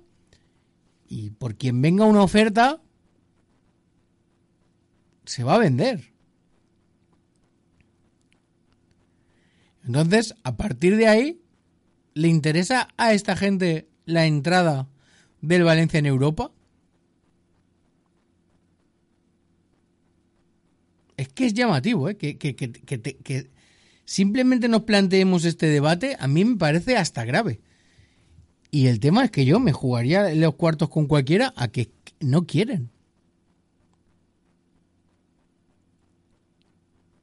Y 1.09 1.29
por 1.31 1.55
quien 1.55 1.81
venga 1.81 2.05
una 2.05 2.21
oferta, 2.21 2.81
se 5.25 5.43
va 5.43 5.55
a 5.55 5.59
vender. 5.59 6.11
Entonces, 9.85 10.35
a 10.43 10.57
partir 10.57 10.97
de 10.97 11.07
ahí, 11.07 11.41
¿le 12.13 12.27
interesa 12.27 12.89
a 12.97 13.13
esta 13.13 13.35
gente 13.37 13.87
la 14.05 14.25
entrada 14.25 14.89
del 15.41 15.63
Valencia 15.63 15.97
en 15.99 16.05
Europa? 16.07 16.51
Es 21.17 21.27
que 21.29 21.47
es 21.47 21.53
llamativo, 21.53 22.09
¿eh? 22.09 22.15
Que, 22.17 22.37
que- 22.37 22.55
que- 22.55 22.71
que 22.71 22.97
te- 22.97 23.17
que 23.17 23.49
simplemente 24.05 24.67
nos 24.67 24.83
planteemos 24.83 25.45
este 25.45 25.65
debate, 25.67 26.15
a 26.19 26.27
mí 26.27 26.45
me 26.45 26.55
parece 26.57 26.95
hasta 26.95 27.25
grave. 27.25 27.59
Y 28.69 28.87
el 28.87 28.99
tema 28.99 29.25
es 29.25 29.31
que 29.31 29.43
yo 29.45 29.59
me 29.59 29.71
jugaría 29.71 30.33
los 30.35 30.55
cuartos 30.55 30.89
con 30.89 31.07
cualquiera 31.07 31.53
a 31.55 31.69
que 31.69 31.89
no 32.19 32.45
quieren. 32.45 32.89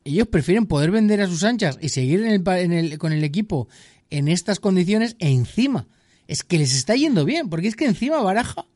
Ellos 0.05 0.29
prefieren 0.29 0.67
poder 0.67 0.91
vender 0.91 1.21
a 1.23 1.27
sus 1.29 1.45
anchas 1.45 1.79
y 1.81 1.89
seguir 1.89 2.23
en 2.25 2.73
el- 2.73 2.99
con 2.99 3.13
el 3.13 3.25
equipo 3.25 3.69
en 4.11 4.29
estas 4.29 4.61
condiciones 4.61 5.17
e 5.19 5.31
encima. 5.31 5.87
Es 6.29 6.43
que 6.43 6.59
les 6.59 6.75
está 6.75 6.95
yendo 6.95 7.25
bien, 7.25 7.49
porque 7.49 7.69
es 7.69 7.77
que 7.77 7.87
encima 7.87 8.21
Baraja 8.21 8.67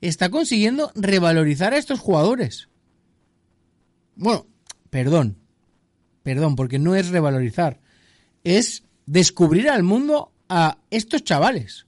está 0.00 0.28
consiguiendo 0.28 0.90
revalorizar 0.94 1.72
a 1.72 1.78
estos 1.78 2.00
jugadores. 2.00 2.68
Bueno, 4.16 4.46
perdón, 4.90 5.36
perdón, 6.22 6.56
porque 6.56 6.78
no 6.78 6.94
es 6.94 7.10
revalorizar, 7.10 7.80
es 8.44 8.82
descubrir 9.04 9.68
al 9.68 9.82
mundo 9.82 10.32
a 10.48 10.78
estos 10.90 11.22
chavales. 11.22 11.86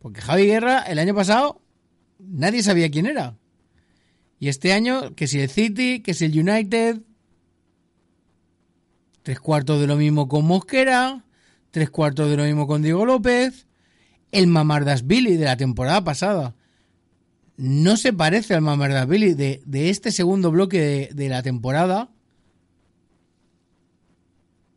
Porque 0.00 0.20
Javi 0.20 0.46
Guerra 0.46 0.80
el 0.82 0.98
año 0.98 1.14
pasado 1.14 1.62
nadie 2.18 2.62
sabía 2.62 2.90
quién 2.90 3.06
era. 3.06 3.38
Y 4.40 4.48
este 4.48 4.72
año, 4.72 5.14
que 5.14 5.28
si 5.28 5.38
el 5.38 5.48
City, 5.48 6.00
que 6.00 6.14
si 6.14 6.24
el 6.24 6.36
United, 6.36 7.00
tres 9.22 9.38
cuartos 9.38 9.80
de 9.80 9.86
lo 9.86 9.94
mismo 9.94 10.26
con 10.26 10.44
Mosquera, 10.44 11.24
tres 11.70 11.90
cuartos 11.90 12.28
de 12.28 12.36
lo 12.36 12.42
mismo 12.42 12.66
con 12.66 12.82
Diego 12.82 13.06
López, 13.06 13.68
el 14.32 14.48
Mamardashvili 14.48 15.36
de 15.36 15.44
la 15.44 15.56
temporada 15.56 16.02
pasada 16.02 16.56
no 17.56 17.96
se 17.96 18.12
parece 18.12 18.54
al 18.54 18.62
Mamardashvili 18.62 19.34
de, 19.34 19.60
este 19.90 20.10
segundo 20.10 20.50
bloque 20.50 21.10
de, 21.12 21.28
la 21.28 21.42
temporada. 21.42 22.10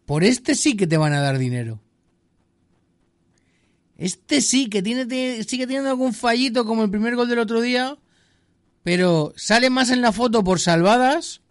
Por 0.05 0.23
este 0.23 0.55
sí 0.55 0.75
que 0.75 0.87
te 0.87 0.97
van 0.97 1.13
a 1.13 1.21
dar 1.21 1.37
dinero. 1.37 1.81
Este 3.97 4.41
sí 4.41 4.69
que 4.69 4.83
tiene, 4.83 5.43
sigue 5.43 5.65
teniendo 5.65 5.89
algún 5.89 6.13
fallito 6.13 6.65
como 6.65 6.83
el 6.83 6.89
primer 6.89 7.15
gol 7.15 7.29
del 7.29 7.39
otro 7.39 7.61
día, 7.61 7.97
pero 8.83 9.33
sale 9.37 9.69
más 9.69 9.89
en 9.89 10.01
la 10.01 10.11
foto 10.11 10.43
por 10.43 10.59
salvadas 10.59 11.41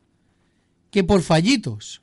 que 0.91 1.03
por 1.03 1.23
fallitos. 1.23 2.03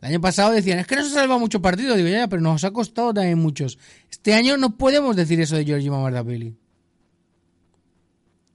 El 0.00 0.10
año 0.10 0.20
pasado 0.20 0.52
decían, 0.52 0.78
es 0.78 0.86
que 0.86 0.96
no 0.96 1.02
se 1.02 1.10
salva 1.10 1.38
muchos 1.38 1.60
partidos. 1.60 1.96
Digo, 1.96 2.08
ya, 2.08 2.28
pero 2.28 2.40
nos 2.40 2.62
ha 2.62 2.70
costado 2.70 3.12
también 3.12 3.38
muchos. 3.38 3.78
Este 4.10 4.34
año 4.34 4.56
no 4.56 4.76
podemos 4.76 5.16
decir 5.16 5.40
eso 5.40 5.56
de 5.56 5.64
Giorgi 5.64 5.90
Mamardashvili. 5.90 6.54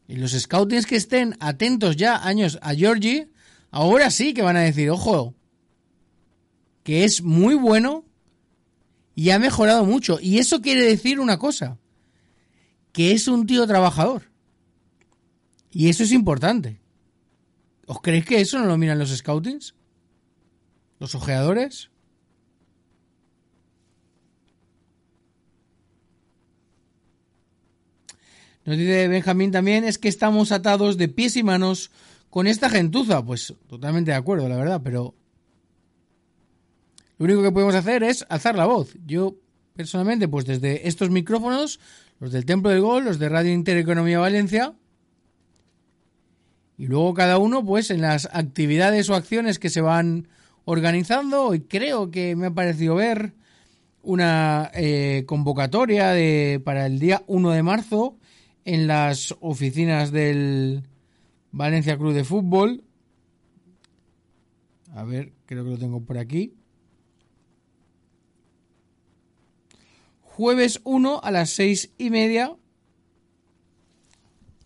Y 0.10 0.16
los 0.16 0.32
scoutings 0.32 0.88
que 0.88 0.96
estén 0.96 1.38
atentos 1.40 1.96
ya 1.96 2.18
años 2.18 2.58
a 2.64 2.74
Georgie, 2.74 3.30
ahora 3.70 4.10
sí 4.10 4.34
que 4.34 4.42
van 4.42 4.58
a 4.58 4.62
decir, 4.62 4.90
ojo, 4.90 5.36
que 6.82 7.04
es 7.04 7.22
muy 7.22 7.54
bueno 7.54 8.06
y 9.14 9.30
ha 9.30 9.38
mejorado 9.38 9.86
mucho. 9.86 10.18
Y 10.20 10.40
eso 10.40 10.62
quiere 10.62 10.84
decir 10.84 11.20
una 11.20 11.38
cosa, 11.38 11.78
que 12.92 13.12
es 13.12 13.28
un 13.28 13.46
tío 13.46 13.68
trabajador. 13.68 14.32
Y 15.70 15.90
eso 15.90 16.02
es 16.02 16.12
importante. 16.12 16.82
¿Os 17.86 18.02
creéis 18.02 18.26
que 18.26 18.42
eso 18.42 18.58
no 18.58 18.66
lo 18.66 18.80
miran 18.80 18.98
los 18.98 19.16
scoutings? 19.16 19.76
¿Los 20.98 21.14
ojeadores? 21.14 21.92
Nos 28.70 28.78
dice 28.78 29.08
Benjamín 29.08 29.50
también, 29.50 29.84
es 29.84 29.98
que 29.98 30.10
estamos 30.10 30.52
atados 30.52 30.96
de 30.96 31.08
pies 31.08 31.36
y 31.38 31.42
manos 31.42 31.90
con 32.30 32.46
esta 32.46 32.70
gentuza. 32.70 33.26
Pues 33.26 33.52
totalmente 33.68 34.12
de 34.12 34.18
acuerdo, 34.18 34.48
la 34.48 34.58
verdad, 34.58 34.82
pero 34.84 35.16
lo 37.18 37.26
único 37.26 37.42
que 37.42 37.52
podemos 37.52 37.74
hacer 37.74 38.04
es 38.04 38.28
alzar 38.30 38.56
la 38.56 38.68
voz. 38.68 38.96
Yo, 39.08 39.38
personalmente, 39.76 40.28
pues 40.28 40.46
desde 40.46 40.88
estos 40.88 41.10
micrófonos, 41.10 41.80
los 42.20 42.32
del 42.32 42.46
Templo 42.46 42.70
del 42.70 42.82
Gol, 42.82 43.06
los 43.06 43.18
de 43.18 43.30
Radio 43.30 43.52
Intereconomía 43.52 44.20
Valencia, 44.20 44.76
y 46.78 46.86
luego 46.86 47.16
cada 47.16 47.40
uno, 47.40 47.66
pues 47.66 47.90
en 47.90 48.02
las 48.02 48.30
actividades 48.32 49.10
o 49.10 49.16
acciones 49.16 49.58
que 49.58 49.72
se 49.72 49.82
van 49.82 50.28
organizando, 50.66 51.56
y 51.56 51.62
creo 51.62 52.12
que 52.12 52.36
me 52.36 52.46
ha 52.46 52.52
parecido 52.52 52.94
ver 52.94 53.34
una 54.04 54.70
eh, 54.76 55.24
convocatoria 55.26 56.10
de, 56.10 56.62
para 56.64 56.86
el 56.86 57.00
día 57.00 57.24
1 57.26 57.50
de 57.50 57.64
marzo 57.64 58.20
en 58.66 58.88
las 58.88 59.36
oficinas 59.40 60.12
del 60.12 60.84
Valencia 61.52 61.98
Club 61.98 62.14
de 62.14 62.24
Fútbol. 62.24 62.84
A 64.94 65.04
ver, 65.04 65.34
creo 65.46 65.64
que 65.64 65.72
lo 65.72 65.78
tengo 65.78 66.02
por 66.02 66.18
aquí. 66.18 66.54
Jueves 70.22 70.82
1 70.84 71.20
a 71.22 71.32
las 71.32 71.50
seis 71.50 71.92
y 71.98 72.10
media. 72.10 72.56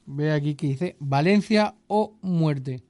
Ve 0.05 0.31
aquí 0.31 0.55
que 0.55 0.67
dice 0.67 0.95
Valencia 0.99 1.75
o 1.87 2.15
muerte. 2.21 2.83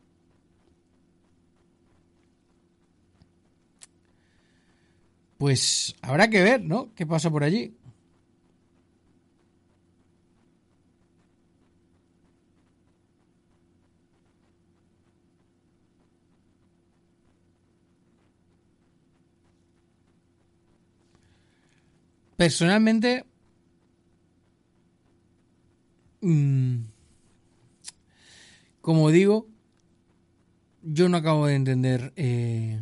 Pues 5.37 5.95
habrá 6.01 6.29
que 6.29 6.41
ver, 6.41 6.63
¿no? 6.63 6.93
¿Qué 6.95 7.05
pasa 7.05 7.29
por 7.29 7.43
allí? 7.43 7.75
Personalmente, 22.43 23.23
mm, 26.19 26.75
como 28.81 29.11
digo, 29.11 29.47
yo 30.81 31.07
no 31.07 31.15
acabo 31.15 31.47
de 31.47 31.55
entender 31.55 32.11
eh, 32.17 32.81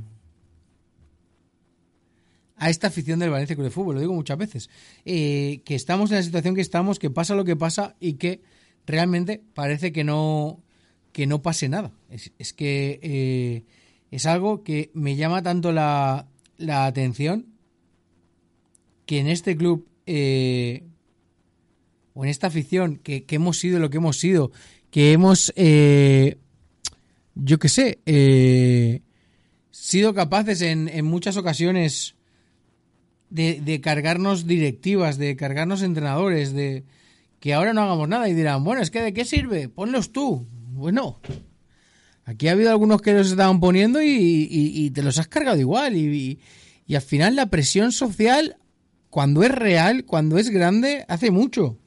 a 2.55 2.71
esta 2.71 2.87
afición 2.87 3.19
del 3.19 3.29
Valencia 3.29 3.55
Club 3.55 3.65
de 3.65 3.71
Fútbol, 3.71 3.93
lo 3.93 4.01
digo 4.01 4.15
muchas 4.15 4.39
veces, 4.39 4.71
eh, 5.05 5.61
que 5.63 5.75
estamos 5.75 6.09
en 6.09 6.17
la 6.17 6.23
situación 6.23 6.55
que 6.55 6.61
estamos, 6.61 6.97
que 6.97 7.11
pasa 7.11 7.35
lo 7.35 7.45
que 7.45 7.55
pasa 7.55 7.95
y 7.99 8.13
que 8.13 8.41
realmente 8.87 9.43
parece 9.53 9.91
que 9.91 10.03
no 10.03 10.63
que 11.11 11.27
no 11.27 11.43
pase 11.43 11.69
nada. 11.69 11.91
Es, 12.09 12.31
es 12.39 12.51
que 12.53 12.99
eh, 13.03 13.65
es 14.09 14.25
algo 14.25 14.63
que 14.63 14.89
me 14.95 15.17
llama 15.17 15.43
tanto 15.43 15.71
la, 15.71 16.27
la 16.57 16.87
atención 16.87 17.51
que 19.11 19.19
en 19.19 19.27
este 19.27 19.57
club 19.57 19.85
eh, 20.05 20.83
o 22.13 22.23
en 22.23 22.29
esta 22.29 22.47
afición 22.47 22.95
que, 22.95 23.25
hemos 23.31 23.59
sido 23.59 23.77
lo 23.77 23.89
que 23.89 23.97
hemos 23.97 24.17
sido, 24.17 24.53
que 24.89 25.11
hemos, 25.11 25.51
eh, 25.57 26.37
yo 27.35 27.59
qué 27.59 27.67
sé, 27.67 27.99
eh, 28.05 29.01
sido 29.69 30.13
capaces 30.13 30.61
en, 30.61 30.87
en 30.87 31.03
muchas 31.03 31.35
ocasiones 31.35 32.15
de, 33.29 33.81
cargarnos 33.83 34.47
directivas, 34.47 35.17
de 35.17 35.35
cargarnos 35.35 35.81
entrenadores, 35.81 36.53
de 36.53 36.85
que 37.41 37.53
ahora 37.53 37.73
no 37.73 37.81
hagamos 37.81 38.07
nada 38.07 38.29
y 38.29 38.33
dirán, 38.33 38.63
bueno, 38.63 38.81
es 38.81 38.91
que 38.91 39.01
de 39.01 39.11
qué 39.11 39.25
sirve, 39.25 39.67
ponlos 39.67 40.13
tú. 40.13 40.47
Bueno, 40.71 41.19
aquí 42.23 42.47
ha 42.47 42.53
habido 42.53 42.69
algunos 42.69 43.01
que 43.01 43.11
los 43.11 43.29
estaban 43.29 43.59
poniendo 43.59 44.01
y, 44.01 44.07
y- 44.07 44.85
y 44.85 44.91
te 44.91 45.03
los 45.03 45.17
has 45.17 45.27
cargado 45.27 45.59
igual 45.59 45.97
y- 45.97 46.39
Y 46.87 46.95
al 46.95 47.01
final 47.01 47.35
la 47.35 47.47
presión 47.47 47.91
social, 47.91 48.55
cuando 49.11 49.43
es 49.43 49.51
real, 49.51 50.05
cuando 50.05 50.37
es 50.37 50.49
grande, 50.49 51.05
hace 51.09 51.31
mucho. 51.31 51.77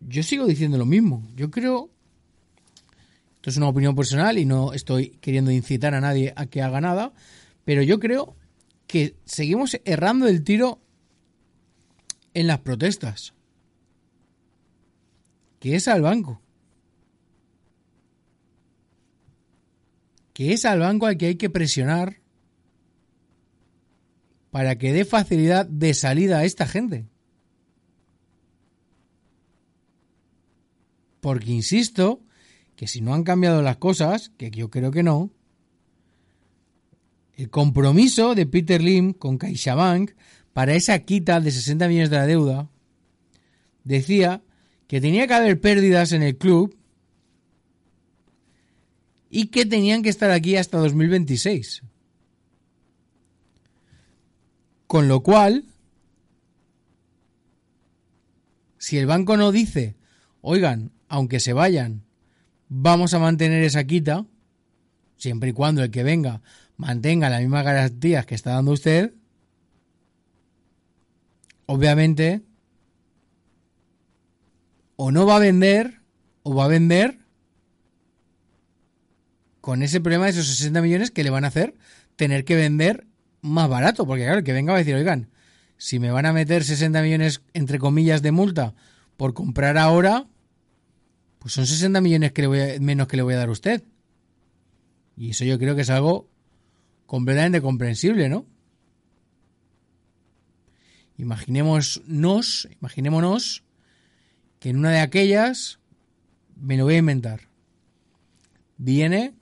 Yo 0.00 0.24
sigo 0.24 0.46
diciendo 0.46 0.76
lo 0.76 0.86
mismo. 0.86 1.22
Yo 1.36 1.52
creo, 1.52 1.88
esto 3.36 3.48
es 3.48 3.56
una 3.56 3.68
opinión 3.68 3.94
personal 3.94 4.38
y 4.38 4.44
no 4.44 4.72
estoy 4.72 5.10
queriendo 5.20 5.52
incitar 5.52 5.94
a 5.94 6.00
nadie 6.00 6.32
a 6.34 6.46
que 6.46 6.62
haga 6.62 6.80
nada, 6.80 7.12
pero 7.64 7.82
yo 7.82 8.00
creo 8.00 8.34
que 8.88 9.14
seguimos 9.24 9.80
errando 9.84 10.26
el 10.26 10.42
tiro 10.42 10.80
en 12.34 12.48
las 12.48 12.58
protestas. 12.58 13.34
Que 15.60 15.76
es 15.76 15.86
al 15.86 16.02
banco. 16.02 16.42
Que 20.32 20.54
es 20.54 20.64
al 20.64 20.80
banco 20.80 21.06
al 21.06 21.16
que 21.16 21.26
hay 21.26 21.36
que 21.36 21.50
presionar 21.50 22.19
para 24.50 24.76
que 24.76 24.92
dé 24.92 25.04
facilidad 25.04 25.66
de 25.66 25.94
salida 25.94 26.38
a 26.38 26.44
esta 26.44 26.66
gente. 26.66 27.06
Porque 31.20 31.52
insisto 31.52 32.20
que 32.76 32.86
si 32.86 33.00
no 33.00 33.14
han 33.14 33.24
cambiado 33.24 33.62
las 33.62 33.76
cosas, 33.76 34.30
que 34.36 34.50
yo 34.50 34.70
creo 34.70 34.90
que 34.90 35.02
no, 35.02 35.30
el 37.36 37.50
compromiso 37.50 38.34
de 38.34 38.46
Peter 38.46 38.82
Lim 38.82 39.12
con 39.12 39.38
CaixaBank 39.38 40.12
para 40.52 40.74
esa 40.74 40.98
quita 41.00 41.40
de 41.40 41.50
60 41.50 41.88
millones 41.88 42.10
de 42.10 42.16
la 42.16 42.26
deuda 42.26 42.70
decía 43.84 44.42
que 44.86 45.00
tenía 45.00 45.26
que 45.26 45.34
haber 45.34 45.60
pérdidas 45.60 46.12
en 46.12 46.22
el 46.22 46.36
club 46.36 46.76
y 49.30 49.46
que 49.46 49.64
tenían 49.64 50.02
que 50.02 50.08
estar 50.08 50.30
aquí 50.30 50.56
hasta 50.56 50.78
2026. 50.78 51.82
Con 54.90 55.06
lo 55.06 55.22
cual, 55.22 55.66
si 58.76 58.98
el 58.98 59.06
banco 59.06 59.36
no 59.36 59.52
dice, 59.52 59.94
oigan, 60.40 60.90
aunque 61.06 61.38
se 61.38 61.52
vayan, 61.52 62.02
vamos 62.68 63.14
a 63.14 63.20
mantener 63.20 63.62
esa 63.62 63.84
quita, 63.84 64.26
siempre 65.16 65.50
y 65.50 65.52
cuando 65.52 65.84
el 65.84 65.92
que 65.92 66.02
venga 66.02 66.42
mantenga 66.76 67.30
las 67.30 67.40
mismas 67.40 67.62
garantías 67.62 68.26
que 68.26 68.34
está 68.34 68.50
dando 68.50 68.72
usted, 68.72 69.14
obviamente, 71.66 72.42
o 74.96 75.12
no 75.12 75.24
va 75.24 75.36
a 75.36 75.38
vender, 75.38 76.00
o 76.42 76.52
va 76.56 76.64
a 76.64 76.68
vender 76.68 77.20
con 79.60 79.84
ese 79.84 80.00
problema 80.00 80.24
de 80.24 80.32
esos 80.32 80.48
60 80.48 80.82
millones 80.82 81.12
que 81.12 81.22
le 81.22 81.30
van 81.30 81.44
a 81.44 81.48
hacer 81.48 81.76
tener 82.16 82.44
que 82.44 82.56
vender 82.56 83.06
más 83.42 83.68
barato, 83.68 84.06
porque 84.06 84.24
claro, 84.24 84.38
el 84.38 84.44
que 84.44 84.52
venga 84.52 84.72
va 84.72 84.78
a 84.78 84.80
decir, 84.80 84.94
oigan, 84.94 85.28
si 85.76 85.98
me 85.98 86.10
van 86.10 86.26
a 86.26 86.32
meter 86.32 86.62
60 86.64 87.02
millones, 87.02 87.42
entre 87.54 87.78
comillas, 87.78 88.22
de 88.22 88.32
multa 88.32 88.74
por 89.16 89.34
comprar 89.34 89.78
ahora, 89.78 90.26
pues 91.38 91.54
son 91.54 91.66
60 91.66 92.00
millones 92.00 92.32
que 92.32 92.42
le 92.42 92.48
voy 92.48 92.60
a- 92.60 92.80
menos 92.80 93.06
que 93.08 93.16
le 93.16 93.22
voy 93.22 93.34
a 93.34 93.38
dar 93.38 93.48
a 93.48 93.52
usted. 93.52 93.82
Y 95.16 95.30
eso 95.30 95.44
yo 95.44 95.58
creo 95.58 95.74
que 95.74 95.82
es 95.82 95.90
algo 95.90 96.28
completamente 97.06 97.60
comprensible, 97.60 98.28
¿no? 98.28 98.46
Imaginémonos, 101.16 102.68
imaginémonos 102.80 103.62
que 104.58 104.70
en 104.70 104.76
una 104.76 104.90
de 104.90 105.00
aquellas, 105.00 105.78
me 106.56 106.76
lo 106.76 106.84
voy 106.84 106.94
a 106.94 106.98
inventar, 106.98 107.48
viene 108.78 109.34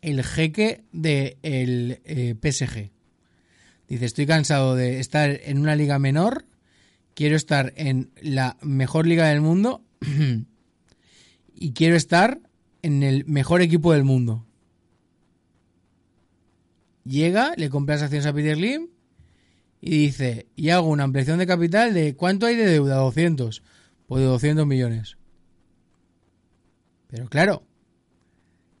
el 0.00 0.22
jeque 0.22 0.84
del 0.92 1.38
de 1.42 2.00
eh, 2.04 2.34
PSG. 2.40 2.90
Dice, 3.88 4.04
estoy 4.04 4.26
cansado 4.26 4.74
de 4.74 4.98
estar 5.00 5.30
en 5.44 5.58
una 5.58 5.76
liga 5.76 5.98
menor, 5.98 6.44
quiero 7.14 7.36
estar 7.36 7.72
en 7.76 8.10
la 8.20 8.56
mejor 8.62 9.06
liga 9.06 9.28
del 9.28 9.40
mundo 9.40 9.84
y 11.54 11.72
quiero 11.72 11.96
estar 11.96 12.40
en 12.82 13.02
el 13.02 13.24
mejor 13.26 13.62
equipo 13.62 13.92
del 13.92 14.04
mundo. 14.04 14.44
Llega, 17.04 17.54
le 17.56 17.70
compra 17.70 17.94
las 17.94 18.02
acciones 18.02 18.26
a 18.26 18.32
Peter 18.32 18.58
Lim 18.58 18.88
y 19.80 19.90
dice, 20.06 20.46
y 20.56 20.70
hago 20.70 20.88
una 20.88 21.04
ampliación 21.04 21.38
de 21.38 21.46
capital 21.46 21.94
de 21.94 22.16
¿cuánto 22.16 22.46
hay 22.46 22.56
de 22.56 22.66
deuda? 22.66 22.96
200. 22.96 23.62
Pues 24.06 24.20
de 24.20 24.26
200 24.26 24.66
millones. 24.66 25.16
Pero 27.08 27.28
claro, 27.28 27.64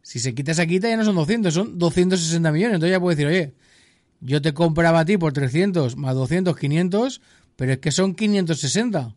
si 0.02 0.18
se 0.18 0.34
quita 0.34 0.52
esa 0.52 0.66
quita 0.66 0.88
ya 0.88 0.96
no 0.96 1.04
son 1.04 1.14
200, 1.14 1.54
son 1.54 1.78
260 1.78 2.52
millones. 2.52 2.74
Entonces 2.74 2.92
ya 2.92 3.00
puedo 3.00 3.16
decir, 3.16 3.26
oye, 3.26 3.54
yo 4.20 4.42
te 4.42 4.54
compraba 4.54 5.00
a 5.00 5.04
ti 5.04 5.18
por 5.18 5.32
300 5.32 5.96
más 5.96 6.14
200, 6.14 6.56
500, 6.56 7.20
pero 7.56 7.72
es 7.72 7.78
que 7.78 7.92
son 7.92 8.14
560. 8.14 9.14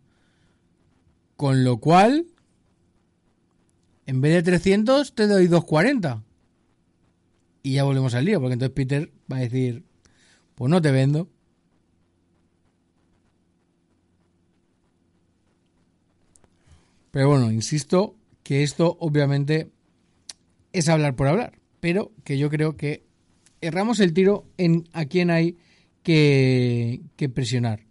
Con 1.36 1.64
lo 1.64 1.78
cual, 1.78 2.26
en 4.06 4.22
vez 4.22 4.34
de 4.34 4.44
300, 4.44 5.14
te 5.14 5.28
doy 5.28 5.48
240. 5.48 6.24
Y 7.64 7.74
ya 7.74 7.84
volvemos 7.84 8.14
al 8.14 8.26
lío, 8.26 8.40
porque 8.40 8.54
entonces 8.54 8.76
Peter 8.76 9.12
va 9.32 9.38
a 9.38 9.42
decir, 9.42 9.84
pues 10.56 10.70
no 10.70 10.82
te 10.82 10.92
vendo. 10.92 11.30
Pero 17.12 17.30
bueno, 17.30 17.52
insisto 17.52 18.16
que 18.44 18.64
esto 18.64 18.98
obviamente 19.00 19.72
es 20.74 20.90
hablar 20.90 21.16
por 21.16 21.28
hablar, 21.28 21.60
pero 21.80 22.12
que 22.24 22.38
yo 22.38 22.50
creo 22.50 22.78
que 22.78 23.09
erramos 23.62 24.00
el 24.00 24.14
tiro 24.14 24.46
en 24.58 24.88
a 24.94 25.06
quién 25.06 25.30
hay 25.30 25.58
que, 26.04 27.02
presionar. 27.34 27.86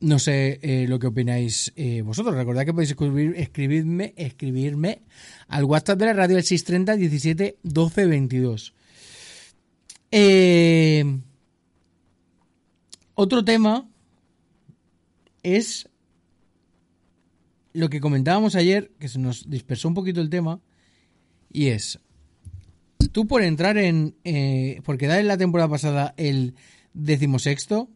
No 0.00 0.18
sé 0.18 0.58
eh, 0.62 0.86
lo 0.88 0.98
que 0.98 1.08
opináis 1.08 1.74
eh, 1.76 2.00
vosotros. 2.00 2.34
Recordad 2.34 2.64
que 2.64 2.72
podéis 2.72 2.90
escribir, 2.90 3.34
escribirme, 3.36 4.14
escribirme 4.16 5.02
al 5.48 5.64
WhatsApp 5.64 5.98
de 5.98 6.06
la 6.06 6.12
radio 6.14 6.38
el 6.38 6.44
630 6.44 6.96
17 6.96 7.58
12 7.62 8.06
22. 8.06 8.74
Eh, 10.12 11.20
otro 13.14 13.44
tema 13.44 13.86
es 15.42 15.89
lo 17.72 17.88
que 17.88 18.00
comentábamos 18.00 18.54
ayer, 18.54 18.90
que 18.98 19.08
se 19.08 19.18
nos 19.18 19.48
dispersó 19.48 19.88
un 19.88 19.94
poquito 19.94 20.20
el 20.20 20.30
tema, 20.30 20.60
y 21.52 21.68
es, 21.68 21.98
tú 23.12 23.26
por 23.26 23.42
entrar 23.42 23.78
en, 23.78 24.16
eh, 24.24 24.80
por 24.84 24.98
quedar 24.98 25.20
en 25.20 25.28
la 25.28 25.38
temporada 25.38 25.68
pasada 25.68 26.14
el 26.16 26.54
decimosexto, 26.94 27.88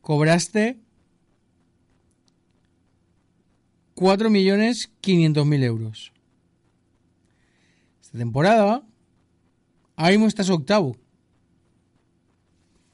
cobraste 0.00 0.78
4.500.000 3.94 5.62
euros. 5.64 6.12
Esta 8.00 8.18
temporada, 8.18 8.82
ahora 9.96 10.10
mismo 10.12 10.26
estás 10.28 10.48
octavo. 10.50 10.96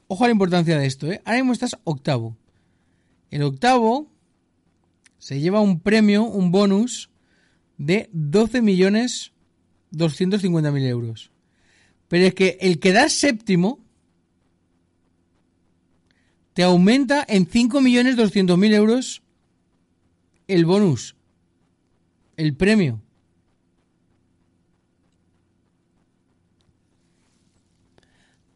Ojo 0.07 0.23
a 0.23 0.27
la 0.27 0.33
importancia 0.33 0.77
de 0.77 0.85
esto, 0.85 1.11
¿eh? 1.11 1.21
Ahora 1.25 1.37
mismo 1.37 1.53
estás 1.53 1.77
octavo. 1.83 2.35
El 3.31 3.43
octavo 3.43 4.11
se 5.17 5.39
lleva 5.39 5.61
un 5.61 5.79
premio, 5.79 6.23
un 6.23 6.51
bonus 6.51 7.09
de 7.77 8.09
12.250.000 8.13 10.87
euros. 10.87 11.31
Pero 12.07 12.25
es 12.25 12.35
que 12.35 12.57
el 12.61 12.79
que 12.79 12.93
da 12.93 13.09
séptimo 13.09 13.79
te 16.53 16.63
aumenta 16.63 17.25
en 17.27 17.49
5.200.000 17.49 18.73
euros 18.73 19.21
el 20.47 20.65
bonus, 20.65 21.15
el 22.37 22.55
premio. 22.55 23.01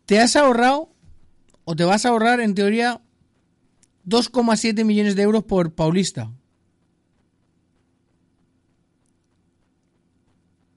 Te 0.06 0.20
has 0.20 0.36
ahorrado 0.36 0.92
o 1.66 1.76
te 1.76 1.84
vas 1.84 2.06
a 2.06 2.10
ahorrar 2.10 2.40
en 2.40 2.54
teoría 2.56 3.02
2,7 4.10 4.84
millones 4.86 5.16
de 5.16 5.22
euros 5.24 5.44
por 5.44 5.74
Paulista. 5.74 6.32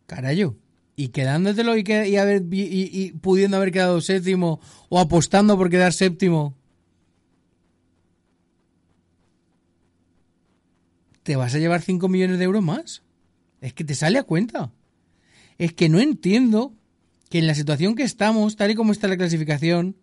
Carayo. 0.07 0.57
Y 0.95 1.09
quedándotelo 1.09 1.77
y, 1.77 1.81
y- 1.87 2.91
y 2.93 3.13
pudiendo 3.13 3.57
haber 3.57 3.73
quedado 3.73 4.01
séptimo 4.01 4.61
o 4.91 5.01
apostando 5.01 5.57
por 5.57 5.71
quedar 5.71 5.93
séptimo. 5.95 6.55
¿Te 11.23 11.37
vas 11.37 11.55
a 11.55 11.59
llevar 11.59 11.83
5 11.83 12.09
millones 12.09 12.39
de 12.39 12.45
euros 12.45 12.63
más? 12.63 13.03
Es 13.61 13.73
que 13.73 13.85
te 13.85 13.95
sale 13.95 14.19
a 14.19 14.25
cuenta. 14.25 14.73
Es 15.57 15.73
que 15.73 15.89
no 15.89 16.01
entiendo 16.01 16.75
que 17.31 17.39
en 17.39 17.47
la 17.47 17.55
situación 17.55 17.95
que 17.95 18.03
estamos, 18.03 18.57
tal 18.57 18.73
y 18.73 18.75
como 18.75 18.93
está 18.93 19.09
la 19.09 19.17
clasificación, 19.17 19.97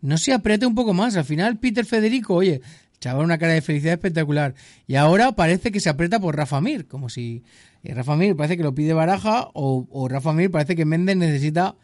no 0.00 0.18
se 0.18 0.32
apriete 0.32 0.66
un 0.66 0.74
poco 0.74 0.94
más. 0.94 1.16
Al 1.16 1.24
final, 1.24 1.58
Peter 1.58 1.84
Federico, 1.84 2.34
oye, 2.34 2.60
Chaval, 3.00 3.24
una 3.24 3.38
cara 3.38 3.52
de 3.52 3.62
felicidad 3.62 3.94
espectacular. 3.94 4.54
Y 4.86 4.96
ahora 4.96 5.32
parece 5.32 5.70
que 5.70 5.80
se 5.80 5.88
aprieta 5.88 6.18
por 6.20 6.36
Rafa 6.36 6.60
Mir, 6.60 6.86
como 6.86 7.08
si 7.08 7.44
eh, 7.84 7.94
Rafa 7.94 8.16
Mir 8.16 8.36
parece 8.36 8.56
que 8.56 8.62
lo 8.62 8.74
pide 8.74 8.92
Baraja 8.92 9.48
o, 9.54 9.86
o 9.90 10.08
Rafa 10.08 10.32
Mir 10.32 10.50
parece 10.50 10.74
que 10.74 10.84
Méndez 10.84 11.16
necesita 11.16 11.76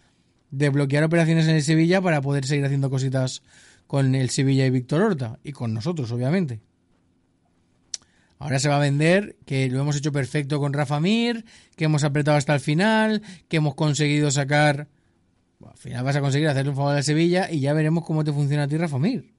desbloquear 0.51 1.05
operaciones 1.05 1.47
en 1.47 1.57
el 1.57 1.62
Sevilla 1.62 2.01
para 2.01 2.21
poder 2.21 2.47
seguir 2.47 2.65
haciendo 2.65 2.91
cositas 2.91 3.43
con 3.87 4.15
el 4.15 4.31
Sevilla 4.31 4.67
y 4.67 4.71
Víctor 4.71 5.03
Horta 5.03 5.39
y 5.45 5.53
con 5.53 5.75
nosotros, 5.75 6.11
obviamente. 6.11 6.61
Ahora 8.39 8.59
se 8.59 8.69
va 8.69 8.77
a 8.77 8.81
vender 8.81 9.37
que 9.47 9.69
lo 9.69 9.81
hemos 9.81 9.97
hecho 9.97 10.12
perfecto 10.12 10.59
con 10.59 10.73
Rafa 10.73 11.01
Mir, 11.01 11.45
que 11.77 11.85
hemos 11.85 12.05
apretado 12.05 12.37
hasta 12.37 12.55
el 12.55 12.61
final, 12.61 13.23
que 13.49 13.59
hemos 13.59 13.75
conseguido 13.75 14.31
sacar. 14.31 14.89
Bueno, 15.59 15.73
al 15.73 15.79
final 15.79 16.05
vas 16.05 16.17
a 16.17 16.21
conseguir 16.21 16.49
hacerle 16.49 16.71
un 16.71 16.77
favor 16.77 16.97
al 16.97 17.05
Sevilla 17.05 17.51
y 17.51 17.61
ya 17.61 17.73
veremos 17.73 18.05
cómo 18.05 18.25
te 18.25 18.33
funciona 18.33 18.65
a 18.65 18.69
ti 18.69 18.77
Rafa 18.77 18.99
Mir. 18.99 19.33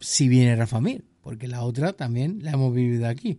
Si 0.00 0.28
viene 0.28 0.56
Rafa 0.56 0.80
Mir, 0.80 1.04
porque 1.22 1.48
la 1.48 1.62
otra 1.62 1.92
también 1.92 2.38
la 2.42 2.52
hemos 2.52 2.74
vivido 2.74 3.08
aquí. 3.08 3.38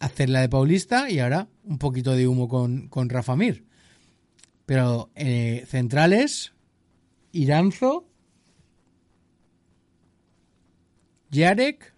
Hacerla 0.00 0.40
de 0.40 0.48
Paulista 0.48 1.10
y 1.10 1.20
ahora 1.20 1.48
un 1.64 1.78
poquito 1.78 2.12
de 2.12 2.26
humo 2.26 2.48
con, 2.48 2.88
con 2.88 3.08
Rafa 3.08 3.36
Mir. 3.36 3.64
Pero 4.66 5.10
eh, 5.14 5.64
centrales, 5.68 6.52
Iranzo, 7.32 8.08
Yarek, 11.30 11.94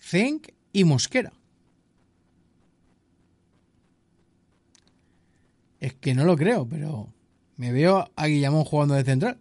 Zenk 0.00 0.48
y 0.72 0.84
Mosquera. 0.84 1.32
Es 5.80 5.94
que 5.94 6.14
no 6.14 6.24
lo 6.24 6.36
creo, 6.36 6.68
pero 6.68 7.12
me 7.56 7.72
veo 7.72 8.10
a 8.14 8.26
Guillamón 8.26 8.64
jugando 8.64 8.94
de 8.94 9.04
central. 9.04 9.38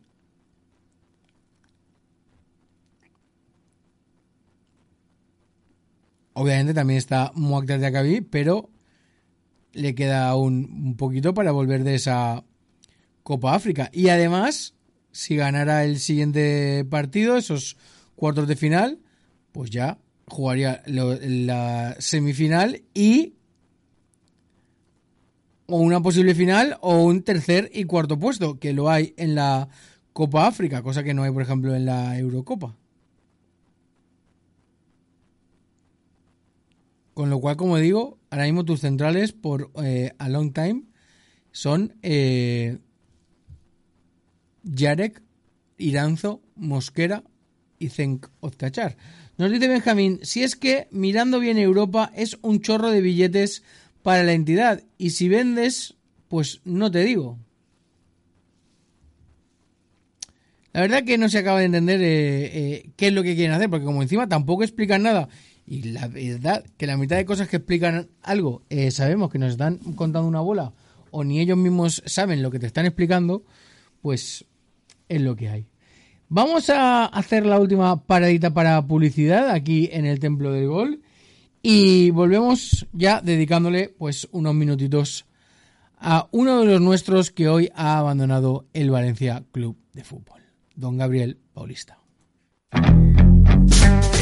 Obviamente 6.34 6.76
también 6.76 7.00
está 7.00 7.32
Moactar 7.34 7.80
de 7.80 7.88
Acabí, 7.88 8.22
pero 8.22 8.70
le 9.74 9.96
queda 9.96 10.36
un, 10.36 10.70
un 10.86 10.96
poquito 10.96 11.34
para 11.34 11.52
volver 11.52 11.84
de 11.84 11.96
esa 11.96 12.44
Copa 13.24 13.56
África. 13.56 13.90
Y 13.92 14.10
además, 14.10 14.76
si 15.12 15.36
ganara 15.36 15.84
el 15.84 16.00
siguiente 16.00 16.86
partido, 16.86 17.38
esos 17.38 17.78
cuartos 18.16 18.48
de 18.48 18.56
final, 18.56 19.00
pues 19.52 19.72
ya 19.72 19.98
jugaría 20.28 20.84
la 20.86 21.96
semifinal 22.00 22.84
y 22.94 23.37
o 25.68 25.78
una 25.78 26.02
posible 26.02 26.34
final 26.34 26.78
o 26.82 27.04
un 27.04 27.24
tercer 27.24 27.70
y 27.74 27.84
cuarto 27.84 28.18
puesto, 28.18 28.60
que 28.60 28.74
lo 28.74 28.90
hay 28.90 29.14
en 29.18 29.36
la 29.36 29.70
Copa 30.14 30.48
África, 30.48 30.82
cosa 30.82 31.04
que 31.04 31.14
no 31.14 31.24
hay, 31.24 31.32
por 31.32 31.44
ejemplo, 31.44 31.76
en 31.76 31.86
la 31.86 32.18
Eurocopa. 32.18 32.76
Con 37.14 37.30
lo 37.30 37.40
cual, 37.40 37.58
como 37.58 37.78
digo, 37.78 38.18
ahora 38.30 38.46
mismo 38.46 38.64
tus 38.64 38.82
centrales 38.82 39.34
por 39.34 39.72
eh, 39.84 40.14
a 40.18 40.30
long 40.30 40.54
time 40.54 40.84
son 41.52 41.96
eh, 42.02 42.78
Iranzo, 45.78 46.42
Mosquera 46.56 47.24
y 47.80 47.90
Zenk 47.90 48.28
Oztachar. 48.40 48.98
Nos 49.38 49.52
dice 49.52 49.68
Benjamín, 49.68 50.20
si 50.24 50.44
es 50.44 50.56
que 50.56 50.88
mirando 50.92 51.40
bien 51.40 51.58
Europa 51.58 52.12
es 52.16 52.38
un 52.42 52.62
chorro 52.62 52.90
de 52.90 53.02
billetes 53.02 53.64
para 54.08 54.24
la 54.24 54.32
entidad 54.32 54.84
y 54.98 55.10
si 55.10 55.28
vendes, 55.28 55.96
pues 56.30 56.62
no 56.64 56.90
te 56.90 57.04
digo. 57.04 57.38
La 60.72 60.80
verdad 60.80 61.04
que 61.04 61.18
no 61.18 61.28
se 61.28 61.40
acaba 61.40 61.60
de 61.60 61.66
entender 61.66 62.02
eh, 62.02 62.46
eh, 62.46 62.90
qué 62.96 63.08
es 63.08 63.14
lo 63.14 63.22
que 63.22 63.36
quieren 63.36 63.52
hacer, 63.52 63.70
porque 63.70 63.86
como 63.86 64.02
encima 64.02 64.30
tampoco 64.30 64.64
explican 64.64 65.04
nada 65.04 65.28
y 65.66 65.92
la 65.92 66.08
verdad 66.08 66.64
que 66.78 66.88
la 66.88 66.96
mitad 66.96 67.18
de 67.18 67.26
cosas 67.26 67.50
que 67.50 67.58
explican 67.58 68.08
algo 68.24 68.62
eh, 68.70 68.92
sabemos 68.92 69.30
que 69.30 69.40
nos 69.40 69.52
están 69.52 69.76
contando 69.96 70.26
una 70.26 70.40
bola 70.40 70.72
o 71.12 71.26
ni 71.26 71.42
ellos 71.42 71.58
mismos 71.58 72.02
saben 72.06 72.42
lo 72.42 72.50
que 72.50 72.60
te 72.60 72.68
están 72.68 72.86
explicando, 72.86 73.44
pues 74.02 74.46
es 75.10 75.22
lo 75.22 75.36
que 75.36 75.50
hay. 75.50 75.68
Vamos 76.30 76.70
a 76.70 77.08
hacer 77.08 77.46
la 77.46 77.60
última 77.60 78.06
paradita 78.06 78.54
para 78.54 78.88
publicidad 78.88 79.50
aquí 79.50 79.90
en 79.92 80.06
el 80.06 80.22
Templo 80.22 80.54
del 80.54 80.70
Gol 80.70 81.02
y 81.62 82.12
volvemos 82.12 82.86
ya 82.94 83.22
dedicándole 83.22 83.90
pues 83.90 84.28
unos 84.32 84.54
minutitos 84.54 85.26
a 86.00 86.28
uno 86.32 86.60
de 86.60 86.66
los 86.66 86.82
nuestros 86.82 87.32
que 87.32 87.50
hoy 87.50 87.70
ha 87.76 87.98
abandonado 87.98 88.66
el 88.74 88.92
Valencia 88.92 89.44
Club 89.52 89.78
de 89.94 90.04
Fútbol, 90.04 90.42
don 90.76 90.98
Gabriel 90.98 91.40
Paulista. 91.54 91.98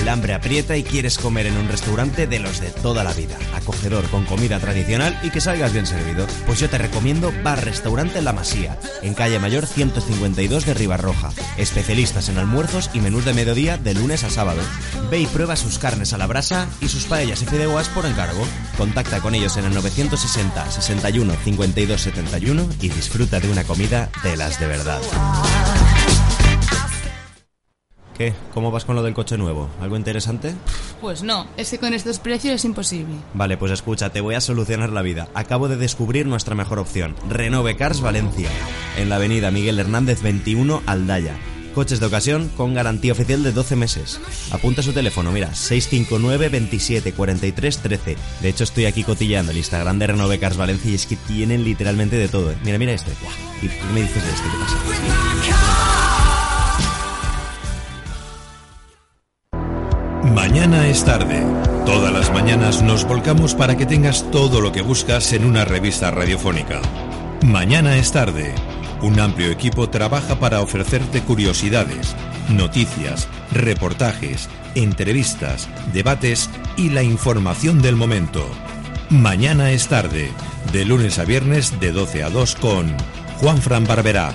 El 0.05 0.09
hambre 0.09 0.35
aprieta 0.35 0.77
y 0.77 0.83
quieres 0.83 1.17
comer 1.17 1.47
en 1.47 1.57
un 1.57 1.67
restaurante 1.67 2.27
de 2.27 2.37
los 2.37 2.59
de 2.59 2.69
toda 2.69 3.03
la 3.03 3.11
vida, 3.13 3.39
acogedor 3.55 4.07
con 4.11 4.23
comida 4.23 4.59
tradicional 4.59 5.19
y 5.23 5.31
que 5.31 5.41
salgas 5.41 5.73
bien 5.73 5.87
servido. 5.87 6.27
Pues 6.45 6.59
yo 6.59 6.69
te 6.69 6.77
recomiendo 6.77 7.33
Bar 7.41 7.65
Restaurante 7.65 8.21
La 8.21 8.31
Masía, 8.31 8.77
en 9.01 9.15
calle 9.15 9.39
Mayor 9.39 9.65
152 9.65 10.67
de 10.67 10.75
Ribarroja. 10.75 11.31
Especialistas 11.57 12.29
en 12.29 12.37
almuerzos 12.37 12.91
y 12.93 12.99
menús 12.99 13.25
de 13.25 13.33
mediodía 13.33 13.79
de 13.79 13.95
lunes 13.95 14.23
a 14.23 14.29
sábado. 14.29 14.61
Ve 15.09 15.21
y 15.21 15.25
prueba 15.25 15.55
sus 15.55 15.79
carnes 15.79 16.13
a 16.13 16.19
la 16.19 16.27
brasa 16.27 16.69
y 16.81 16.87
sus 16.87 17.05
paellas 17.05 17.41
y 17.41 17.47
fideuas 17.47 17.89
por 17.89 18.05
encargo. 18.05 18.45
Contacta 18.77 19.21
con 19.21 19.33
ellos 19.33 19.57
en 19.57 19.65
el 19.65 19.73
960 19.73 20.69
61 20.69 21.33
52 21.43 21.99
71 21.99 22.69
y 22.79 22.89
disfruta 22.89 23.39
de 23.39 23.49
una 23.49 23.63
comida 23.63 24.11
de 24.21 24.37
las 24.37 24.59
de 24.59 24.67
verdad. 24.67 25.01
¿Qué? 28.17 28.33
¿Cómo 28.53 28.71
vas 28.71 28.85
con 28.85 28.95
lo 28.95 29.03
del 29.03 29.13
coche 29.13 29.37
nuevo? 29.37 29.69
¿Algo 29.81 29.97
interesante? 29.97 30.53
Pues 31.01 31.21
no, 31.21 31.47
es 31.57 31.69
que 31.69 31.79
con 31.79 31.93
estos 31.93 32.19
precios 32.19 32.55
es 32.55 32.65
imposible. 32.65 33.15
Vale, 33.33 33.57
pues 33.57 33.71
escucha, 33.71 34.09
te 34.09 34.21
voy 34.21 34.35
a 34.35 34.41
solucionar 34.41 34.91
la 34.91 35.01
vida. 35.01 35.27
Acabo 35.33 35.67
de 35.67 35.75
descubrir 35.75 36.25
nuestra 36.25 36.55
mejor 36.55 36.79
opción. 36.79 37.15
Renove 37.29 37.75
Cars 37.75 37.99
Valencia. 38.01 38.49
En 38.97 39.09
la 39.09 39.17
avenida 39.17 39.51
Miguel 39.51 39.79
Hernández 39.79 40.21
21, 40.21 40.81
Aldaya. 40.85 41.35
Coches 41.75 41.99
de 41.99 42.05
ocasión 42.05 42.49
con 42.55 42.73
garantía 42.73 43.11
oficial 43.11 43.43
de 43.43 43.51
12 43.51 43.75
meses. 43.75 44.21
Apunta 44.51 44.81
su 44.81 44.93
teléfono, 44.93 45.33
mira, 45.33 45.53
659 45.53 46.47
27 46.47 47.11
43 47.11 47.77
13. 47.79 48.15
De 48.41 48.47
hecho, 48.49 48.63
estoy 48.63 48.85
aquí 48.85 49.03
cotillando 49.03 49.51
el 49.51 49.57
Instagram 49.57 49.99
de 49.99 50.07
Renove 50.07 50.39
Cars 50.39 50.55
Valencia 50.55 50.89
y 50.89 50.95
es 50.95 51.05
que 51.05 51.17
tienen 51.17 51.65
literalmente 51.65 52.15
de 52.15 52.29
todo. 52.29 52.51
¿eh? 52.51 52.57
Mira, 52.63 52.77
mira 52.77 52.93
este. 52.93 53.11
¿Y 53.61 53.67
qué 53.67 53.83
me 53.93 54.03
dices 54.03 54.23
de 54.23 54.29
este? 54.29 54.43
¿Qué 54.43 54.57
pasa? 54.57 56.14
Mañana 60.55 60.87
es 60.87 61.03
tarde. 61.03 61.43
Todas 61.85 62.13
las 62.13 62.31
mañanas 62.31 62.81
nos 62.81 63.03
volcamos 63.03 63.53
para 63.53 63.75
que 63.75 63.85
tengas 63.85 64.31
todo 64.31 64.61
lo 64.61 64.71
que 64.71 64.81
buscas 64.81 65.33
en 65.33 65.43
una 65.43 65.65
revista 65.65 66.11
radiofónica. 66.11 66.81
Mañana 67.45 67.97
es 67.97 68.13
tarde. 68.13 68.55
Un 69.01 69.19
amplio 69.19 69.51
equipo 69.51 69.89
trabaja 69.89 70.39
para 70.39 70.61
ofrecerte 70.61 71.19
curiosidades, 71.19 72.15
noticias, 72.47 73.27
reportajes, 73.51 74.47
entrevistas, 74.75 75.67
debates 75.91 76.49
y 76.77 76.89
la 76.89 77.03
información 77.03 77.81
del 77.81 77.97
momento. 77.97 78.47
Mañana 79.09 79.71
es 79.71 79.89
tarde. 79.89 80.31
De 80.71 80.85
lunes 80.85 81.19
a 81.19 81.25
viernes 81.25 81.81
de 81.81 81.91
12 81.91 82.23
a 82.23 82.29
2 82.29 82.55
con 82.55 82.95
Juan 83.41 83.57
Fran 83.57 83.85
Barberá. 83.85 84.33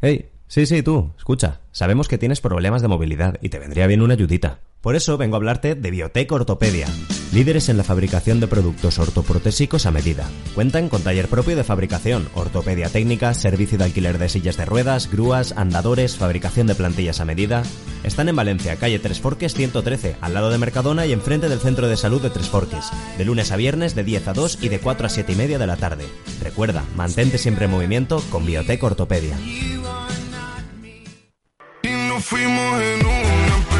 Hey, 0.00 0.35
sí, 0.48 0.66
sí, 0.66 0.82
tú, 0.82 1.12
escucha. 1.18 1.60
Sabemos 1.72 2.08
que 2.08 2.18
tienes 2.18 2.40
problemas 2.40 2.82
de 2.82 2.88
movilidad 2.88 3.38
y 3.42 3.48
te 3.48 3.58
vendría 3.58 3.86
bien 3.86 4.02
una 4.02 4.14
ayudita. 4.14 4.60
Por 4.80 4.94
eso 4.94 5.18
vengo 5.18 5.34
a 5.34 5.38
hablarte 5.38 5.74
de 5.74 5.90
Biotech 5.90 6.30
Ortopedia, 6.30 6.86
líderes 7.32 7.68
en 7.68 7.76
la 7.76 7.82
fabricación 7.82 8.38
de 8.38 8.46
productos 8.46 9.00
ortoprotésicos 9.00 9.84
a 9.84 9.90
medida. 9.90 10.28
Cuentan 10.54 10.88
con 10.88 11.02
taller 11.02 11.26
propio 11.26 11.56
de 11.56 11.64
fabricación, 11.64 12.28
ortopedia 12.34 12.88
técnica, 12.88 13.34
servicio 13.34 13.78
de 13.78 13.84
alquiler 13.84 14.18
de 14.18 14.28
sillas 14.28 14.56
de 14.56 14.64
ruedas, 14.64 15.10
grúas, 15.10 15.54
andadores, 15.56 16.16
fabricación 16.16 16.68
de 16.68 16.76
plantillas 16.76 17.18
a 17.18 17.24
medida. 17.24 17.64
Están 18.04 18.28
en 18.28 18.36
Valencia, 18.36 18.76
calle 18.76 19.00
Tres 19.00 19.20
Forques 19.20 19.54
113, 19.54 20.18
al 20.20 20.34
lado 20.34 20.50
de 20.50 20.58
Mercadona 20.58 21.04
y 21.04 21.12
enfrente 21.12 21.48
del 21.48 21.58
Centro 21.58 21.88
de 21.88 21.96
Salud 21.96 22.22
de 22.22 22.30
Tres 22.30 22.48
Forques, 22.48 22.90
de 23.18 23.24
lunes 23.24 23.50
a 23.50 23.56
viernes 23.56 23.96
de 23.96 24.04
10 24.04 24.28
a 24.28 24.32
2 24.34 24.58
y 24.62 24.68
de 24.68 24.78
4 24.78 25.06
a 25.06 25.10
7 25.10 25.32
y 25.32 25.34
media 25.34 25.58
de 25.58 25.66
la 25.66 25.76
tarde. 25.76 26.04
Recuerda, 26.40 26.84
mantente 26.94 27.38
siempre 27.38 27.64
en 27.64 27.72
movimiento 27.72 28.22
con 28.30 28.46
Biotech 28.46 28.84
Ortopedia. 28.84 29.36
Fuimos 32.20 32.80
en 32.80 33.06
una, 33.06 33.75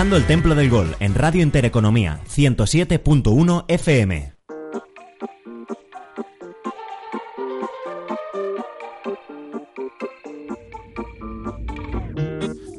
El 0.00 0.26
Templo 0.26 0.54
del 0.54 0.70
Gol 0.70 0.96
en 0.98 1.14
Radio 1.14 1.42
Intereconomía 1.42 2.20
107.1 2.26 3.66
FM. 3.68 4.32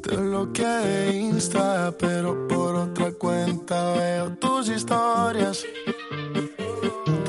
Te 0.02 0.16
bloqueé 0.16 1.12
Insta, 1.14 1.94
pero 1.96 2.48
por 2.48 2.74
otra 2.74 3.12
cuenta 3.12 3.92
veo 3.92 4.36
tus 4.38 4.68
historias. 4.68 5.64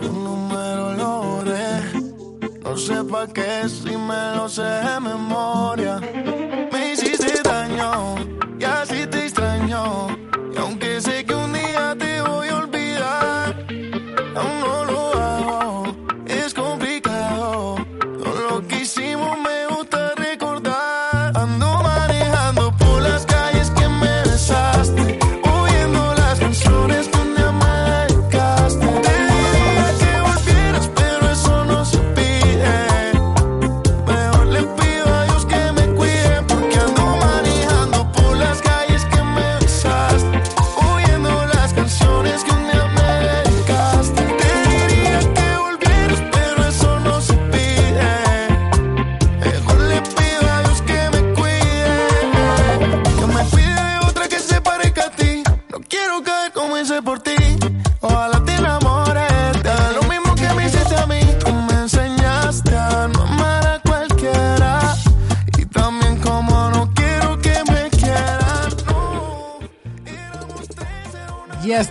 Tu 0.01 0.11
número 0.11 0.93
lo 0.95 1.21
borré. 1.21 1.79
No 2.63 2.75
sé 2.75 3.03
pa' 3.03 3.27
qué 3.27 3.69
si 3.69 3.95
me 3.95 4.35
lo 4.35 4.49
sé 4.49 4.63
de 4.63 4.99
memoria. 4.99 6.01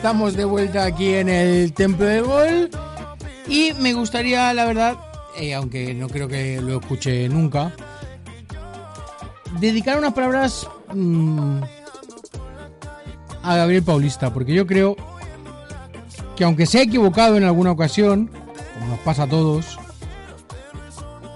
Estamos 0.03 0.35
de 0.35 0.45
vuelta 0.45 0.85
aquí 0.85 1.15
en 1.15 1.29
el 1.29 1.73
Templo 1.75 2.05
del 2.05 2.25
Gol. 2.25 2.71
Y 3.47 3.73
me 3.75 3.93
gustaría, 3.93 4.53
la 4.53 4.65
verdad, 4.65 4.97
eh, 5.39 5.55
aunque 5.55 5.95
no 5.95 6.09
creo 6.09 6.27
que 6.27 6.61
lo 6.61 6.81
escuche 6.81 7.29
nunca, 7.29 7.73
dedicar 9.61 9.99
unas 9.99 10.13
palabras 10.13 10.69
mm, 10.93 11.61
a 13.45 13.57
Gabriel 13.57 13.85
Paulista, 13.85 14.35
porque 14.35 14.53
yo 14.53 14.67
creo 14.67 14.97
que 16.35 16.43
aunque 16.43 16.67
se 16.67 16.81
ha 16.81 16.83
equivocado 16.83 17.37
en 17.37 17.45
alguna 17.45 17.71
ocasión, 17.71 18.29
como 18.75 18.89
nos 18.89 18.99
pasa 19.05 19.23
a 19.23 19.29
todos, 19.29 19.79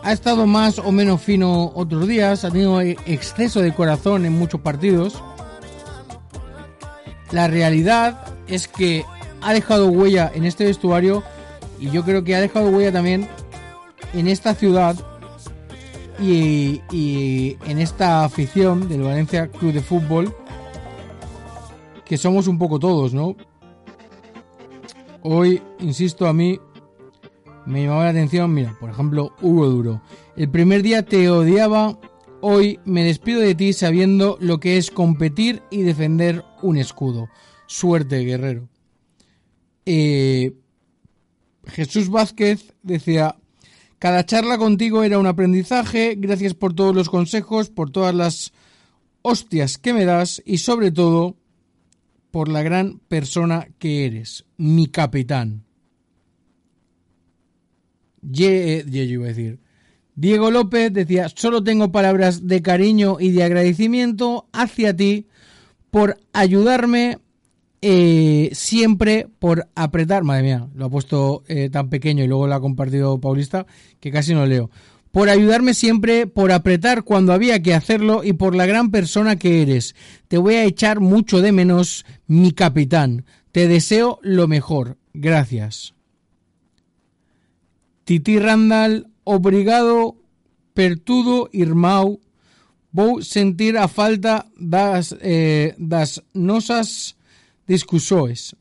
ha 0.02 0.10
estado 0.10 0.44
más 0.48 0.80
o 0.80 0.90
menos 0.90 1.22
fino 1.22 1.70
otros 1.72 2.08
días, 2.08 2.44
ha 2.44 2.50
tenido 2.50 2.80
exceso 2.80 3.60
de 3.60 3.72
corazón 3.72 4.26
en 4.26 4.32
muchos 4.32 4.60
partidos. 4.60 5.22
La 7.30 7.46
realidad 7.46 8.25
es 8.48 8.68
que 8.68 9.04
ha 9.40 9.52
dejado 9.52 9.88
huella 9.88 10.30
en 10.34 10.44
este 10.44 10.64
vestuario 10.64 11.22
y 11.78 11.90
yo 11.90 12.04
creo 12.04 12.24
que 12.24 12.34
ha 12.34 12.40
dejado 12.40 12.70
huella 12.70 12.92
también 12.92 13.28
en 14.14 14.28
esta 14.28 14.54
ciudad 14.54 14.96
y, 16.20 17.56
en 17.66 17.78
esta 17.78 18.24
afición 18.24 18.88
del 18.88 19.02
Valencia 19.02 19.48
Club 19.48 19.72
de 19.72 19.82
Fútbol 19.82 20.34
que 22.04 22.16
somos 22.16 22.46
un 22.46 22.58
poco 22.58 22.78
todos, 22.78 23.12
¿no? 23.12 23.36
Hoy, 25.22 25.60
insisto, 25.80 26.28
a 26.28 26.32
mí 26.32 26.60
me 27.66 27.82
llamaba 27.82 28.04
la 28.04 28.10
atención, 28.10 28.54
mira, 28.54 28.76
por 28.78 28.90
ejemplo, 28.90 29.32
Hugo 29.42 29.66
Duro. 29.66 30.00
El 30.36 30.48
primer 30.48 30.82
día 30.82 31.02
te 31.02 31.28
odiaba, 31.28 31.98
hoy 32.40 32.78
me 32.84 33.02
despido 33.02 33.40
de 33.40 33.56
ti 33.56 33.72
sabiendo 33.72 34.38
lo 34.40 34.60
que 34.60 34.76
es 34.76 34.92
competir 34.92 35.62
y 35.68 35.82
defender 35.82 36.44
un 36.62 36.76
escudo. 36.76 37.28
Suerte, 37.66 38.24
guerrero. 38.24 38.68
Eh, 39.84 40.54
Jesús 41.66 42.08
Vázquez 42.08 42.74
decía, 42.82 43.36
cada 43.98 44.24
charla 44.24 44.58
contigo 44.58 45.02
era 45.02 45.18
un 45.18 45.26
aprendizaje, 45.26 46.14
gracias 46.16 46.54
por 46.54 46.74
todos 46.74 46.94
los 46.94 47.08
consejos, 47.08 47.70
por 47.70 47.90
todas 47.90 48.14
las 48.14 48.52
hostias 49.22 49.78
que 49.78 49.92
me 49.92 50.04
das 50.04 50.42
y 50.44 50.58
sobre 50.58 50.92
todo 50.92 51.36
por 52.30 52.48
la 52.48 52.62
gran 52.62 52.98
persona 53.08 53.68
que 53.78 54.06
eres, 54.06 54.44
mi 54.56 54.86
capitán. 54.86 55.64
Ye, 58.20 58.84
iba 58.86 59.24
a 59.24 59.28
decir. 59.28 59.60
Diego 60.14 60.50
López 60.50 60.92
decía, 60.92 61.28
solo 61.28 61.62
tengo 61.62 61.92
palabras 61.92 62.46
de 62.46 62.62
cariño 62.62 63.18
y 63.20 63.30
de 63.30 63.44
agradecimiento 63.44 64.48
hacia 64.52 64.96
ti 64.96 65.26
por 65.90 66.18
ayudarme 66.32 67.18
eh, 67.82 68.50
siempre, 68.52 69.28
por 69.38 69.68
apretar, 69.74 70.24
madre 70.24 70.42
mía, 70.42 70.68
lo 70.74 70.86
ha 70.86 70.90
puesto 70.90 71.42
eh, 71.48 71.68
tan 71.70 71.88
pequeño 71.88 72.24
y 72.24 72.26
luego 72.26 72.46
lo 72.46 72.54
ha 72.54 72.60
compartido 72.60 73.20
Paulista 73.20 73.66
que 74.00 74.10
casi 74.10 74.34
no 74.34 74.46
leo. 74.46 74.70
Por 75.12 75.30
ayudarme 75.30 75.72
siempre, 75.72 76.26
por 76.26 76.52
apretar 76.52 77.02
cuando 77.02 77.32
había 77.32 77.62
que 77.62 77.74
hacerlo 77.74 78.22
y 78.22 78.34
por 78.34 78.54
la 78.54 78.66
gran 78.66 78.90
persona 78.90 79.36
que 79.36 79.62
eres. 79.62 79.94
Te 80.28 80.36
voy 80.36 80.54
a 80.54 80.64
echar 80.64 81.00
mucho 81.00 81.40
de 81.40 81.52
menos, 81.52 82.04
mi 82.26 82.52
capitán. 82.52 83.24
Te 83.52 83.66
deseo 83.66 84.18
lo 84.22 84.46
mejor. 84.46 84.98
Gracias. 85.14 85.94
Titi 88.04 88.38
Randall, 88.38 89.08
obrigado 89.24 90.16
per 90.74 90.98
tudo, 90.98 91.48
irmão. 91.52 92.20
Vou 92.92 93.22
sentir 93.22 93.76
a 93.76 93.88
falta 93.88 94.46
das, 94.58 95.14
eh, 95.20 95.74
das 95.78 96.22
nosas 96.32 97.16
discusiones. 97.66 98.56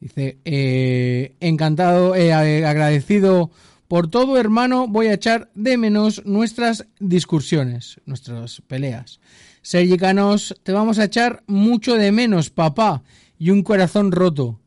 Dice, 0.00 0.38
eh, 0.44 1.34
encantado, 1.40 2.14
eh, 2.14 2.32
agradecido 2.32 3.50
por 3.88 4.08
todo, 4.08 4.38
hermano. 4.38 4.88
Voy 4.88 5.06
a 5.06 5.14
echar 5.14 5.50
de 5.54 5.76
menos 5.76 6.24
nuestras 6.26 6.86
discusiones, 7.00 8.00
nuestras 8.04 8.60
peleas. 8.66 9.20
Sergi 9.62 9.96
Canos, 9.96 10.54
te 10.62 10.72
vamos 10.72 10.98
a 10.98 11.04
echar 11.04 11.42
mucho 11.46 11.94
de 11.94 12.12
menos, 12.12 12.50
papá, 12.50 13.02
y 13.38 13.50
un 13.50 13.62
corazón 13.62 14.12
roto. 14.12 14.60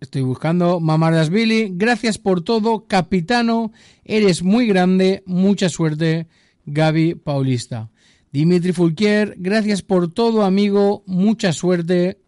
Estoy 0.00 0.22
buscando 0.22 0.80
Mamardas 0.80 1.30
Billy. 1.30 1.70
Gracias 1.72 2.18
por 2.18 2.42
todo, 2.42 2.86
capitano. 2.86 3.72
Eres 4.04 4.42
muy 4.42 4.66
grande. 4.66 5.22
Mucha 5.26 5.70
suerte, 5.70 6.28
Gaby 6.66 7.14
Paulista. 7.16 7.90
Dimitri 8.32 8.72
Fulquier, 8.72 9.36
gracias 9.38 9.82
por 9.82 10.12
todo, 10.12 10.42
amigo. 10.42 11.04
Mucha 11.06 11.52
suerte. 11.52 12.18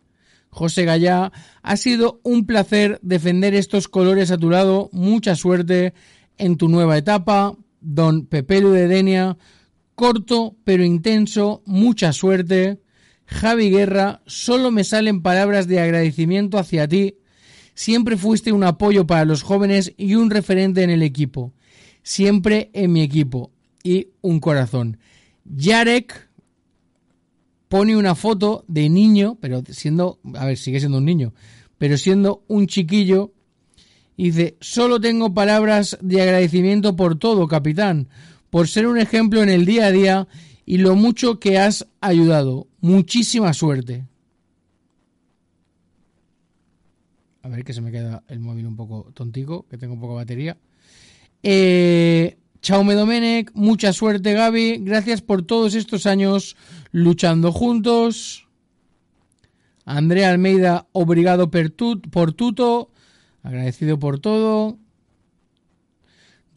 José 0.51 0.85
Gallá, 0.85 1.33
ha 1.63 1.77
sido 1.77 2.21
un 2.23 2.47
placer 2.47 2.99
defender 3.03 3.55
estos 3.55 3.89
colores 3.89 4.31
a 4.31 4.39
tu 4.39 4.49
lado. 4.49 4.89
Mucha 4.93 5.35
suerte 5.35 5.93
en 6.39 6.57
tu 6.57 6.69
nueva 6.69 6.97
etapa. 6.97 7.57
Don 7.81 8.27
Pepe 8.27 8.61
de 8.63 8.89
Denia, 8.89 9.37
corto 9.95 10.57
pero 10.65 10.85
intenso. 10.85 11.63
Mucha 11.67 12.13
suerte. 12.13 12.81
Javi 13.27 13.71
Guerra, 13.71 14.23
solo 14.27 14.71
me 14.71 14.85
salen 14.85 15.23
palabras 15.23 15.67
de 15.67 15.81
agradecimiento 15.81 16.59
hacia 16.59 16.87
ti. 16.87 17.17
Siempre 17.75 18.17
fuiste 18.17 18.53
un 18.53 18.65
apoyo 18.65 19.07
para 19.07 19.25
los 19.25 19.43
jóvenes 19.43 19.93
y 19.97 20.15
un 20.15 20.31
referente 20.31 20.83
en 20.83 20.91
el 20.91 21.03
equipo. 21.03 21.53
Siempre 22.03 22.71
en 22.73 22.93
mi 22.93 23.03
equipo. 23.03 23.53
Y 23.87 24.09
un 24.21 24.41
corazón. 24.41 24.99
Yarek 25.45 26.29
pone 27.69 27.97
una 27.97 28.15
foto 28.15 28.65
de 28.67 28.89
niño, 28.89 29.39
pero 29.41 29.63
siendo, 29.69 30.19
a 30.35 30.47
ver, 30.47 30.57
sigue 30.57 30.81
siendo 30.81 30.99
un 30.99 31.05
niño, 31.05 31.33
pero 31.79 31.97
siendo 31.97 32.45
un 32.49 32.67
chiquillo 32.67 33.33
Dice, 34.17 34.57
solo 34.61 34.99
tengo 34.99 35.35
palabras 35.35 35.99
de 36.01 36.23
agradecimiento 36.23 36.97
por 36.97 37.19
todo, 37.19 37.47
capitán, 37.49 38.09
por 38.49 38.67
ser 38.67 38.87
un 38.87 38.99
ejemplo 38.99 39.43
en 39.43 39.51
el 39.51 39.67
día 39.67 39.87
a 39.87 39.93
día 39.93 40.29
y 40.65 40.79
lo 40.79 40.97
mucho 40.97 41.39
que 41.39 41.59
has 41.59 41.87
ayudado. 42.01 42.67
Muchísima 42.81 43.53
suerte. 43.53 44.07
A 47.43 47.49
ver 47.49 47.63
que 47.63 47.75
se 47.75 47.83
me 47.83 47.93
queda 47.93 48.25
el 48.29 48.41
móvil 48.41 48.67
un 48.67 48.75
poco 48.75 49.11
tontico, 49.13 49.67
que 49.69 49.77
tengo 49.77 50.01
poca 50.01 50.15
batería. 50.15 50.57
Eh, 51.43 52.39
Chaume 52.67 52.95
Domenech, 52.95 53.53
mucha 53.55 53.93
suerte 53.93 54.33
Gaby, 54.33 54.79
gracias 54.79 55.23
por 55.23 55.43
todos 55.43 55.77
estos 55.77 56.05
años 56.05 56.57
luchando 56.91 57.53
juntos. 57.53 58.49
Andrea 59.85 60.31
Almeida, 60.31 60.89
obrigado 60.91 61.49
por 61.49 62.33
tuto, 62.33 62.91
agradecido 63.45 64.01
por 64.01 64.19
todo. 64.19 64.81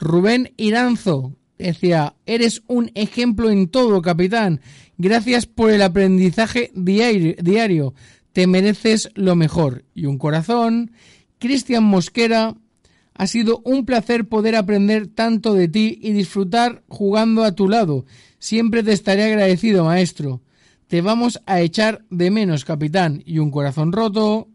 Rubén 0.00 0.52
Iranzo 0.56 1.36
decía, 1.56 2.16
eres 2.26 2.64
un 2.66 2.90
ejemplo 2.96 3.48
en 3.48 3.68
todo, 3.68 4.02
capitán. 4.02 4.60
Gracias 4.98 5.46
por 5.46 5.70
el 5.70 5.80
aprendizaje 5.80 6.72
diario. 6.74 7.94
Te 8.32 8.48
mereces 8.48 9.10
lo 9.14 9.36
mejor. 9.36 9.84
Y 9.94 10.06
un 10.06 10.18
corazón. 10.18 10.90
Cristian 11.38 11.84
Mosquera, 11.84 12.56
ha 13.20 13.26
sido 13.26 13.60
un 13.66 13.84
placer 13.84 14.30
poder 14.30 14.56
aprender 14.56 15.06
tanto 15.06 15.52
de 15.52 15.68
ti 15.68 15.98
y 16.00 16.12
disfrutar 16.12 16.82
jugando 16.88 17.44
a 17.44 17.54
tu 17.54 17.68
lado. 17.68 18.06
Siempre 18.38 18.82
te 18.82 18.92
estaré 18.92 19.24
agradecido, 19.24 19.84
maestro. 19.84 20.40
Te 20.86 21.02
vamos 21.02 21.38
a 21.44 21.60
echar 21.60 22.02
de 22.08 22.30
menos, 22.30 22.64
capitán. 22.64 23.22
Y 23.26 23.38
un 23.38 23.50
corazón 23.50 23.92
roto. 23.92 24.48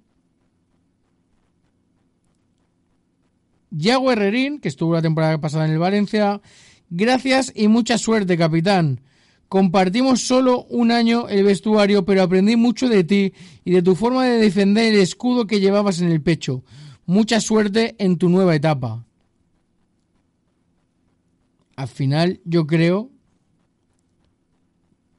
Yago 3.69 4.11
Herrerín, 4.11 4.57
que 4.57 4.69
estuvo 4.69 4.95
la 4.95 5.01
temporada 5.03 5.39
pasada 5.39 5.65
en 5.65 5.71
el 5.73 5.77
Valencia. 5.77 6.41
Gracias 6.89 7.53
y 7.55 7.67
mucha 7.67 7.99
suerte, 7.99 8.35
capitán. 8.35 8.99
Compartimos 9.47 10.21
solo 10.21 10.63
un 10.71 10.89
año 10.89 11.27
el 11.29 11.43
vestuario, 11.43 12.03
pero 12.03 12.23
aprendí 12.23 12.55
mucho 12.55 12.89
de 12.89 13.03
ti 13.03 13.31
y 13.63 13.73
de 13.73 13.83
tu 13.83 13.93
forma 13.93 14.25
de 14.25 14.39
defender 14.39 14.91
el 14.91 15.01
escudo 15.01 15.45
que 15.45 15.59
llevabas 15.59 16.01
en 16.01 16.11
el 16.11 16.23
pecho. 16.23 16.63
Mucha 17.05 17.39
suerte 17.39 17.95
en 17.99 18.17
tu 18.17 18.29
nueva 18.29 18.55
etapa. 18.55 19.05
Al 21.75 21.87
final, 21.87 22.41
yo 22.45 22.65
creo 22.65 23.11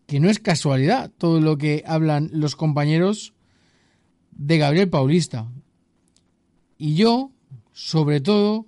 que 0.07 0.21
no 0.21 0.31
es 0.31 0.39
casualidad 0.39 1.11
todo 1.19 1.41
lo 1.41 1.59
que 1.59 1.83
hablan 1.87 2.31
los 2.33 2.57
compañeros 2.57 3.35
de 4.31 4.59
Gabriel 4.59 4.89
Paulista. 4.89 5.49
Y 6.79 6.95
yo, 6.95 7.33
sobre 7.73 8.21
todo, 8.21 8.67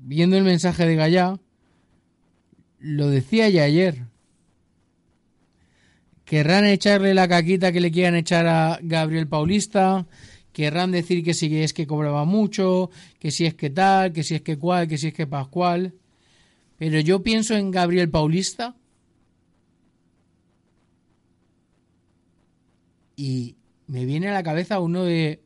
viendo 0.00 0.36
el 0.36 0.44
mensaje 0.44 0.86
de 0.86 0.96
Gallá, 0.96 1.38
lo 2.78 3.08
decía 3.08 3.48
ya 3.48 3.64
ayer. 3.64 4.06
Querrán 6.24 6.66
echarle 6.66 7.14
la 7.14 7.28
caquita 7.28 7.72
que 7.72 7.80
le 7.80 7.90
quieran 7.90 8.14
echar 8.14 8.46
a 8.46 8.78
Gabriel 8.82 9.28
Paulista, 9.28 10.06
querrán 10.58 10.90
decir 10.90 11.22
que 11.22 11.34
si 11.34 11.56
es 11.56 11.72
que 11.72 11.86
cobraba 11.86 12.24
mucho, 12.24 12.90
que 13.20 13.30
si 13.30 13.46
es 13.46 13.54
que 13.54 13.70
tal, 13.70 14.12
que 14.12 14.24
si 14.24 14.34
es 14.34 14.42
que 14.42 14.58
cual, 14.58 14.88
que 14.88 14.98
si 14.98 15.06
es 15.06 15.14
que 15.14 15.24
pascual. 15.24 15.94
Pero 16.78 16.98
yo 16.98 17.22
pienso 17.22 17.54
en 17.54 17.70
Gabriel 17.70 18.10
Paulista 18.10 18.74
y 23.14 23.54
me 23.86 24.04
viene 24.04 24.30
a 24.30 24.32
la 24.32 24.42
cabeza 24.42 24.80
uno 24.80 25.04
de 25.04 25.40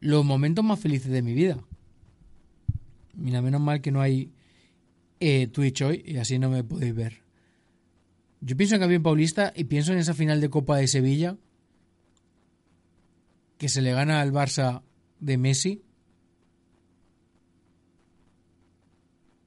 los 0.00 0.26
momentos 0.26 0.62
más 0.62 0.78
felices 0.78 1.10
de 1.10 1.22
mi 1.22 1.32
vida. 1.32 1.64
Mira, 3.14 3.40
menos 3.40 3.62
mal 3.62 3.80
que 3.80 3.90
no 3.90 4.02
hay 4.02 4.30
eh, 5.20 5.46
Twitch 5.46 5.80
hoy 5.80 6.02
y 6.04 6.18
así 6.18 6.38
no 6.38 6.50
me 6.50 6.64
podéis 6.64 6.94
ver. 6.94 7.22
Yo 8.42 8.58
pienso 8.58 8.74
en 8.74 8.82
Gabriel 8.82 9.00
Paulista 9.00 9.54
y 9.56 9.64
pienso 9.64 9.94
en 9.94 9.98
esa 10.00 10.12
final 10.12 10.42
de 10.42 10.50
Copa 10.50 10.76
de 10.76 10.86
Sevilla 10.86 11.38
que 13.58 13.68
se 13.68 13.82
le 13.82 13.92
gana 13.92 14.20
al 14.20 14.32
Barça 14.32 14.82
de 15.20 15.36
Messi 15.36 15.82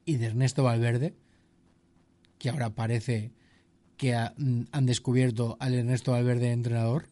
y 0.06 0.18
de 0.18 0.28
Ernesto 0.28 0.64
Valverde, 0.64 1.16
que 2.38 2.50
ahora 2.50 2.76
parece 2.76 3.32
que 3.98 4.14
mm, 4.14 4.64
han 4.72 4.86
descubierto 4.86 5.58
al 5.60 5.74
Ernesto 5.74 6.12
Valverde 6.12 6.52
entrenador. 6.52 7.08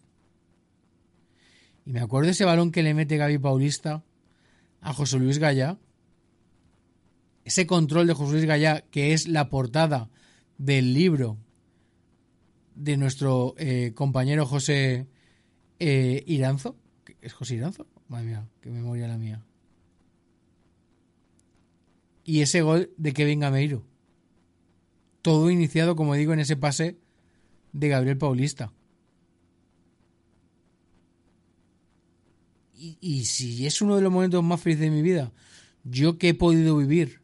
Y 1.86 1.92
me 1.92 2.02
acuerdo 2.02 2.30
ese 2.30 2.46
balón 2.46 2.72
que 2.72 2.84
le 2.84 2.94
mete 2.94 3.18
Gaby 3.18 3.38
Paulista 3.38 4.04
a 4.82 4.94
José 4.94 5.20
Luis 5.20 5.40
Gallá. 5.40 5.78
Ese 7.46 7.66
control 7.66 8.08
de 8.08 8.14
José 8.14 8.34
Luis 8.34 8.46
Gallá, 8.46 8.82
que 8.92 9.14
es 9.14 9.28
la 9.28 9.50
portada 9.50 10.10
del 10.58 10.94
libro 10.94 11.38
de 12.76 12.98
nuestro 12.98 13.56
eh, 13.58 13.94
compañero 13.96 14.46
José 14.46 15.08
eh, 15.80 16.24
Iranzo. 16.28 16.76
¿Es 17.22 17.34
José 17.34 17.56
Iranzo? 17.56 17.86
Madre 18.08 18.26
mía, 18.26 18.50
qué 18.62 18.70
memoria 18.70 19.08
la 19.08 19.18
mía. 19.18 19.44
Y 22.24 22.42
ese 22.42 22.62
gol 22.62 22.92
de 22.98 23.14
Kevin 23.14 23.42
Gameiro. 23.42 23.84
Todo 25.22 25.50
iniciado, 25.50 25.96
como 25.96 26.16
digo, 26.16 26.34
en 26.34 26.40
ese 26.40 26.56
pase 26.56 26.98
de 27.74 27.88
Gabriel 27.90 28.18
Paulista. 28.18 28.72
Y, 32.74 32.98
y 33.02 33.26
si 33.26 33.68
es 33.68 33.82
uno 33.82 33.98
de 33.98 34.02
los 34.02 34.12
momentos 34.12 34.42
más 34.44 34.62
felices 34.62 34.86
de 34.86 34.92
mi 34.92 35.02
vida, 35.02 35.34
yo 35.84 36.18
que 36.18 36.30
he 36.30 36.34
podido 36.34 36.78
vivir 36.78 37.22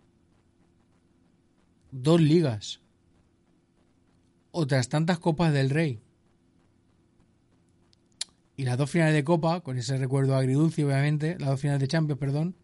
dos 1.92 2.20
ligas, 2.20 2.82
otras 4.52 4.90
tantas 4.90 5.20
copas 5.20 5.54
del 5.54 5.70
Rey 5.70 6.02
y 8.58 8.64
las 8.64 8.78
dos 8.78 8.90
finales 8.90 9.14
de 9.14 9.24
Copa, 9.24 9.62
con 9.62 9.78
ese 9.78 9.98
recuerdo 9.98 10.36
agridulce, 10.36 10.86
obviamente, 10.86 11.38
las 11.40 11.50
dos 11.50 11.62
finales 11.62 11.82
de 11.82 11.88
Champions, 11.88 12.20
perdón, 12.20 12.56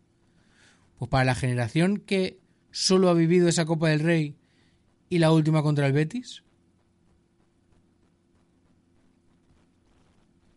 pues 0.97 1.09
para 1.09 1.25
la 1.25 1.35
generación 1.35 1.97
que 1.97 2.39
solo 2.71 3.09
ha 3.09 3.13
vivido 3.13 3.47
esa 3.47 3.65
Copa 3.65 3.89
del 3.89 3.99
Rey 3.99 4.35
y 5.09 5.19
la 5.19 5.31
última 5.31 5.61
contra 5.61 5.87
el 5.87 5.93
Betis, 5.93 6.43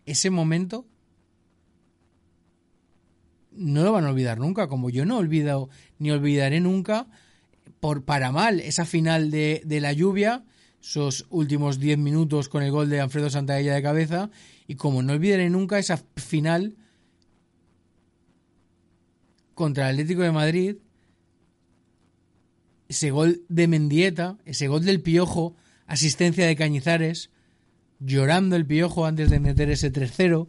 ese 0.07 0.30
momento 0.30 0.87
no 3.51 3.82
lo 3.82 3.93
van 3.93 4.05
a 4.05 4.11
olvidar 4.11 4.39
nunca, 4.39 4.68
como 4.68 4.91
yo 4.91 5.05
no 5.05 5.18
olvidado 5.18 5.68
ni 5.99 6.11
olvidaré 6.11 6.61
nunca, 6.61 7.07
por 7.80 8.05
para 8.05 8.30
mal, 8.32 8.61
esa 8.61 8.85
final 8.85 9.30
de, 9.30 9.62
de 9.64 9.80
la 9.80 9.93
lluvia, 9.93 10.45
esos 10.80 11.26
últimos 11.30 11.78
10 11.78 11.99
minutos 11.99 12.49
con 12.49 12.62
el 12.62 12.70
gol 12.70 12.91
de 12.91 13.01
Alfredo 13.01 13.30
Santaella 13.30 13.74
de 13.74 13.82
cabeza, 13.82 14.30
y 14.66 14.76
como 14.76 15.02
no 15.02 15.12
olvidaré 15.12 15.50
nunca 15.50 15.78
esa 15.78 15.98
final 16.16 16.76
contra 19.54 19.88
el 19.88 19.94
Atlético 19.94 20.22
de 20.22 20.32
Madrid, 20.32 20.76
ese 22.88 23.10
gol 23.10 23.42
de 23.48 23.68
Mendieta, 23.68 24.38
ese 24.44 24.68
gol 24.68 24.84
del 24.84 25.00
Piojo, 25.00 25.54
asistencia 25.86 26.46
de 26.46 26.56
Cañizares, 26.56 27.30
llorando 28.00 28.56
el 28.56 28.66
Piojo 28.66 29.06
antes 29.06 29.30
de 29.30 29.40
meter 29.40 29.70
ese 29.70 29.92
3-0. 29.92 30.48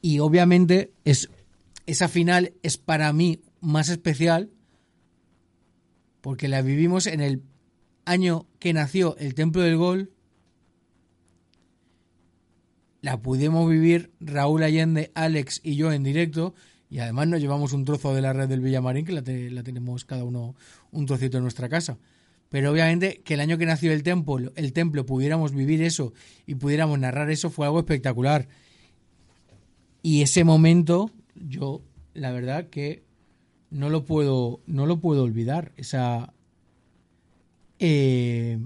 Y 0.00 0.18
obviamente 0.18 0.92
es, 1.04 1.30
esa 1.86 2.08
final 2.08 2.54
es 2.62 2.78
para 2.78 3.12
mí 3.12 3.42
más 3.60 3.88
especial 3.88 4.50
porque 6.22 6.48
la 6.48 6.62
vivimos 6.62 7.06
en 7.06 7.20
el 7.20 7.42
año 8.04 8.46
que 8.58 8.72
nació 8.72 9.16
el 9.18 9.34
Templo 9.34 9.62
del 9.62 9.76
Gol. 9.76 10.12
La 13.02 13.20
pudimos 13.20 13.68
vivir 13.68 14.12
Raúl 14.20 14.62
Allende, 14.62 15.10
Alex 15.14 15.60
y 15.62 15.76
yo 15.76 15.92
en 15.92 16.02
directo. 16.04 16.54
Y 16.88 17.00
además 17.00 17.26
nos 17.28 17.40
llevamos 17.40 17.72
un 17.72 17.84
trozo 17.84 18.14
de 18.14 18.20
la 18.22 18.32
red 18.32 18.48
del 18.48 18.60
Villamarín, 18.60 19.04
que 19.04 19.12
la, 19.12 19.22
te- 19.22 19.50
la 19.50 19.62
tenemos 19.62 20.04
cada 20.04 20.24
uno 20.24 20.54
un 20.90 21.04
trocito 21.06 21.36
en 21.38 21.42
nuestra 21.42 21.68
casa. 21.68 21.98
Pero 22.48 22.70
obviamente 22.70 23.22
que 23.24 23.34
el 23.34 23.40
año 23.40 23.56
que 23.58 23.66
nació 23.66 23.92
el 23.92 24.02
templo, 24.02 24.52
el 24.56 24.72
templo 24.72 25.06
pudiéramos 25.06 25.52
vivir 25.52 25.82
eso 25.82 26.12
y 26.46 26.54
pudiéramos 26.56 26.98
narrar 26.98 27.30
eso 27.30 27.50
fue 27.50 27.66
algo 27.66 27.78
espectacular. 27.80 28.46
Y 30.02 30.22
ese 30.22 30.44
momento, 30.44 31.10
yo, 31.34 31.80
la 32.12 32.30
verdad 32.30 32.68
que 32.68 33.04
no 33.70 33.88
lo 33.88 34.04
puedo, 34.04 34.60
no 34.66 34.84
lo 34.86 35.00
puedo 35.00 35.22
olvidar. 35.22 35.72
Esa. 35.76 36.34
Eh, 37.78 38.58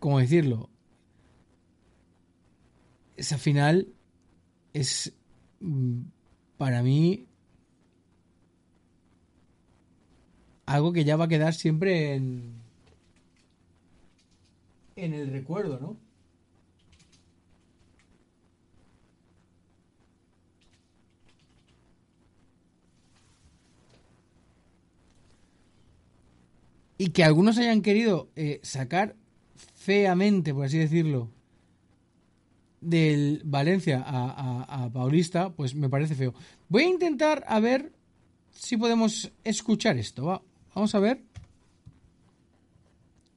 ¿Cómo 0.00 0.18
decirlo? 0.18 0.69
esa 3.20 3.36
final 3.36 3.86
es 4.72 5.12
mm, 5.60 6.00
para 6.56 6.82
mí 6.82 7.26
algo 10.64 10.92
que 10.94 11.04
ya 11.04 11.16
va 11.16 11.26
a 11.26 11.28
quedar 11.28 11.52
siempre 11.52 12.14
en, 12.14 12.54
en 14.96 15.12
el 15.12 15.30
recuerdo, 15.30 15.78
¿no? 15.78 15.98
Y 26.96 27.10
que 27.10 27.24
algunos 27.24 27.58
hayan 27.58 27.82
querido 27.82 28.30
eh, 28.36 28.60
sacar 28.62 29.14
feamente, 29.74 30.54
por 30.54 30.64
así 30.64 30.78
decirlo, 30.78 31.30
del 32.80 33.42
Valencia 33.44 34.02
a, 34.06 34.84
a- 34.84 34.90
Paulista, 34.90 35.50
pues 35.50 35.74
me 35.74 35.88
parece 35.88 36.14
feo. 36.14 36.34
Voy 36.68 36.84
a 36.84 36.88
intentar 36.88 37.44
a 37.46 37.60
ver 37.60 37.92
si 38.52 38.76
podemos 38.76 39.30
escuchar 39.44 39.96
esto. 39.98 40.24
Va, 40.26 40.42
vamos 40.74 40.94
a 40.94 40.98
ver. 40.98 41.22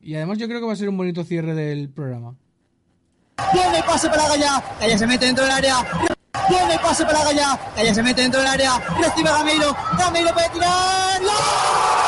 Y 0.02 0.16
además 0.16 0.38
yo 0.38 0.48
creo 0.48 0.60
que 0.60 0.66
va 0.68 0.74
a 0.74 0.78
ser 0.78 0.90
un 0.90 0.98
bonito 0.98 1.24
cierre 1.24 1.54
del 1.54 1.90
programa. 1.90 2.36
Viene 3.54 3.78
el 3.78 3.84
pase 3.84 4.10
para 4.10 4.28
Gaya. 4.28 4.64
Gaya 4.80 4.98
se 4.98 5.08
mete 5.08 5.26
dentro 5.26 5.44
del 5.44 5.54
área. 5.54 5.76
Viene 6.50 6.74
el 6.74 6.80
pase 6.80 7.06
para 7.06 7.24
Gaya. 7.24 7.60
Gaya 7.76 7.94
se 7.94 8.04
mete 8.04 8.22
dentro 8.22 8.40
del 8.42 8.50
área. 8.50 8.78
Recibe 9.02 9.30
a 9.30 9.38
Gameiro. 9.40 9.76
Gameiro 9.98 10.34
puede 10.34 10.50
tirar. 10.50 11.22
¡No! 11.22 12.03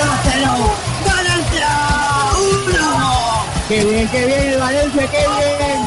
0 0.00 0.52
Valencia 1.06 1.68
1. 2.66 3.68
Qué 3.68 3.84
bien, 3.84 4.08
qué 4.08 4.26
bien, 4.26 4.60
Valencia, 4.60 5.10
qué 5.10 5.18
bien. 5.18 5.82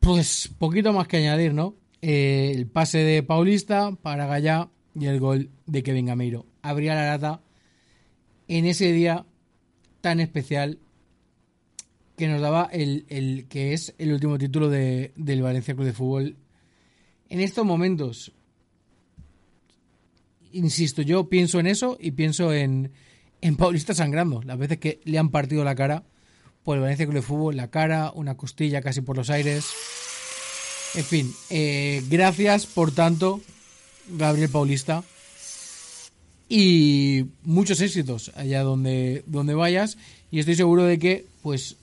Pues 0.00 0.50
poquito 0.58 0.92
más 0.92 1.08
que 1.08 1.16
añadir, 1.16 1.54
¿no? 1.54 1.76
Eh, 2.02 2.52
el 2.54 2.66
pase 2.66 2.98
de 2.98 3.22
Paulista 3.22 3.92
para 4.02 4.26
Gallá 4.26 4.68
y 4.94 5.06
el 5.06 5.18
gol 5.18 5.50
de 5.66 5.82
Kevin 5.82 6.06
Gameiro. 6.06 6.44
Abría 6.60 6.94
la 6.94 7.06
lata 7.06 7.40
en 8.48 8.66
ese 8.66 8.92
día 8.92 9.24
tan 10.02 10.20
especial 10.20 10.78
que 12.16 12.28
nos 12.28 12.42
daba 12.42 12.68
el, 12.70 13.06
el 13.08 13.46
que 13.48 13.72
es 13.72 13.94
el 13.96 14.12
último 14.12 14.36
título 14.36 14.68
de, 14.68 15.12
del 15.16 15.40
Valencia 15.40 15.74
Club 15.74 15.86
de 15.86 15.92
Fútbol. 15.94 16.36
En 17.30 17.40
estos 17.40 17.64
momentos, 17.64 18.32
insisto, 20.54 21.02
yo 21.02 21.28
pienso 21.28 21.60
en 21.60 21.66
eso 21.66 21.98
y 22.00 22.12
pienso 22.12 22.52
en, 22.52 22.90
en 23.40 23.56
Paulista 23.56 23.94
sangrando. 23.94 24.42
Las 24.42 24.58
veces 24.58 24.78
que 24.78 25.00
le 25.04 25.18
han 25.18 25.30
partido 25.30 25.64
la 25.64 25.74
cara 25.74 26.04
por 26.62 26.76
el 26.76 26.82
Valencia 26.82 27.04
Club 27.04 27.16
de 27.16 27.22
Fútbol, 27.22 27.56
la 27.56 27.68
cara, 27.68 28.10
una 28.14 28.36
costilla 28.36 28.80
casi 28.80 29.02
por 29.02 29.16
los 29.16 29.30
aires. 29.30 29.66
En 30.94 31.04
fin, 31.04 31.34
eh, 31.50 32.02
gracias 32.08 32.66
por 32.66 32.92
tanto, 32.92 33.40
Gabriel 34.08 34.48
Paulista. 34.48 35.04
Y 36.48 37.26
muchos 37.42 37.80
éxitos 37.80 38.30
allá 38.36 38.62
donde, 38.62 39.24
donde 39.26 39.54
vayas. 39.54 39.98
Y 40.30 40.38
estoy 40.38 40.54
seguro 40.54 40.84
de 40.84 40.98
que, 40.98 41.26
pues, 41.42 41.76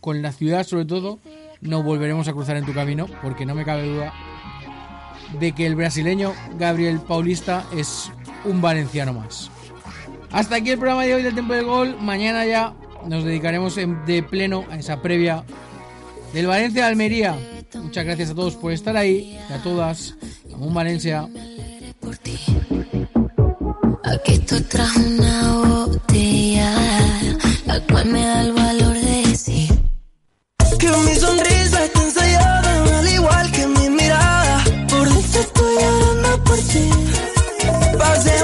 con 0.00 0.22
la 0.22 0.32
ciudad 0.32 0.66
sobre 0.66 0.84
todo, 0.84 1.18
no 1.60 1.82
volveremos 1.82 2.28
a 2.28 2.32
cruzar 2.32 2.56
en 2.56 2.66
tu 2.66 2.74
camino, 2.74 3.06
porque 3.22 3.46
no 3.46 3.54
me 3.54 3.64
cabe 3.64 3.86
duda 3.86 4.12
de 5.40 5.52
que 5.52 5.66
el 5.66 5.74
brasileño 5.74 6.34
Gabriel 6.58 7.00
Paulista 7.00 7.66
es 7.76 8.10
un 8.48 8.60
valenciano 8.60 9.12
más. 9.12 9.50
Hasta 10.32 10.56
aquí 10.56 10.70
el 10.70 10.78
programa 10.78 11.04
de 11.04 11.14
hoy 11.14 11.22
del 11.22 11.34
Tiempo 11.34 11.54
del 11.54 11.64
Gol. 11.64 11.96
Mañana 12.00 12.44
ya 12.44 12.74
nos 13.06 13.24
dedicaremos 13.24 13.76
en- 13.78 14.04
de 14.06 14.22
pleno 14.22 14.64
a 14.70 14.76
esa 14.76 15.00
previa 15.00 15.44
del 16.32 16.46
Valencia 16.46 16.82
de 16.82 16.88
Almería. 16.88 17.36
Muchas 17.74 18.04
gracias 18.04 18.30
a 18.30 18.34
todos 18.34 18.56
por 18.56 18.72
estar 18.72 18.96
ahí, 18.96 19.38
y 19.50 19.52
a 19.52 19.62
todas. 19.62 20.14
Vamos 20.50 20.72
Valencia. 20.74 21.28
Aquí 24.04 24.32
estoy 24.34 24.60
tras 24.62 24.96
una 24.96 25.52
botella, 25.52 26.74
la 27.66 27.80
cual 27.80 28.06
me 28.06 28.20
da 28.24 28.42
el 28.42 28.52
valor 28.52 28.94
de 28.94 29.22
decir. 29.28 29.68
Que 30.78 30.88
mi 30.88 31.14
sonrisa 31.14 31.84
está 31.84 32.02
ensayada, 32.02 32.98
al 32.98 33.08
igual 33.12 33.50
que 33.52 33.66
mi 33.66 33.90
mirada. 33.90 34.64
Por 34.88 35.08
dentro 35.08 35.40
estoy 35.40 35.74
llorando 35.80 36.44
por 36.44 36.58
ti. 36.58 36.90
fazer 38.08 38.34
um 38.36 38.38